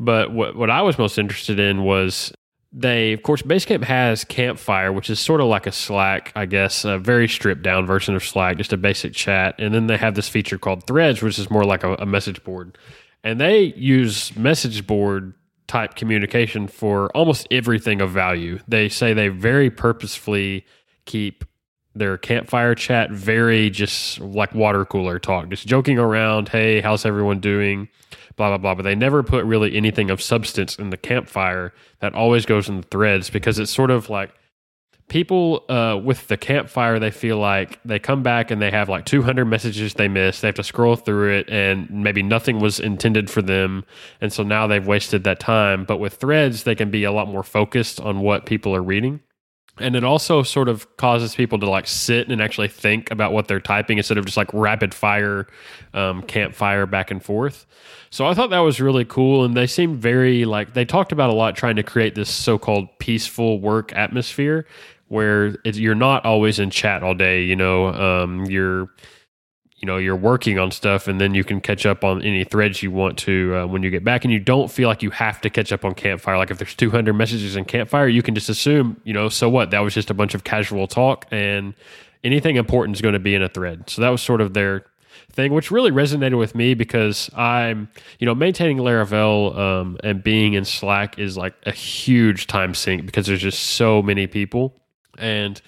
But 0.00 0.32
what 0.32 0.56
what 0.56 0.70
I 0.70 0.80
was 0.80 0.96
most 0.96 1.18
interested 1.18 1.60
in 1.60 1.84
was 1.84 2.32
they, 2.72 3.12
of 3.12 3.22
course, 3.22 3.42
Basecamp 3.42 3.84
has 3.84 4.24
Campfire, 4.24 4.92
which 4.92 5.10
is 5.10 5.20
sort 5.20 5.40
of 5.40 5.46
like 5.46 5.66
a 5.66 5.72
Slack, 5.72 6.32
I 6.34 6.46
guess, 6.46 6.84
a 6.84 6.98
very 6.98 7.28
stripped 7.28 7.62
down 7.62 7.86
version 7.86 8.14
of 8.14 8.24
Slack, 8.24 8.56
just 8.56 8.72
a 8.72 8.78
basic 8.78 9.12
chat. 9.12 9.54
And 9.58 9.74
then 9.74 9.88
they 9.88 9.98
have 9.98 10.14
this 10.14 10.28
feature 10.28 10.56
called 10.58 10.86
Threads, 10.86 11.20
which 11.20 11.38
is 11.38 11.50
more 11.50 11.64
like 11.64 11.84
a, 11.84 11.94
a 11.96 12.06
message 12.06 12.42
board. 12.44 12.78
And 13.22 13.40
they 13.40 13.74
use 13.76 14.34
message 14.36 14.86
board 14.86 15.34
type 15.66 15.96
communication 15.96 16.66
for 16.66 17.14
almost 17.16 17.46
everything 17.50 18.00
of 18.00 18.10
value. 18.10 18.58
They 18.66 18.88
say 18.88 19.12
they 19.12 19.28
very 19.28 19.70
purposefully 19.70 20.64
keep 21.04 21.44
their 21.94 22.16
campfire 22.16 22.74
chat 22.74 23.10
very 23.10 23.70
just 23.70 24.20
like 24.20 24.54
water 24.54 24.84
cooler 24.84 25.18
talk, 25.18 25.48
just 25.50 25.66
joking 25.66 25.98
around. 25.98 26.48
Hey, 26.48 26.80
how's 26.80 27.04
everyone 27.04 27.40
doing? 27.40 27.88
Blah 28.36 28.48
blah 28.48 28.58
blah. 28.58 28.74
But 28.74 28.82
they 28.82 28.94
never 28.94 29.22
put 29.22 29.44
really 29.44 29.76
anything 29.76 30.10
of 30.10 30.22
substance 30.22 30.76
in 30.76 30.90
the 30.90 30.96
campfire. 30.96 31.72
That 32.00 32.14
always 32.14 32.46
goes 32.46 32.68
in 32.68 32.78
the 32.80 32.86
threads 32.86 33.30
because 33.30 33.58
it's 33.58 33.72
sort 33.72 33.90
of 33.90 34.08
like 34.08 34.32
people 35.08 35.64
uh, 35.68 36.00
with 36.02 36.28
the 36.28 36.38
campfire. 36.38 36.98
They 36.98 37.10
feel 37.10 37.36
like 37.36 37.78
they 37.84 37.98
come 37.98 38.22
back 38.22 38.50
and 38.50 38.62
they 38.62 38.70
have 38.70 38.88
like 38.88 39.04
200 39.04 39.44
messages 39.44 39.92
they 39.94 40.08
missed. 40.08 40.40
They 40.40 40.48
have 40.48 40.54
to 40.54 40.64
scroll 40.64 40.96
through 40.96 41.34
it, 41.34 41.50
and 41.50 41.90
maybe 41.90 42.22
nothing 42.22 42.58
was 42.58 42.80
intended 42.80 43.28
for 43.28 43.42
them, 43.42 43.84
and 44.22 44.32
so 44.32 44.42
now 44.42 44.66
they've 44.66 44.86
wasted 44.86 45.24
that 45.24 45.40
time. 45.40 45.84
But 45.84 45.98
with 45.98 46.14
threads, 46.14 46.62
they 46.62 46.74
can 46.74 46.90
be 46.90 47.04
a 47.04 47.12
lot 47.12 47.28
more 47.28 47.42
focused 47.42 48.00
on 48.00 48.20
what 48.20 48.46
people 48.46 48.74
are 48.74 48.82
reading 48.82 49.20
and 49.82 49.96
it 49.96 50.04
also 50.04 50.42
sort 50.42 50.68
of 50.68 50.96
causes 50.96 51.34
people 51.34 51.58
to 51.58 51.68
like 51.68 51.86
sit 51.86 52.28
and 52.28 52.40
actually 52.40 52.68
think 52.68 53.10
about 53.10 53.32
what 53.32 53.48
they're 53.48 53.60
typing 53.60 53.98
instead 53.98 54.18
of 54.18 54.24
just 54.24 54.36
like 54.36 54.48
rapid 54.52 54.94
fire 54.94 55.46
um, 55.94 56.22
campfire 56.22 56.86
back 56.86 57.10
and 57.10 57.22
forth. 57.22 57.66
So 58.10 58.26
i 58.26 58.34
thought 58.34 58.50
that 58.50 58.60
was 58.60 58.80
really 58.80 59.04
cool 59.04 59.44
and 59.44 59.56
they 59.56 59.66
seemed 59.66 59.98
very 60.00 60.44
like 60.44 60.74
they 60.74 60.84
talked 60.84 61.12
about 61.12 61.30
a 61.30 61.32
lot 61.32 61.56
trying 61.56 61.76
to 61.76 61.82
create 61.82 62.14
this 62.14 62.28
so-called 62.28 62.88
peaceful 62.98 63.58
work 63.58 63.92
atmosphere 63.94 64.66
where 65.08 65.56
you're 65.64 65.94
not 65.94 66.24
always 66.24 66.58
in 66.58 66.68
chat 66.68 67.02
all 67.02 67.14
day 67.14 67.42
you 67.42 67.56
know 67.56 67.88
um, 67.88 68.44
you're 68.44 68.90
you 69.82 69.86
know 69.86 69.98
you're 69.98 70.16
working 70.16 70.58
on 70.58 70.70
stuff 70.70 71.08
and 71.08 71.20
then 71.20 71.34
you 71.34 71.44
can 71.44 71.60
catch 71.60 71.84
up 71.84 72.04
on 72.04 72.22
any 72.22 72.44
threads 72.44 72.82
you 72.82 72.90
want 72.90 73.18
to 73.18 73.56
uh, 73.56 73.66
when 73.66 73.82
you 73.82 73.90
get 73.90 74.04
back. 74.04 74.24
And 74.24 74.32
you 74.32 74.38
don't 74.38 74.70
feel 74.70 74.88
like 74.88 75.02
you 75.02 75.10
have 75.10 75.40
to 75.42 75.50
catch 75.50 75.72
up 75.72 75.84
on 75.84 75.94
campfire. 75.94 76.38
Like 76.38 76.50
if 76.50 76.58
there's 76.58 76.74
200 76.74 77.12
messages 77.12 77.56
in 77.56 77.64
campfire 77.64 78.08
you 78.08 78.22
can 78.22 78.34
just 78.34 78.48
assume 78.48 79.00
you 79.04 79.12
know 79.12 79.28
so 79.28 79.48
what? 79.48 79.70
That 79.72 79.80
was 79.80 79.92
just 79.92 80.08
a 80.08 80.14
bunch 80.14 80.34
of 80.34 80.44
casual 80.44 80.86
talk 80.86 81.26
and 81.30 81.74
anything 82.24 82.56
important 82.56 82.96
is 82.96 83.02
going 83.02 83.14
to 83.14 83.18
be 83.20 83.34
in 83.34 83.42
a 83.42 83.48
thread. 83.48 83.90
So 83.90 84.00
that 84.00 84.08
was 84.08 84.22
sort 84.22 84.40
of 84.40 84.54
their 84.54 84.86
thing 85.32 85.52
which 85.52 85.70
really 85.70 85.90
resonated 85.90 86.38
with 86.38 86.54
me 86.54 86.74
because 86.74 87.30
i'm 87.34 87.88
you 88.18 88.26
know 88.26 88.34
maintaining 88.34 88.78
laravel 88.78 89.56
um, 89.56 89.96
and 90.04 90.22
being 90.22 90.54
in 90.54 90.64
slack 90.64 91.18
is 91.18 91.36
like 91.36 91.54
a 91.64 91.72
huge 91.72 92.46
time 92.46 92.74
sink 92.74 93.06
because 93.06 93.26
there's 93.26 93.40
just 93.40 93.62
so 93.62 94.02
many 94.02 94.26
people. 94.26 94.74
And 95.18 95.60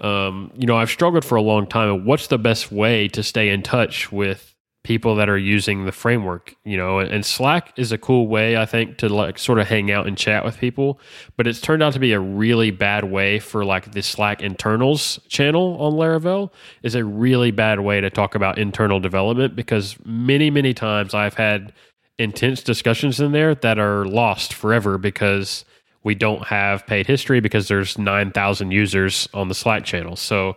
um, 0.00 0.50
you 0.56 0.66
know, 0.66 0.76
I've 0.76 0.90
struggled 0.90 1.24
for 1.24 1.36
a 1.36 1.42
long 1.42 1.66
time. 1.66 2.04
What's 2.04 2.26
the 2.26 2.38
best 2.38 2.72
way 2.72 3.08
to 3.08 3.22
stay 3.22 3.48
in 3.50 3.62
touch 3.62 4.10
with 4.10 4.54
people 4.82 5.14
that 5.16 5.28
are 5.28 5.38
using 5.38 5.84
the 5.84 5.92
framework? 5.92 6.54
You 6.64 6.76
know, 6.76 6.98
and 6.98 7.24
Slack 7.24 7.72
is 7.76 7.92
a 7.92 7.98
cool 7.98 8.26
way, 8.26 8.56
I 8.56 8.66
think, 8.66 8.98
to 8.98 9.08
like 9.08 9.38
sort 9.38 9.58
of 9.58 9.68
hang 9.68 9.90
out 9.90 10.06
and 10.06 10.18
chat 10.18 10.44
with 10.44 10.58
people. 10.58 10.98
But 11.36 11.46
it's 11.46 11.60
turned 11.60 11.82
out 11.82 11.92
to 11.92 12.00
be 12.00 12.12
a 12.12 12.20
really 12.20 12.70
bad 12.70 13.04
way 13.04 13.38
for 13.38 13.64
like 13.64 13.92
the 13.92 14.02
Slack 14.02 14.42
internals 14.42 15.20
channel 15.28 15.76
on 15.80 15.92
Laravel 15.92 16.50
is 16.82 16.94
a 16.94 17.04
really 17.04 17.52
bad 17.52 17.80
way 17.80 18.00
to 18.00 18.10
talk 18.10 18.34
about 18.34 18.58
internal 18.58 19.00
development 19.00 19.54
because 19.54 19.96
many, 20.04 20.50
many 20.50 20.74
times 20.74 21.14
I've 21.14 21.34
had 21.34 21.72
intense 22.18 22.62
discussions 22.62 23.20
in 23.20 23.32
there 23.32 23.54
that 23.54 23.78
are 23.78 24.04
lost 24.04 24.54
forever 24.54 24.98
because 24.98 25.64
we 26.04 26.14
don't 26.14 26.46
have 26.46 26.86
paid 26.86 27.06
history 27.06 27.40
because 27.40 27.66
there's 27.66 27.98
9,000 27.98 28.70
users 28.70 29.28
on 29.34 29.48
the 29.48 29.54
Slack 29.54 29.84
channel. 29.84 30.16
So, 30.16 30.56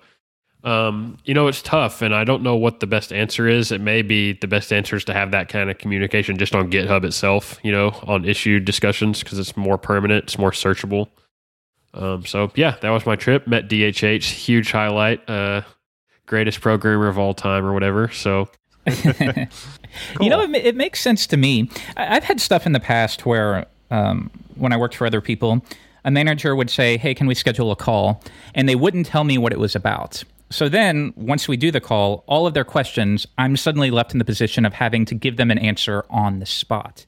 um, 0.64 1.18
you 1.24 1.34
know, 1.34 1.48
it's 1.48 1.62
tough, 1.62 2.02
and 2.02 2.14
I 2.14 2.26
don't 2.26 2.44
know 2.44 2.58
what 2.58 2.82
the 2.82 2.88
best 2.88 3.14
answer 3.14 3.48
is. 3.48 3.72
It 3.72 3.80
may 3.80 4.02
be 4.02 4.34
the 4.34 4.48
best 4.48 4.74
answer 4.74 4.98
is 4.98 5.06
to 5.06 5.14
have 5.14 5.32
that 5.32 5.48
kind 5.48 5.72
of 5.72 5.78
communication 5.78 6.38
just 6.38 6.54
on 6.54 6.70
GitHub 6.70 7.06
itself, 7.06 7.58
you 7.64 7.72
know, 7.72 7.98
on 8.04 8.26
issue 8.26 8.60
discussions 8.60 9.24
because 9.24 9.40
it's 9.40 9.56
more 9.56 9.78
permanent, 9.78 10.26
it's 10.26 10.38
more 10.38 10.52
searchable. 10.52 11.08
Um, 11.94 12.26
so, 12.26 12.52
yeah, 12.56 12.76
that 12.82 12.90
was 12.90 13.06
my 13.06 13.16
trip. 13.16 13.48
Met 13.48 13.70
DHH, 13.70 14.26
huge 14.26 14.72
highlight, 14.72 15.28
uh, 15.30 15.62
greatest 16.26 16.60
programmer 16.60 17.08
of 17.08 17.18
all 17.18 17.34
time 17.34 17.66
or 17.66 17.72
whatever. 17.72 18.10
So, 18.10 18.50
cool. 18.86 19.14
you 20.20 20.30
know, 20.30 20.42
it, 20.42 20.54
it, 20.56 20.76
makes 20.76 21.00
sense 21.00 21.26
to 21.28 21.38
me. 21.38 21.70
I, 21.96 22.18
I've 22.18 22.26
had 22.26 22.42
stuff 22.42 22.66
in 22.66 22.74
the 22.74 22.80
past 22.82 23.26
where 23.26 23.68
um, 23.91 24.30
when 24.56 24.73
I 24.73 24.78
worked 24.78 24.95
for 24.95 25.08
other 25.08 25.21
people, 25.21 25.63
a 26.06 26.12
manager 26.12 26.56
would 26.56 26.69
say, 26.69 26.97
Hey, 26.97 27.13
can 27.13 27.28
we 27.28 27.36
schedule 27.36 27.71
a 27.71 27.76
call? 27.76 28.21
And 28.56 28.67
they 28.67 28.76
wouldn't 28.76 29.06
tell 29.06 29.23
me 29.23 29.38
what 29.38 29.52
it 29.52 29.60
was 29.60 29.76
about. 29.76 30.23
So 30.50 30.69
then, 30.69 31.13
once 31.17 31.50
we 31.50 31.58
do 31.58 31.71
the 31.71 31.82
call, 31.82 32.23
all 32.26 32.47
of 32.47 32.54
their 32.54 32.63
questions, 32.63 33.28
I'm 33.38 33.58
suddenly 33.58 33.91
left 33.91 34.13
in 34.13 34.19
the 34.19 34.26
position 34.26 34.65
of 34.65 34.73
having 34.73 35.04
to 35.06 35.15
give 35.15 35.36
them 35.36 35.52
an 35.52 35.58
answer 35.58 36.06
on 36.10 36.39
the 36.39 36.45
spot. 36.45 37.06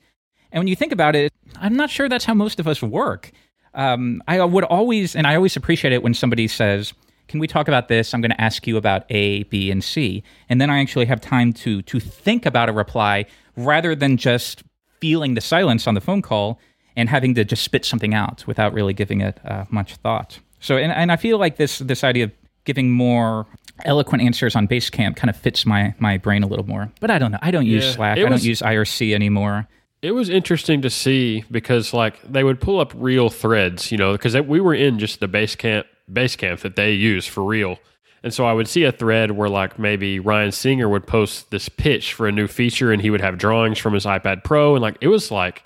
And 0.51 0.59
when 0.59 0.67
you 0.67 0.75
think 0.75 0.91
about 0.91 1.15
it, 1.15 1.31
I'm 1.55 1.75
not 1.75 1.89
sure 1.89 2.09
that's 2.09 2.25
how 2.25 2.33
most 2.33 2.59
of 2.59 2.67
us 2.67 2.81
work. 2.81 3.31
Um, 3.73 4.21
I 4.27 4.43
would 4.43 4.65
always, 4.65 5.15
and 5.15 5.25
I 5.25 5.35
always 5.35 5.55
appreciate 5.55 5.93
it 5.93 6.03
when 6.03 6.13
somebody 6.13 6.49
says, 6.49 6.93
"Can 7.29 7.39
we 7.39 7.47
talk 7.47 7.69
about 7.69 7.87
this? 7.87 8.13
I'm 8.13 8.19
going 8.19 8.31
to 8.31 8.41
ask 8.41 8.67
you 8.67 8.75
about 8.75 9.05
A, 9.09 9.43
B, 9.43 9.71
and 9.71 9.81
C," 9.81 10.21
and 10.49 10.59
then 10.59 10.69
I 10.69 10.79
actually 10.81 11.05
have 11.05 11.21
time 11.21 11.53
to 11.53 11.81
to 11.83 11.99
think 11.99 12.45
about 12.45 12.67
a 12.67 12.73
reply 12.73 13.25
rather 13.55 13.95
than 13.95 14.17
just 14.17 14.63
feeling 14.99 15.35
the 15.35 15.41
silence 15.41 15.87
on 15.87 15.93
the 15.93 16.01
phone 16.01 16.21
call 16.21 16.59
and 16.99 17.09
having 17.09 17.33
to 17.35 17.45
just 17.45 17.63
spit 17.63 17.85
something 17.85 18.13
out 18.13 18.45
without 18.45 18.73
really 18.73 18.93
giving 18.93 19.21
it 19.21 19.39
uh, 19.45 19.65
much 19.69 19.95
thought. 19.95 20.39
So, 20.59 20.77
and, 20.77 20.91
and 20.91 21.11
I 21.11 21.15
feel 21.15 21.37
like 21.37 21.55
this 21.55 21.79
this 21.79 22.03
idea 22.03 22.25
of 22.25 22.31
giving 22.65 22.91
more 22.91 23.47
eloquent 23.85 24.21
answers 24.21 24.55
on 24.55 24.67
Basecamp 24.67 25.15
kind 25.15 25.29
of 25.29 25.37
fits 25.37 25.65
my 25.65 25.95
my 25.99 26.17
brain 26.17 26.43
a 26.43 26.47
little 26.47 26.67
more. 26.67 26.91
But 26.99 27.09
I 27.09 27.17
don't 27.17 27.31
know. 27.31 27.39
I 27.41 27.51
don't 27.51 27.65
use 27.65 27.93
Slack. 27.93 28.17
I 28.17 28.21
don't 28.21 28.43
use 28.43 28.61
IRC 28.61 29.15
anymore. 29.15 29.67
It 30.01 30.11
was 30.11 30.29
interesting 30.29 30.81
to 30.81 30.89
see 30.89 31.45
because 31.49 31.93
like 31.93 32.21
they 32.29 32.43
would 32.43 32.59
pull 32.59 32.79
up 32.79 32.93
real 32.95 33.29
threads, 33.29 33.91
you 33.91 33.97
know, 33.97 34.11
because 34.11 34.35
we 34.35 34.59
were 34.59 34.75
in 34.75 34.99
just 34.99 35.21
the 35.21 35.27
Basecamp 35.27 35.85
Basecamp 36.11 36.59
that 36.59 36.75
they 36.75 36.91
use 36.91 37.25
for 37.25 37.43
real. 37.43 37.79
And 38.21 38.33
so 38.33 38.45
I 38.45 38.51
would 38.51 38.67
see 38.67 38.83
a 38.83 38.91
thread 38.91 39.31
where 39.31 39.47
like 39.47 39.79
maybe 39.79 40.19
Ryan 40.19 40.51
Singer 40.51 40.89
would 40.89 41.07
post 41.07 41.51
this 41.51 41.69
pitch 41.69 42.13
for 42.13 42.27
a 42.27 42.31
new 42.33 42.47
feature 42.47 42.91
and 42.91 43.01
he 43.01 43.09
would 43.09 43.21
have 43.21 43.37
drawings 43.37 43.79
from 43.79 43.93
his 43.93 44.05
iPad 44.05 44.43
Pro 44.43 44.75
and 44.75 44.81
like 44.81 44.97
it 44.99 45.07
was 45.07 45.31
like 45.31 45.63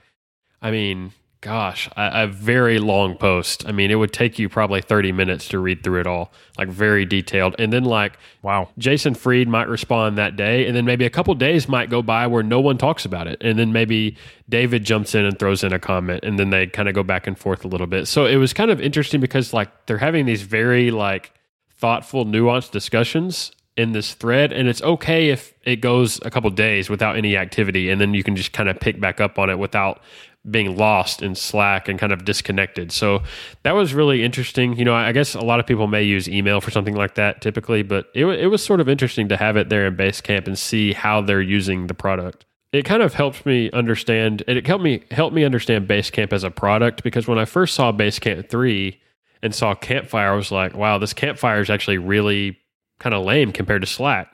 I 0.63 0.72
mean, 0.72 1.12
gosh, 1.43 1.89
a, 1.97 2.23
a, 2.23 2.27
very 2.27 2.79
long 2.79 3.17
post. 3.17 3.67
I 3.67 3.73
mean, 3.73 3.91
it 3.91 3.95
would 3.95 4.13
take 4.13 4.39
you 4.39 4.47
probably 4.47 4.82
30 4.82 5.12
minutes 5.12 5.49
to 5.49 5.60
read 5.60 5.84
through 5.84 5.99
it 5.99 6.08
all, 6.08 6.32
like 6.58 6.69
very 6.69 7.06
detailed. 7.06 7.53
And 7.60 7.71
then, 7.73 7.84
like, 7.84 8.17
wow, 8.41 8.69
Jason 8.77 9.13
Fried 9.13 9.49
might 9.49 9.67
respond 9.67 10.17
that 10.17 10.38
day. 10.38 10.65
And 10.65 10.75
then 10.75 10.86
maybe 10.86 11.06
a 11.06 11.10
couple 11.10 11.36
days 11.36 11.67
might 11.67 11.89
go 11.89 12.01
by 12.01 12.27
where 12.27 12.43
no 12.43 12.62
one 12.62 12.77
talks 12.77 13.03
about 13.03 13.27
it. 13.27 13.39
And 13.41 13.60
then 13.60 13.73
maybe 13.73 14.15
David 14.47 14.86
jumps 14.86 15.15
in 15.15 15.25
and 15.25 15.38
throws 15.38 15.65
in 15.65 15.73
a 15.73 15.79
comment. 15.79 16.23
And 16.23 16.39
then 16.39 16.49
they 16.49 16.65
kind 16.65 16.88
of 16.88 16.95
go 16.95 17.03
back 17.03 17.27
and 17.27 17.38
forth 17.38 17.65
a 17.65 17.67
little 17.67 17.88
bit. 17.88 18.08
So 18.08 18.25
it 18.25 18.38
was 18.38 18.53
kind 18.53 18.71
of 18.71 18.79
interesting 18.79 19.19
because, 19.19 19.51
like, 19.51 19.86
they're 19.86 19.97
having 19.97 20.25
these 20.25 20.43
very, 20.43 20.91
like, 20.91 21.34
thoughtful, 21.77 22.25
nuanced 22.25 22.71
discussions 22.71 23.51
in 23.75 23.91
this 23.91 24.13
thread 24.13 24.53
and 24.53 24.67
it's 24.67 24.84
okay 24.84 25.29
if 25.29 25.51
it 25.63 25.77
goes 25.77 26.19
a 26.23 26.29
couple 26.29 26.47
days 26.51 26.91
without 26.91 27.17
any 27.17 27.36
activity 27.36 27.89
and 27.89 27.99
then 27.99 28.13
you 28.13 28.23
can 28.23 28.36
just 28.36 28.53
kind 28.53 28.69
of 28.69 28.79
pick 28.79 28.99
back 28.99 29.19
up 29.19 29.39
on 29.39 29.49
it 29.49 29.58
without 29.58 29.99
being 30.49 30.75
lost 30.75 31.21
in 31.21 31.36
Slack 31.36 31.88
and 31.88 31.97
kind 31.97 32.12
of 32.12 32.25
disconnected. 32.25 32.91
So 32.91 33.23
that 33.63 33.71
was 33.71 33.93
really 33.93 34.23
interesting. 34.23 34.77
You 34.77 34.86
know, 34.86 34.93
I 34.93 35.12
guess 35.13 35.36
a 35.36 35.41
lot 35.41 35.60
of 35.60 35.65
people 35.65 35.88
may 35.88 36.03
use 36.03 36.27
email 36.27 36.60
for 36.60 36.69
something 36.69 36.95
like 36.95 37.15
that 37.15 37.41
typically, 37.41 37.82
but 37.82 38.08
it, 38.13 38.25
it 38.25 38.47
was 38.47 38.63
sort 38.63 38.82
of 38.82 38.89
interesting 38.89 39.29
to 39.29 39.38
have 39.38 39.56
it 39.56 39.69
there 39.69 39.88
in 39.88 39.95
Basecamp 39.95 40.47
and 40.47 40.60
see 40.60 40.93
how 40.93 41.21
they're 41.21 41.41
using 41.41 41.88
the 41.88 41.93
product. 41.93 42.45
It 42.73 42.84
kind 42.86 43.03
of 43.03 43.13
helped 43.13 43.45
me 43.45 43.71
understand, 43.71 44.43
it 44.47 44.65
helped 44.65 44.84
me 44.84 45.03
help 45.12 45.32
me 45.32 45.45
understand 45.45 45.88
Basecamp 45.88 46.34
as 46.34 46.43
a 46.43 46.51
product 46.51 47.03
because 47.03 47.27
when 47.27 47.38
I 47.38 47.45
first 47.45 47.75
saw 47.75 47.91
Basecamp 47.91 48.49
three 48.49 48.99
and 49.41 49.53
saw 49.53 49.75
Campfire, 49.75 50.34
I 50.34 50.36
was 50.36 50.51
like, 50.51 50.73
wow, 50.73 50.97
this 50.97 51.13
Campfire 51.13 51.62
is 51.62 51.69
actually 51.69 51.99
really 51.99 52.58
kind 52.99 53.13
of 53.13 53.23
lame 53.23 53.51
compared 53.51 53.82
to 53.82 53.88
Slack 53.88 54.34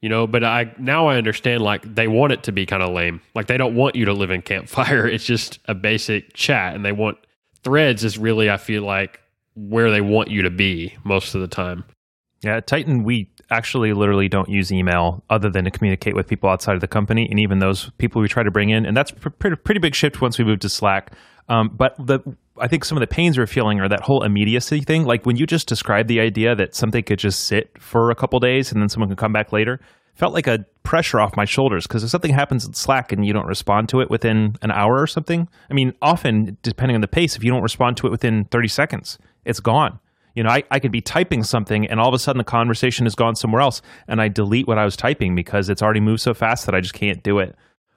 you 0.00 0.08
know 0.08 0.26
but 0.26 0.42
i 0.42 0.72
now 0.78 1.06
i 1.06 1.16
understand 1.16 1.62
like 1.62 1.82
they 1.94 2.08
want 2.08 2.32
it 2.32 2.42
to 2.44 2.52
be 2.52 2.66
kind 2.66 2.82
of 2.82 2.90
lame. 2.90 3.20
Like 3.34 3.46
they 3.46 3.56
don't 3.56 3.74
want 3.74 3.96
you 3.96 4.04
to 4.06 4.12
live 4.12 4.30
in 4.30 4.42
campfire. 4.42 5.06
It's 5.14 5.24
just 5.24 5.58
a 5.66 5.74
basic 5.74 6.34
chat 6.34 6.74
and 6.74 6.84
they 6.84 6.92
want 6.92 7.18
threads 7.62 8.04
is 8.04 8.16
really 8.16 8.48
i 8.48 8.56
feel 8.56 8.82
like 8.82 9.20
where 9.54 9.90
they 9.90 10.00
want 10.00 10.30
you 10.30 10.42
to 10.42 10.50
be 10.50 10.96
most 11.04 11.34
of 11.34 11.40
the 11.40 11.48
time. 11.48 11.84
Yeah, 12.42 12.60
Tighten, 12.60 13.04
we 13.04 13.30
actually 13.50 13.92
literally 13.92 14.28
don't 14.28 14.48
use 14.48 14.72
email 14.72 15.22
other 15.28 15.50
than 15.50 15.64
to 15.64 15.70
communicate 15.70 16.14
with 16.14 16.26
people 16.26 16.48
outside 16.48 16.74
of 16.74 16.80
the 16.80 16.88
company, 16.88 17.28
and 17.28 17.38
even 17.38 17.58
those 17.58 17.90
people 17.98 18.22
we 18.22 18.28
try 18.28 18.42
to 18.42 18.50
bring 18.50 18.70
in, 18.70 18.86
and 18.86 18.96
that's 18.96 19.10
a 19.10 19.14
pretty, 19.14 19.56
pretty 19.56 19.80
big 19.80 19.94
shift 19.94 20.20
once 20.20 20.38
we 20.38 20.44
moved 20.44 20.62
to 20.62 20.68
Slack. 20.68 21.12
Um, 21.50 21.68
but 21.74 21.96
the 21.98 22.20
I 22.58 22.68
think 22.68 22.84
some 22.84 22.96
of 22.96 23.00
the 23.00 23.06
pains 23.06 23.36
we're 23.36 23.46
feeling 23.46 23.80
are 23.80 23.88
that 23.88 24.02
whole 24.02 24.22
immediacy 24.22 24.80
thing. 24.80 25.04
Like 25.04 25.26
when 25.26 25.36
you 25.36 25.46
just 25.46 25.66
described 25.66 26.08
the 26.08 26.20
idea 26.20 26.54
that 26.54 26.74
something 26.74 27.02
could 27.02 27.18
just 27.18 27.44
sit 27.44 27.70
for 27.80 28.10
a 28.10 28.14
couple 28.14 28.38
days 28.38 28.70
and 28.70 28.80
then 28.80 28.88
someone 28.88 29.08
can 29.08 29.16
come 29.16 29.32
back 29.32 29.52
later, 29.52 29.80
felt 30.14 30.32
like 30.32 30.46
a 30.46 30.64
pressure 30.84 31.18
off 31.18 31.36
my 31.36 31.44
shoulders 31.44 31.86
because 31.86 32.04
if 32.04 32.10
something 32.10 32.32
happens 32.32 32.66
in 32.66 32.74
Slack 32.74 33.10
and 33.10 33.26
you 33.26 33.32
don't 33.32 33.46
respond 33.46 33.88
to 33.88 34.00
it 34.00 34.10
within 34.10 34.54
an 34.62 34.70
hour 34.70 35.00
or 35.00 35.06
something, 35.06 35.48
I 35.68 35.74
mean, 35.74 35.92
often 36.00 36.56
depending 36.62 36.94
on 36.94 37.00
the 37.00 37.08
pace, 37.08 37.34
if 37.34 37.42
you 37.42 37.50
don't 37.50 37.62
respond 37.62 37.96
to 37.98 38.06
it 38.06 38.10
within 38.10 38.44
30 38.44 38.68
seconds, 38.68 39.18
it's 39.44 39.60
gone. 39.60 39.98
You 40.34 40.44
know, 40.44 40.50
I, 40.50 40.62
I 40.70 40.78
could 40.78 40.92
be 40.92 41.00
typing 41.00 41.42
something 41.42 41.86
and 41.86 41.98
all 41.98 42.08
of 42.08 42.14
a 42.14 42.18
sudden 42.18 42.38
the 42.38 42.44
conversation 42.44 43.06
has 43.06 43.16
gone 43.16 43.34
somewhere 43.34 43.62
else 43.62 43.82
and 44.06 44.20
I 44.20 44.28
delete 44.28 44.68
what 44.68 44.78
I 44.78 44.84
was 44.84 44.96
typing 44.96 45.34
because 45.34 45.68
it's 45.68 45.82
already 45.82 46.00
moved 46.00 46.20
so 46.20 46.34
fast 46.34 46.66
that 46.66 46.74
I 46.74 46.80
just 46.80 46.94
can't 46.94 47.22
do 47.24 47.40
it. 47.40 47.56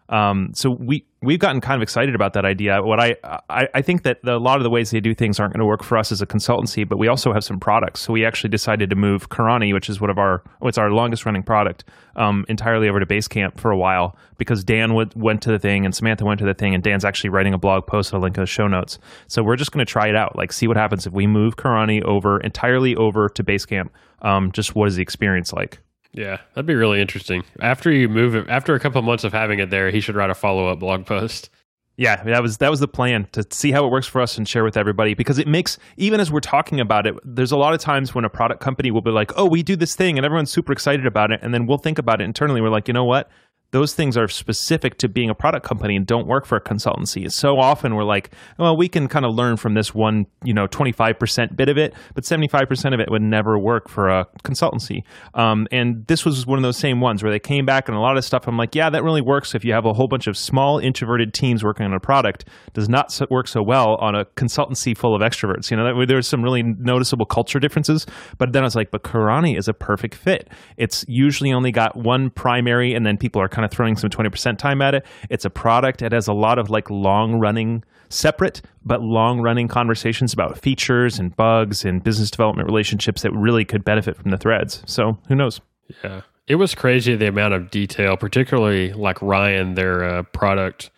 Um, 0.09 0.51
so 0.53 0.69
we 0.69 1.05
we've 1.21 1.39
gotten 1.39 1.61
kind 1.61 1.77
of 1.77 1.81
excited 1.81 2.13
about 2.13 2.33
that 2.33 2.45
idea. 2.45 2.81
What 2.83 2.99
I 2.99 3.15
I, 3.49 3.67
I 3.73 3.81
think 3.81 4.03
that 4.03 4.21
the, 4.23 4.35
a 4.35 4.37
lot 4.37 4.57
of 4.57 4.63
the 4.63 4.69
ways 4.69 4.91
they 4.91 4.99
do 4.99 5.13
things 5.13 5.39
aren't 5.39 5.53
going 5.53 5.59
to 5.59 5.65
work 5.65 5.83
for 5.83 5.97
us 5.97 6.11
as 6.11 6.21
a 6.21 6.27
consultancy, 6.27 6.87
but 6.87 6.97
we 6.97 7.07
also 7.07 7.31
have 7.33 7.43
some 7.43 7.59
products. 7.59 8.01
So 8.01 8.13
we 8.13 8.25
actually 8.25 8.49
decided 8.49 8.89
to 8.89 8.95
move 8.95 9.29
Karani, 9.29 9.73
which 9.73 9.89
is 9.89 10.01
one 10.01 10.09
of 10.09 10.17
our 10.17 10.43
what's 10.59 10.77
our 10.77 10.91
longest 10.91 11.25
running 11.25 11.43
product, 11.43 11.85
um, 12.15 12.45
entirely 12.49 12.89
over 12.89 12.99
to 12.99 13.05
Basecamp 13.05 13.57
for 13.57 13.71
a 13.71 13.77
while 13.77 14.17
because 14.37 14.63
Dan 14.63 14.89
w- 14.89 15.09
went 15.15 15.41
to 15.43 15.51
the 15.51 15.59
thing 15.59 15.85
and 15.85 15.95
Samantha 15.95 16.25
went 16.25 16.39
to 16.39 16.45
the 16.45 16.53
thing, 16.53 16.73
and 16.73 16.83
Dan's 16.83 17.05
actually 17.05 17.29
writing 17.29 17.53
a 17.53 17.57
blog 17.57 17.87
post. 17.87 18.13
I'll 18.13 18.19
link 18.19 18.37
in 18.37 18.43
the 18.43 18.47
show 18.47 18.67
notes. 18.67 18.99
So 19.27 19.41
we're 19.41 19.55
just 19.55 19.71
going 19.71 19.85
to 19.85 19.91
try 19.91 20.07
it 20.09 20.15
out, 20.15 20.35
like 20.35 20.51
see 20.51 20.67
what 20.67 20.77
happens 20.77 21.07
if 21.07 21.13
we 21.13 21.27
move 21.27 21.55
Karani 21.55 22.03
over 22.03 22.39
entirely 22.41 22.95
over 22.95 23.29
to 23.29 23.43
Basecamp. 23.43 23.89
Um, 24.21 24.51
just 24.51 24.75
what 24.75 24.87
is 24.87 24.95
the 24.95 25.01
experience 25.01 25.53
like? 25.53 25.79
Yeah, 26.13 26.37
that'd 26.53 26.67
be 26.67 26.75
really 26.75 27.01
interesting. 27.01 27.43
After 27.59 27.91
you 27.91 28.07
move 28.07 28.35
it, 28.35 28.47
after 28.47 28.75
a 28.75 28.79
couple 28.79 28.99
of 28.99 29.05
months 29.05 29.23
of 29.23 29.33
having 29.33 29.59
it 29.59 29.69
there, 29.69 29.89
he 29.89 29.99
should 29.99 30.15
write 30.15 30.29
a 30.29 30.35
follow 30.35 30.67
up 30.67 30.79
blog 30.79 31.05
post. 31.05 31.49
Yeah, 31.95 32.23
that 32.23 32.41
was 32.41 32.57
that 32.57 32.71
was 32.71 32.79
the 32.79 32.87
plan 32.87 33.27
to 33.33 33.45
see 33.51 33.71
how 33.71 33.85
it 33.85 33.89
works 33.89 34.07
for 34.07 34.19
us 34.19 34.37
and 34.37 34.47
share 34.47 34.63
with 34.63 34.77
everybody 34.77 35.13
because 35.13 35.37
it 35.37 35.47
makes 35.47 35.77
even 35.97 36.19
as 36.19 36.31
we're 36.31 36.39
talking 36.39 36.79
about 36.79 37.05
it, 37.05 37.15
there's 37.23 37.51
a 37.51 37.57
lot 37.57 37.73
of 37.73 37.79
times 37.79 38.15
when 38.15 38.25
a 38.25 38.29
product 38.29 38.61
company 38.61 38.89
will 38.89 39.01
be 39.01 39.11
like, 39.11 39.31
"Oh, 39.37 39.45
we 39.45 39.61
do 39.61 39.75
this 39.75 39.95
thing," 39.95 40.17
and 40.17 40.25
everyone's 40.25 40.51
super 40.51 40.71
excited 40.71 41.05
about 41.05 41.31
it, 41.31 41.39
and 41.43 41.53
then 41.53 41.67
we'll 41.67 41.77
think 41.77 41.99
about 41.99 42.19
it 42.19 42.23
internally. 42.23 42.61
We're 42.61 42.69
like, 42.69 42.87
you 42.87 42.95
know 42.95 43.05
what? 43.05 43.29
Those 43.73 43.95
things 43.95 44.15
are 44.15 44.27
specific 44.27 44.99
to 44.99 45.09
being 45.09 45.31
a 45.31 45.35
product 45.35 45.65
company 45.65 45.95
and 45.95 46.05
don't 46.05 46.27
work 46.27 46.45
for 46.45 46.55
a 46.55 46.61
consultancy. 46.61 47.29
So 47.31 47.57
often 47.57 47.95
we're 47.95 48.03
like, 48.03 48.29
well, 48.59 48.77
we 48.77 48.87
can 48.87 49.07
kind 49.07 49.25
of 49.25 49.33
learn 49.33 49.57
from 49.57 49.73
this 49.73 49.95
one, 49.95 50.27
you 50.43 50.53
know, 50.53 50.67
25% 50.67 51.55
bit 51.55 51.69
of 51.69 51.77
it, 51.79 51.95
but 52.13 52.23
75% 52.23 52.93
of 52.93 52.99
it 52.99 53.09
would 53.09 53.23
never 53.23 53.57
work 53.57 53.89
for 53.89 54.09
a 54.09 54.27
consultancy. 54.43 55.01
Um, 55.33 55.67
and 55.71 56.05
this 56.05 56.23
was 56.23 56.45
one 56.45 56.59
of 56.59 56.63
those 56.63 56.77
same 56.77 57.01
ones 57.01 57.23
where 57.23 57.31
they 57.31 57.39
came 57.39 57.65
back 57.65 57.87
and 57.87 57.97
a 57.97 57.99
lot 57.99 58.15
of 58.15 58.23
stuff. 58.23 58.47
I'm 58.47 58.57
like, 58.57 58.75
yeah, 58.75 58.91
that 58.91 59.03
really 59.03 59.21
works 59.21 59.55
if 59.55 59.65
you 59.65 59.73
have 59.73 59.85
a 59.85 59.93
whole 59.93 60.07
bunch 60.07 60.27
of 60.27 60.37
small 60.37 60.77
introverted 60.77 61.33
teams 61.33 61.63
working 61.63 61.87
on 61.87 61.93
a 61.93 61.99
product. 61.99 62.45
Does 62.73 62.87
not 62.87 63.19
work 63.31 63.47
so 63.47 63.63
well 63.63 63.95
on 63.95 64.13
a 64.13 64.25
consultancy 64.25 64.95
full 64.95 65.15
of 65.15 65.21
extroverts. 65.23 65.71
You 65.71 65.77
know, 65.77 66.05
there's 66.05 66.27
some 66.27 66.43
really 66.43 66.61
noticeable 66.61 67.25
culture 67.25 67.59
differences. 67.59 68.05
But 68.37 68.53
then 68.53 68.61
I 68.61 68.65
was 68.65 68.75
like, 68.75 68.91
but 68.91 69.01
Karani 69.01 69.57
is 69.57 69.67
a 69.67 69.73
perfect 69.73 70.13
fit. 70.13 70.47
It's 70.77 71.03
usually 71.07 71.51
only 71.51 71.71
got 71.71 71.97
one 71.97 72.29
primary, 72.29 72.93
and 72.93 73.03
then 73.03 73.17
people 73.17 73.41
are 73.41 73.49
kind 73.49 73.62
kind 73.63 73.71
of 73.71 73.75
throwing 73.75 73.95
some 73.95 74.09
20% 74.09 74.57
time 74.57 74.81
at 74.81 74.93
it. 74.95 75.05
It's 75.29 75.45
a 75.45 75.49
product. 75.49 76.01
It 76.01 76.11
has 76.11 76.27
a 76.27 76.33
lot 76.33 76.59
of 76.59 76.69
like 76.69 76.89
long 76.89 77.35
running, 77.35 77.83
separate, 78.09 78.61
but 78.83 79.01
long 79.01 79.39
running 79.39 79.67
conversations 79.67 80.33
about 80.33 80.59
features 80.59 81.17
and 81.17 81.35
bugs 81.35 81.85
and 81.85 82.03
business 82.03 82.29
development 82.29 82.67
relationships 82.67 83.21
that 83.21 83.31
really 83.31 83.63
could 83.63 83.85
benefit 83.85 84.17
from 84.17 84.31
the 84.31 84.37
threads. 84.37 84.83
So 84.85 85.17
who 85.27 85.35
knows? 85.35 85.61
Yeah. 86.03 86.21
It 86.45 86.55
was 86.55 86.75
crazy 86.75 87.15
the 87.15 87.27
amount 87.27 87.53
of 87.53 87.71
detail, 87.71 88.17
particularly 88.17 88.91
like 88.91 89.21
Ryan, 89.21 89.75
their 89.75 90.03
uh, 90.03 90.23
product 90.23 90.91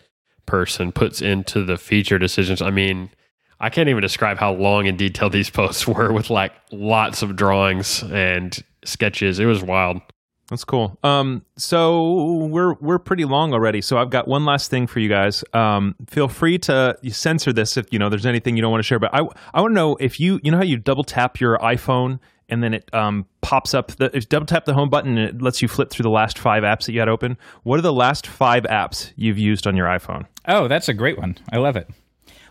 person, 0.48 0.92
puts 0.92 1.22
into 1.22 1.64
the 1.64 1.78
feature 1.78 2.18
decisions. 2.18 2.64
I 2.64 2.72
mean, 2.72 3.12
I 3.60 3.70
can't 3.70 3.90
even 3.90 4.02
describe 4.02 4.38
how 4.40 4.54
long 4.54 4.88
and 4.88 4.98
detailed 4.98 5.34
these 5.34 5.50
posts 5.52 5.88
were 5.88 6.12
with 6.12 6.32
like 6.32 6.54
lots 6.72 7.22
of 7.22 7.36
drawings 7.36 8.02
and 8.12 8.58
sketches. 8.84 9.40
It 9.40 9.46
was 9.46 9.62
wild. 9.62 10.02
That's 10.50 10.64
cool. 10.64 10.98
Um, 11.04 11.44
so 11.58 12.46
we're 12.46 12.74
we're 12.76 13.00
pretty 13.00 13.26
long 13.26 13.54
already. 13.54 13.82
So 13.82 13.98
I've 13.98 14.12
got 14.12 14.28
one 14.28 14.46
last 14.46 14.70
thing 14.70 14.86
for 14.86 15.00
you 15.00 15.10
guys. 15.10 15.44
Um, 15.54 15.96
feel 16.08 16.28
free 16.28 16.60
to 16.60 16.98
censor 17.10 17.52
this 17.52 17.78
if 17.78 17.92
you 17.92 17.98
know 17.98 18.10
there's 18.10 18.28
anything 18.28 18.56
you 18.56 18.62
don't 18.62 18.72
want 18.72 18.84
to 18.84 18.88
share. 18.88 19.00
But 19.00 19.14
I 19.14 19.28
I 19.54 19.62
want 19.62 19.72
to 19.72 19.76
know 19.76 19.96
if 19.96 20.20
you 20.20 20.40
you 20.44 20.52
know 20.52 20.58
how 20.58 20.64
you 20.64 20.78
double 20.78 21.04
tap 21.04 21.40
your 21.40 21.58
iPhone 21.58 22.20
and 22.48 22.62
then 22.62 22.76
it 22.76 22.94
um, 22.94 23.26
pops 23.42 23.74
up 23.74 23.94
the 23.94 24.16
if 24.16 24.30
double 24.30 24.46
tap 24.46 24.66
the 24.66 24.74
home 24.74 24.90
button 24.90 25.18
and 25.18 25.30
it 25.30 25.42
lets 25.42 25.62
you 25.64 25.68
flip 25.68 25.90
through 25.90 26.04
the 26.04 26.10
last 26.10 26.38
five 26.38 26.64
apps 26.64 26.86
that 26.86 26.94
you 26.94 27.00
had 27.00 27.10
open. 27.10 27.38
What 27.64 27.80
are 27.80 27.84
the 27.84 27.94
last 27.94 28.28
five 28.28 28.64
apps 28.64 29.12
you've 29.16 29.40
used 29.40 29.66
on 29.66 29.76
your 29.76 29.88
iPhone? 29.88 30.28
Oh, 30.48 30.68
that's 30.68 30.88
a 30.90 30.94
great 30.94 31.18
one. 31.18 31.38
I 31.52 31.58
love 31.58 31.76
it. 31.76 31.90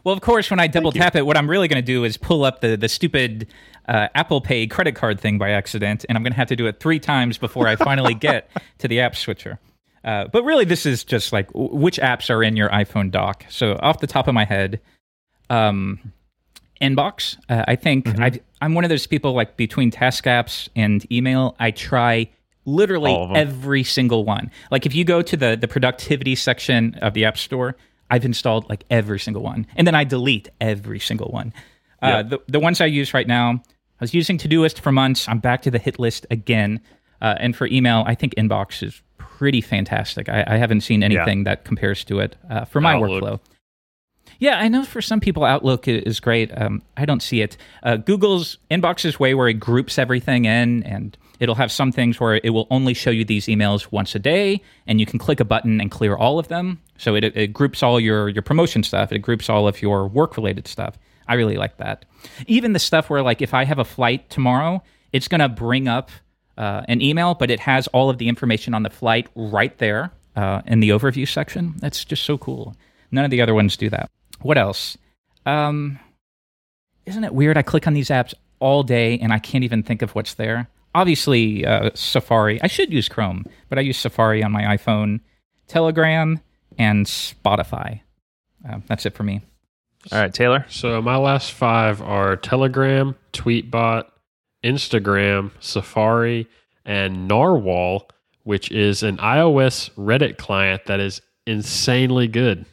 Well, 0.03 0.15
of 0.15 0.21
course, 0.21 0.51
when 0.51 0.61
I 0.61 0.67
double 0.67 0.93
tap 0.93 1.17
it, 1.17 1.25
what 1.25 1.37
I'm 1.37 1.49
really 1.49 1.67
going 1.67 1.83
to 1.83 1.87
do 1.87 2.05
is 2.05 2.17
pull 2.17 2.45
up 2.45 2.61
the 2.61 2.77
the 2.77 2.89
stupid 2.89 3.47
uh, 3.89 4.09
Apple 4.15 4.41
Pay 4.41 4.67
credit 4.67 4.95
card 4.95 5.21
thing 5.21 5.39
by 5.39 5.51
accident, 5.51 6.05
and 6.09 6.17
I'm 6.17 6.23
going 6.23 6.33
to 6.33 6.39
have 6.39 6.49
to 6.49 6.57
do 6.57 6.67
it 6.67 6.81
three 6.81 6.99
times 6.99 7.39
before 7.39 7.67
I 7.67 7.77
finally 7.77 8.15
get 8.29 8.51
to 8.79 8.89
the 8.89 9.01
app 9.01 9.17
switcher. 9.17 9.59
Uh, 10.05 10.27
but 10.29 10.45
really, 10.45 10.65
this 10.65 10.85
is 10.85 11.05
just 11.05 11.33
like 11.33 11.49
which 11.55 11.99
apps 11.99 12.29
are 12.31 12.43
in 12.43 12.57
your 12.57 12.69
iPhone 12.69 13.11
dock. 13.11 13.45
So, 13.49 13.79
off 13.83 14.01
the 14.01 14.07
top 14.07 14.29
of 14.29 14.35
my 14.35 14.45
head, 14.45 14.81
um, 15.49 16.13
Inbox. 16.81 17.39
Uh, 17.49 17.65
I 17.67 17.77
think 17.77 18.07
mm-hmm. 18.07 18.23
i 18.23 18.41
am 18.65 18.75
one 18.75 18.85
of 18.85 18.91
those 18.91 19.07
people 19.07 19.33
like 19.33 19.57
between 19.57 19.91
task 19.91 20.25
apps 20.25 20.69
and 20.77 21.11
email, 21.11 21.57
I 21.59 21.71
try 21.71 22.29
literally 22.65 23.15
every 23.35 23.85
single 23.85 24.25
one. 24.25 24.51
Like 24.71 24.87
if 24.87 24.95
you 24.95 25.05
go 25.05 25.23
to 25.23 25.37
the 25.37 25.57
the 25.57 25.69
productivity 25.69 26.35
section 26.35 26.95
of 26.97 27.15
the 27.15 27.25
App 27.25 27.39
Store, 27.39 27.77
I've 28.11 28.25
installed 28.25 28.69
like 28.69 28.85
every 28.91 29.19
single 29.19 29.43
one, 29.43 29.67
and 29.77 29.87
then 29.87 29.95
I 29.95 30.05
delete 30.05 30.49
every 30.61 31.01
single 31.01 31.29
one. 31.29 31.53
Uh, 32.03 32.23
the 32.23 32.39
the 32.49 32.61
ones 32.61 32.81
I 32.81 32.87
use 32.87 33.15
right 33.15 33.27
now, 33.27 33.63
I 34.05 34.13
was 34.13 34.13
using 34.13 34.37
Todoist 34.37 34.81
for 34.81 34.93
months. 34.93 35.27
I'm 35.27 35.39
back 35.39 35.63
to 35.63 35.71
the 35.71 35.79
hit 35.79 35.99
list 35.99 36.27
again, 36.31 36.83
uh, 37.23 37.37
and 37.39 37.57
for 37.57 37.67
email, 37.67 38.05
I 38.07 38.15
think 38.15 38.35
Inbox 38.35 38.83
is 38.83 39.01
pretty 39.17 39.63
fantastic. 39.63 40.29
I, 40.29 40.45
I 40.47 40.57
haven't 40.59 40.83
seen 40.83 41.03
anything 41.03 41.39
yeah. 41.39 41.45
that 41.45 41.65
compares 41.65 42.05
to 42.05 42.21
it 42.21 42.37
uh, 42.51 42.67
for 42.67 42.83
my 42.83 42.97
Outlook. 42.97 43.23
workflow. 43.23 43.41
Yeah, 44.41 44.59
I 44.59 44.69
know 44.69 44.85
for 44.85 45.01
some 45.01 45.21
people 45.21 45.43
Outlook 45.43 45.89
is 45.89 46.21
great. 46.21 46.51
Um, 46.55 46.83
I 46.99 47.07
don't 47.07 47.23
see 47.23 47.41
it. 47.41 47.57
Uh, 47.83 47.97
Google's 47.97 48.59
inbox 48.71 49.07
is 49.07 49.19
way 49.19 49.33
where 49.33 49.49
it 49.49 49.55
groups 49.55 49.99
everything 49.99 50.45
in, 50.45 50.83
and 50.83 51.17
it'll 51.41 51.55
have 51.55 51.73
some 51.73 51.91
things 51.91 52.21
where 52.21 52.39
it 52.45 52.51
will 52.51 52.67
only 52.71 52.93
show 52.93 53.11
you 53.11 53.25
these 53.25 53.47
emails 53.47 53.91
once 53.91 54.15
a 54.15 54.19
day, 54.19 54.61
and 54.87 55.01
you 55.01 55.07
can 55.07 55.19
click 55.19 55.41
a 55.41 55.47
button 55.47 55.81
and 55.81 55.91
clear 55.91 56.15
all 56.15 56.39
of 56.39 56.49
them. 56.49 56.79
So 56.99 57.15
it, 57.15 57.25
it 57.25 57.55
groups 57.55 57.83
all 57.83 57.99
your 57.99 58.29
your 58.29 58.43
promotion 58.43 58.83
stuff. 58.83 59.13
It 59.13 59.21
groups 59.21 59.49
all 59.49 59.67
of 59.67 59.81
your 59.81 60.07
work 60.07 60.37
related 60.37 60.69
stuff. 60.69 60.99
I 61.27 61.35
really 61.35 61.57
like 61.57 61.79
that. 61.79 62.05
Even 62.47 62.73
the 62.73 62.79
stuff 62.79 63.11
where 63.11 63.23
like 63.23 63.43
if 63.43 63.55
I 63.55 63.65
have 63.65 63.79
a 63.79 63.85
flight 63.85 64.31
tomorrow, 64.31 64.83
it's 65.13 65.29
gonna 65.29 65.49
bring 65.49 65.89
up 65.89 66.11
uh, 66.57 66.83
an 66.89 67.01
email, 67.03 67.35
but 67.35 67.51
it 67.51 67.61
has 67.61 67.87
all 67.89 68.11
of 68.11 68.19
the 68.19 68.29
information 68.29 68.75
on 68.75 68.83
the 68.83 68.91
flight 68.91 69.29
right 69.35 69.77
there 69.79 70.13
uh, 70.37 70.63
in 70.67 70.81
the 70.81 70.91
overview 70.91 71.27
section. 71.27 71.75
That's 71.79 72.05
just 72.05 72.23
so 72.25 72.39
cool. 72.39 72.77
None 73.11 73.25
of 73.25 73.31
the 73.31 73.41
other 73.41 73.55
ones 73.55 73.77
do 73.77 73.89
that. 73.91 74.11
What 74.41 74.59
else? 74.59 74.97
Um, 75.47 75.99
isn't 77.07 77.25
it 77.25 77.35
weird? 77.35 77.57
I 77.57 77.63
click 77.63 77.87
on 77.87 77.95
these 77.95 78.09
apps 78.09 78.35
all 78.61 78.83
day 78.83 79.19
and 79.19 79.33
I 79.33 79.39
can't 79.39 79.65
even 79.65 79.83
think 79.83 80.03
of 80.03 80.15
what's 80.15 80.35
there. 80.35 80.69
Obviously, 80.95 81.67
uh, 81.67 81.91
Safari. 81.95 82.63
I 82.63 82.67
should 82.69 82.93
use 82.93 83.09
Chrome, 83.09 83.45
but 83.69 83.79
I 83.79 83.83
use 83.83 83.99
Safari 83.99 84.43
on 84.43 84.53
my 84.53 84.63
iPhone, 84.77 85.21
Telegram, 85.67 86.41
and 86.79 87.07
Spotify. 87.07 88.01
Uh, 88.69 88.79
that's 88.87 89.05
it 89.05 89.15
for 89.15 89.25
me. 89.25 89.43
All 90.13 90.21
right, 90.21 90.33
Taylor. 90.33 90.67
So 90.69 91.01
my 91.01 91.17
last 91.17 91.53
five 91.53 92.03
are 92.03 92.37
Telegram, 92.37 93.17
Tweetbot, 93.33 94.05
Instagram, 94.63 95.51
Safari, 95.61 96.47
and 96.85 97.27
Narwhal, 97.27 98.09
which 98.43 98.71
is 98.71 99.03
an 99.03 99.17
iOS 99.19 99.91
Reddit 99.95 100.37
client 100.37 100.87
that 100.87 101.01
is 101.01 101.23
insanely 101.47 102.29
good. 102.29 102.67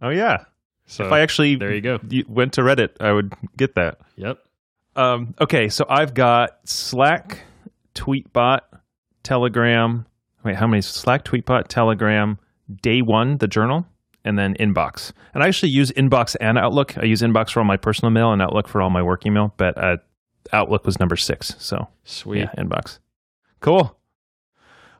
Oh 0.00 0.10
yeah. 0.10 0.44
So 0.86 1.04
if 1.04 1.12
I 1.12 1.20
actually 1.20 1.56
there 1.56 1.74
you 1.74 1.80
go 1.80 1.98
went 2.28 2.52
to 2.54 2.60
Reddit, 2.60 2.90
I 3.00 3.12
would 3.12 3.34
get 3.56 3.74
that. 3.74 3.98
Yep. 4.16 4.38
Um, 4.94 5.34
okay, 5.40 5.68
so 5.68 5.84
I've 5.88 6.14
got 6.14 6.58
Slack, 6.64 7.42
Tweetbot, 7.94 8.60
Telegram. 9.22 10.06
Wait, 10.42 10.56
how 10.56 10.66
many? 10.66 10.80
Slack, 10.80 11.24
Tweetbot, 11.24 11.66
Telegram, 11.68 12.38
Day 12.82 13.02
One, 13.02 13.36
the 13.38 13.48
journal, 13.48 13.86
and 14.26 14.38
then 14.38 14.54
Inbox. 14.60 15.12
And 15.32 15.42
I 15.42 15.48
actually 15.48 15.70
use 15.70 15.90
Inbox 15.92 16.36
and 16.40 16.58
Outlook. 16.58 16.98
I 16.98 17.04
use 17.04 17.22
Inbox 17.22 17.50
for 17.50 17.60
all 17.60 17.66
my 17.66 17.76
personal 17.76 18.10
mail 18.10 18.32
and 18.32 18.42
Outlook 18.42 18.68
for 18.68 18.82
all 18.82 18.90
my 18.90 19.02
work 19.02 19.24
email, 19.24 19.54
but 19.56 19.82
uh, 19.82 19.96
Outlook 20.52 20.84
was 20.84 21.00
number 21.00 21.16
six. 21.16 21.54
So 21.58 21.88
sweet. 22.04 22.40
Yeah, 22.40 22.52
Inbox. 22.62 22.98
Cool. 23.60 23.96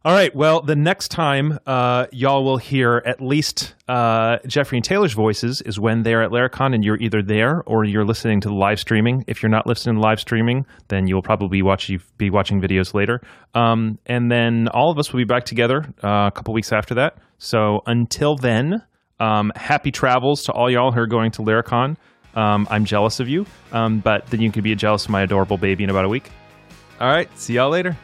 All 0.06 0.12
right. 0.12 0.32
Well, 0.36 0.62
the 0.62 0.76
next 0.76 1.08
time 1.08 1.58
uh, 1.66 2.06
y'all 2.12 2.44
will 2.44 2.58
hear 2.58 3.02
at 3.04 3.20
least 3.20 3.74
uh, 3.88 4.38
Jeffrey 4.46 4.78
and 4.78 4.84
Taylor's 4.84 5.14
voices 5.14 5.60
is 5.62 5.80
when 5.80 6.04
they're 6.04 6.22
at 6.22 6.30
Laracon 6.30 6.76
and 6.76 6.84
you're 6.84 6.98
either 6.98 7.22
there 7.22 7.64
or 7.66 7.82
you're 7.82 8.04
listening 8.04 8.40
to 8.42 8.48
the 8.48 8.54
live 8.54 8.78
streaming. 8.78 9.24
If 9.26 9.42
you're 9.42 9.50
not 9.50 9.66
listening 9.66 9.96
to 9.96 10.00
live 10.00 10.20
streaming, 10.20 10.64
then 10.86 11.08
you'll 11.08 11.22
probably 11.22 11.60
watch 11.60 11.90
be 12.18 12.30
watching 12.30 12.60
videos 12.60 12.94
later. 12.94 13.20
Um, 13.56 13.98
and 14.06 14.30
then 14.30 14.68
all 14.68 14.92
of 14.92 14.98
us 15.00 15.12
will 15.12 15.18
be 15.18 15.24
back 15.24 15.44
together 15.44 15.92
uh, 16.04 16.28
a 16.28 16.32
couple 16.32 16.54
weeks 16.54 16.72
after 16.72 16.94
that. 16.94 17.18
So 17.38 17.80
until 17.86 18.36
then, 18.36 18.82
um, 19.20 19.52
happy 19.56 19.90
travels 19.90 20.44
to 20.44 20.52
all 20.52 20.70
y'all 20.70 20.92
who 20.92 21.00
are 21.00 21.06
going 21.06 21.30
to 21.32 21.42
Laracon. 21.42 21.96
Um, 22.34 22.66
I'm 22.70 22.84
jealous 22.84 23.18
of 23.18 23.28
you, 23.28 23.46
um, 23.72 24.00
but 24.00 24.26
then 24.26 24.40
you 24.40 24.52
can 24.52 24.62
be 24.62 24.74
jealous 24.74 25.04
of 25.04 25.10
my 25.10 25.22
adorable 25.22 25.56
baby 25.56 25.84
in 25.84 25.90
about 25.90 26.04
a 26.04 26.08
week. 26.08 26.30
All 27.00 27.08
right. 27.08 27.28
See 27.38 27.54
y'all 27.54 27.70
later. 27.70 27.96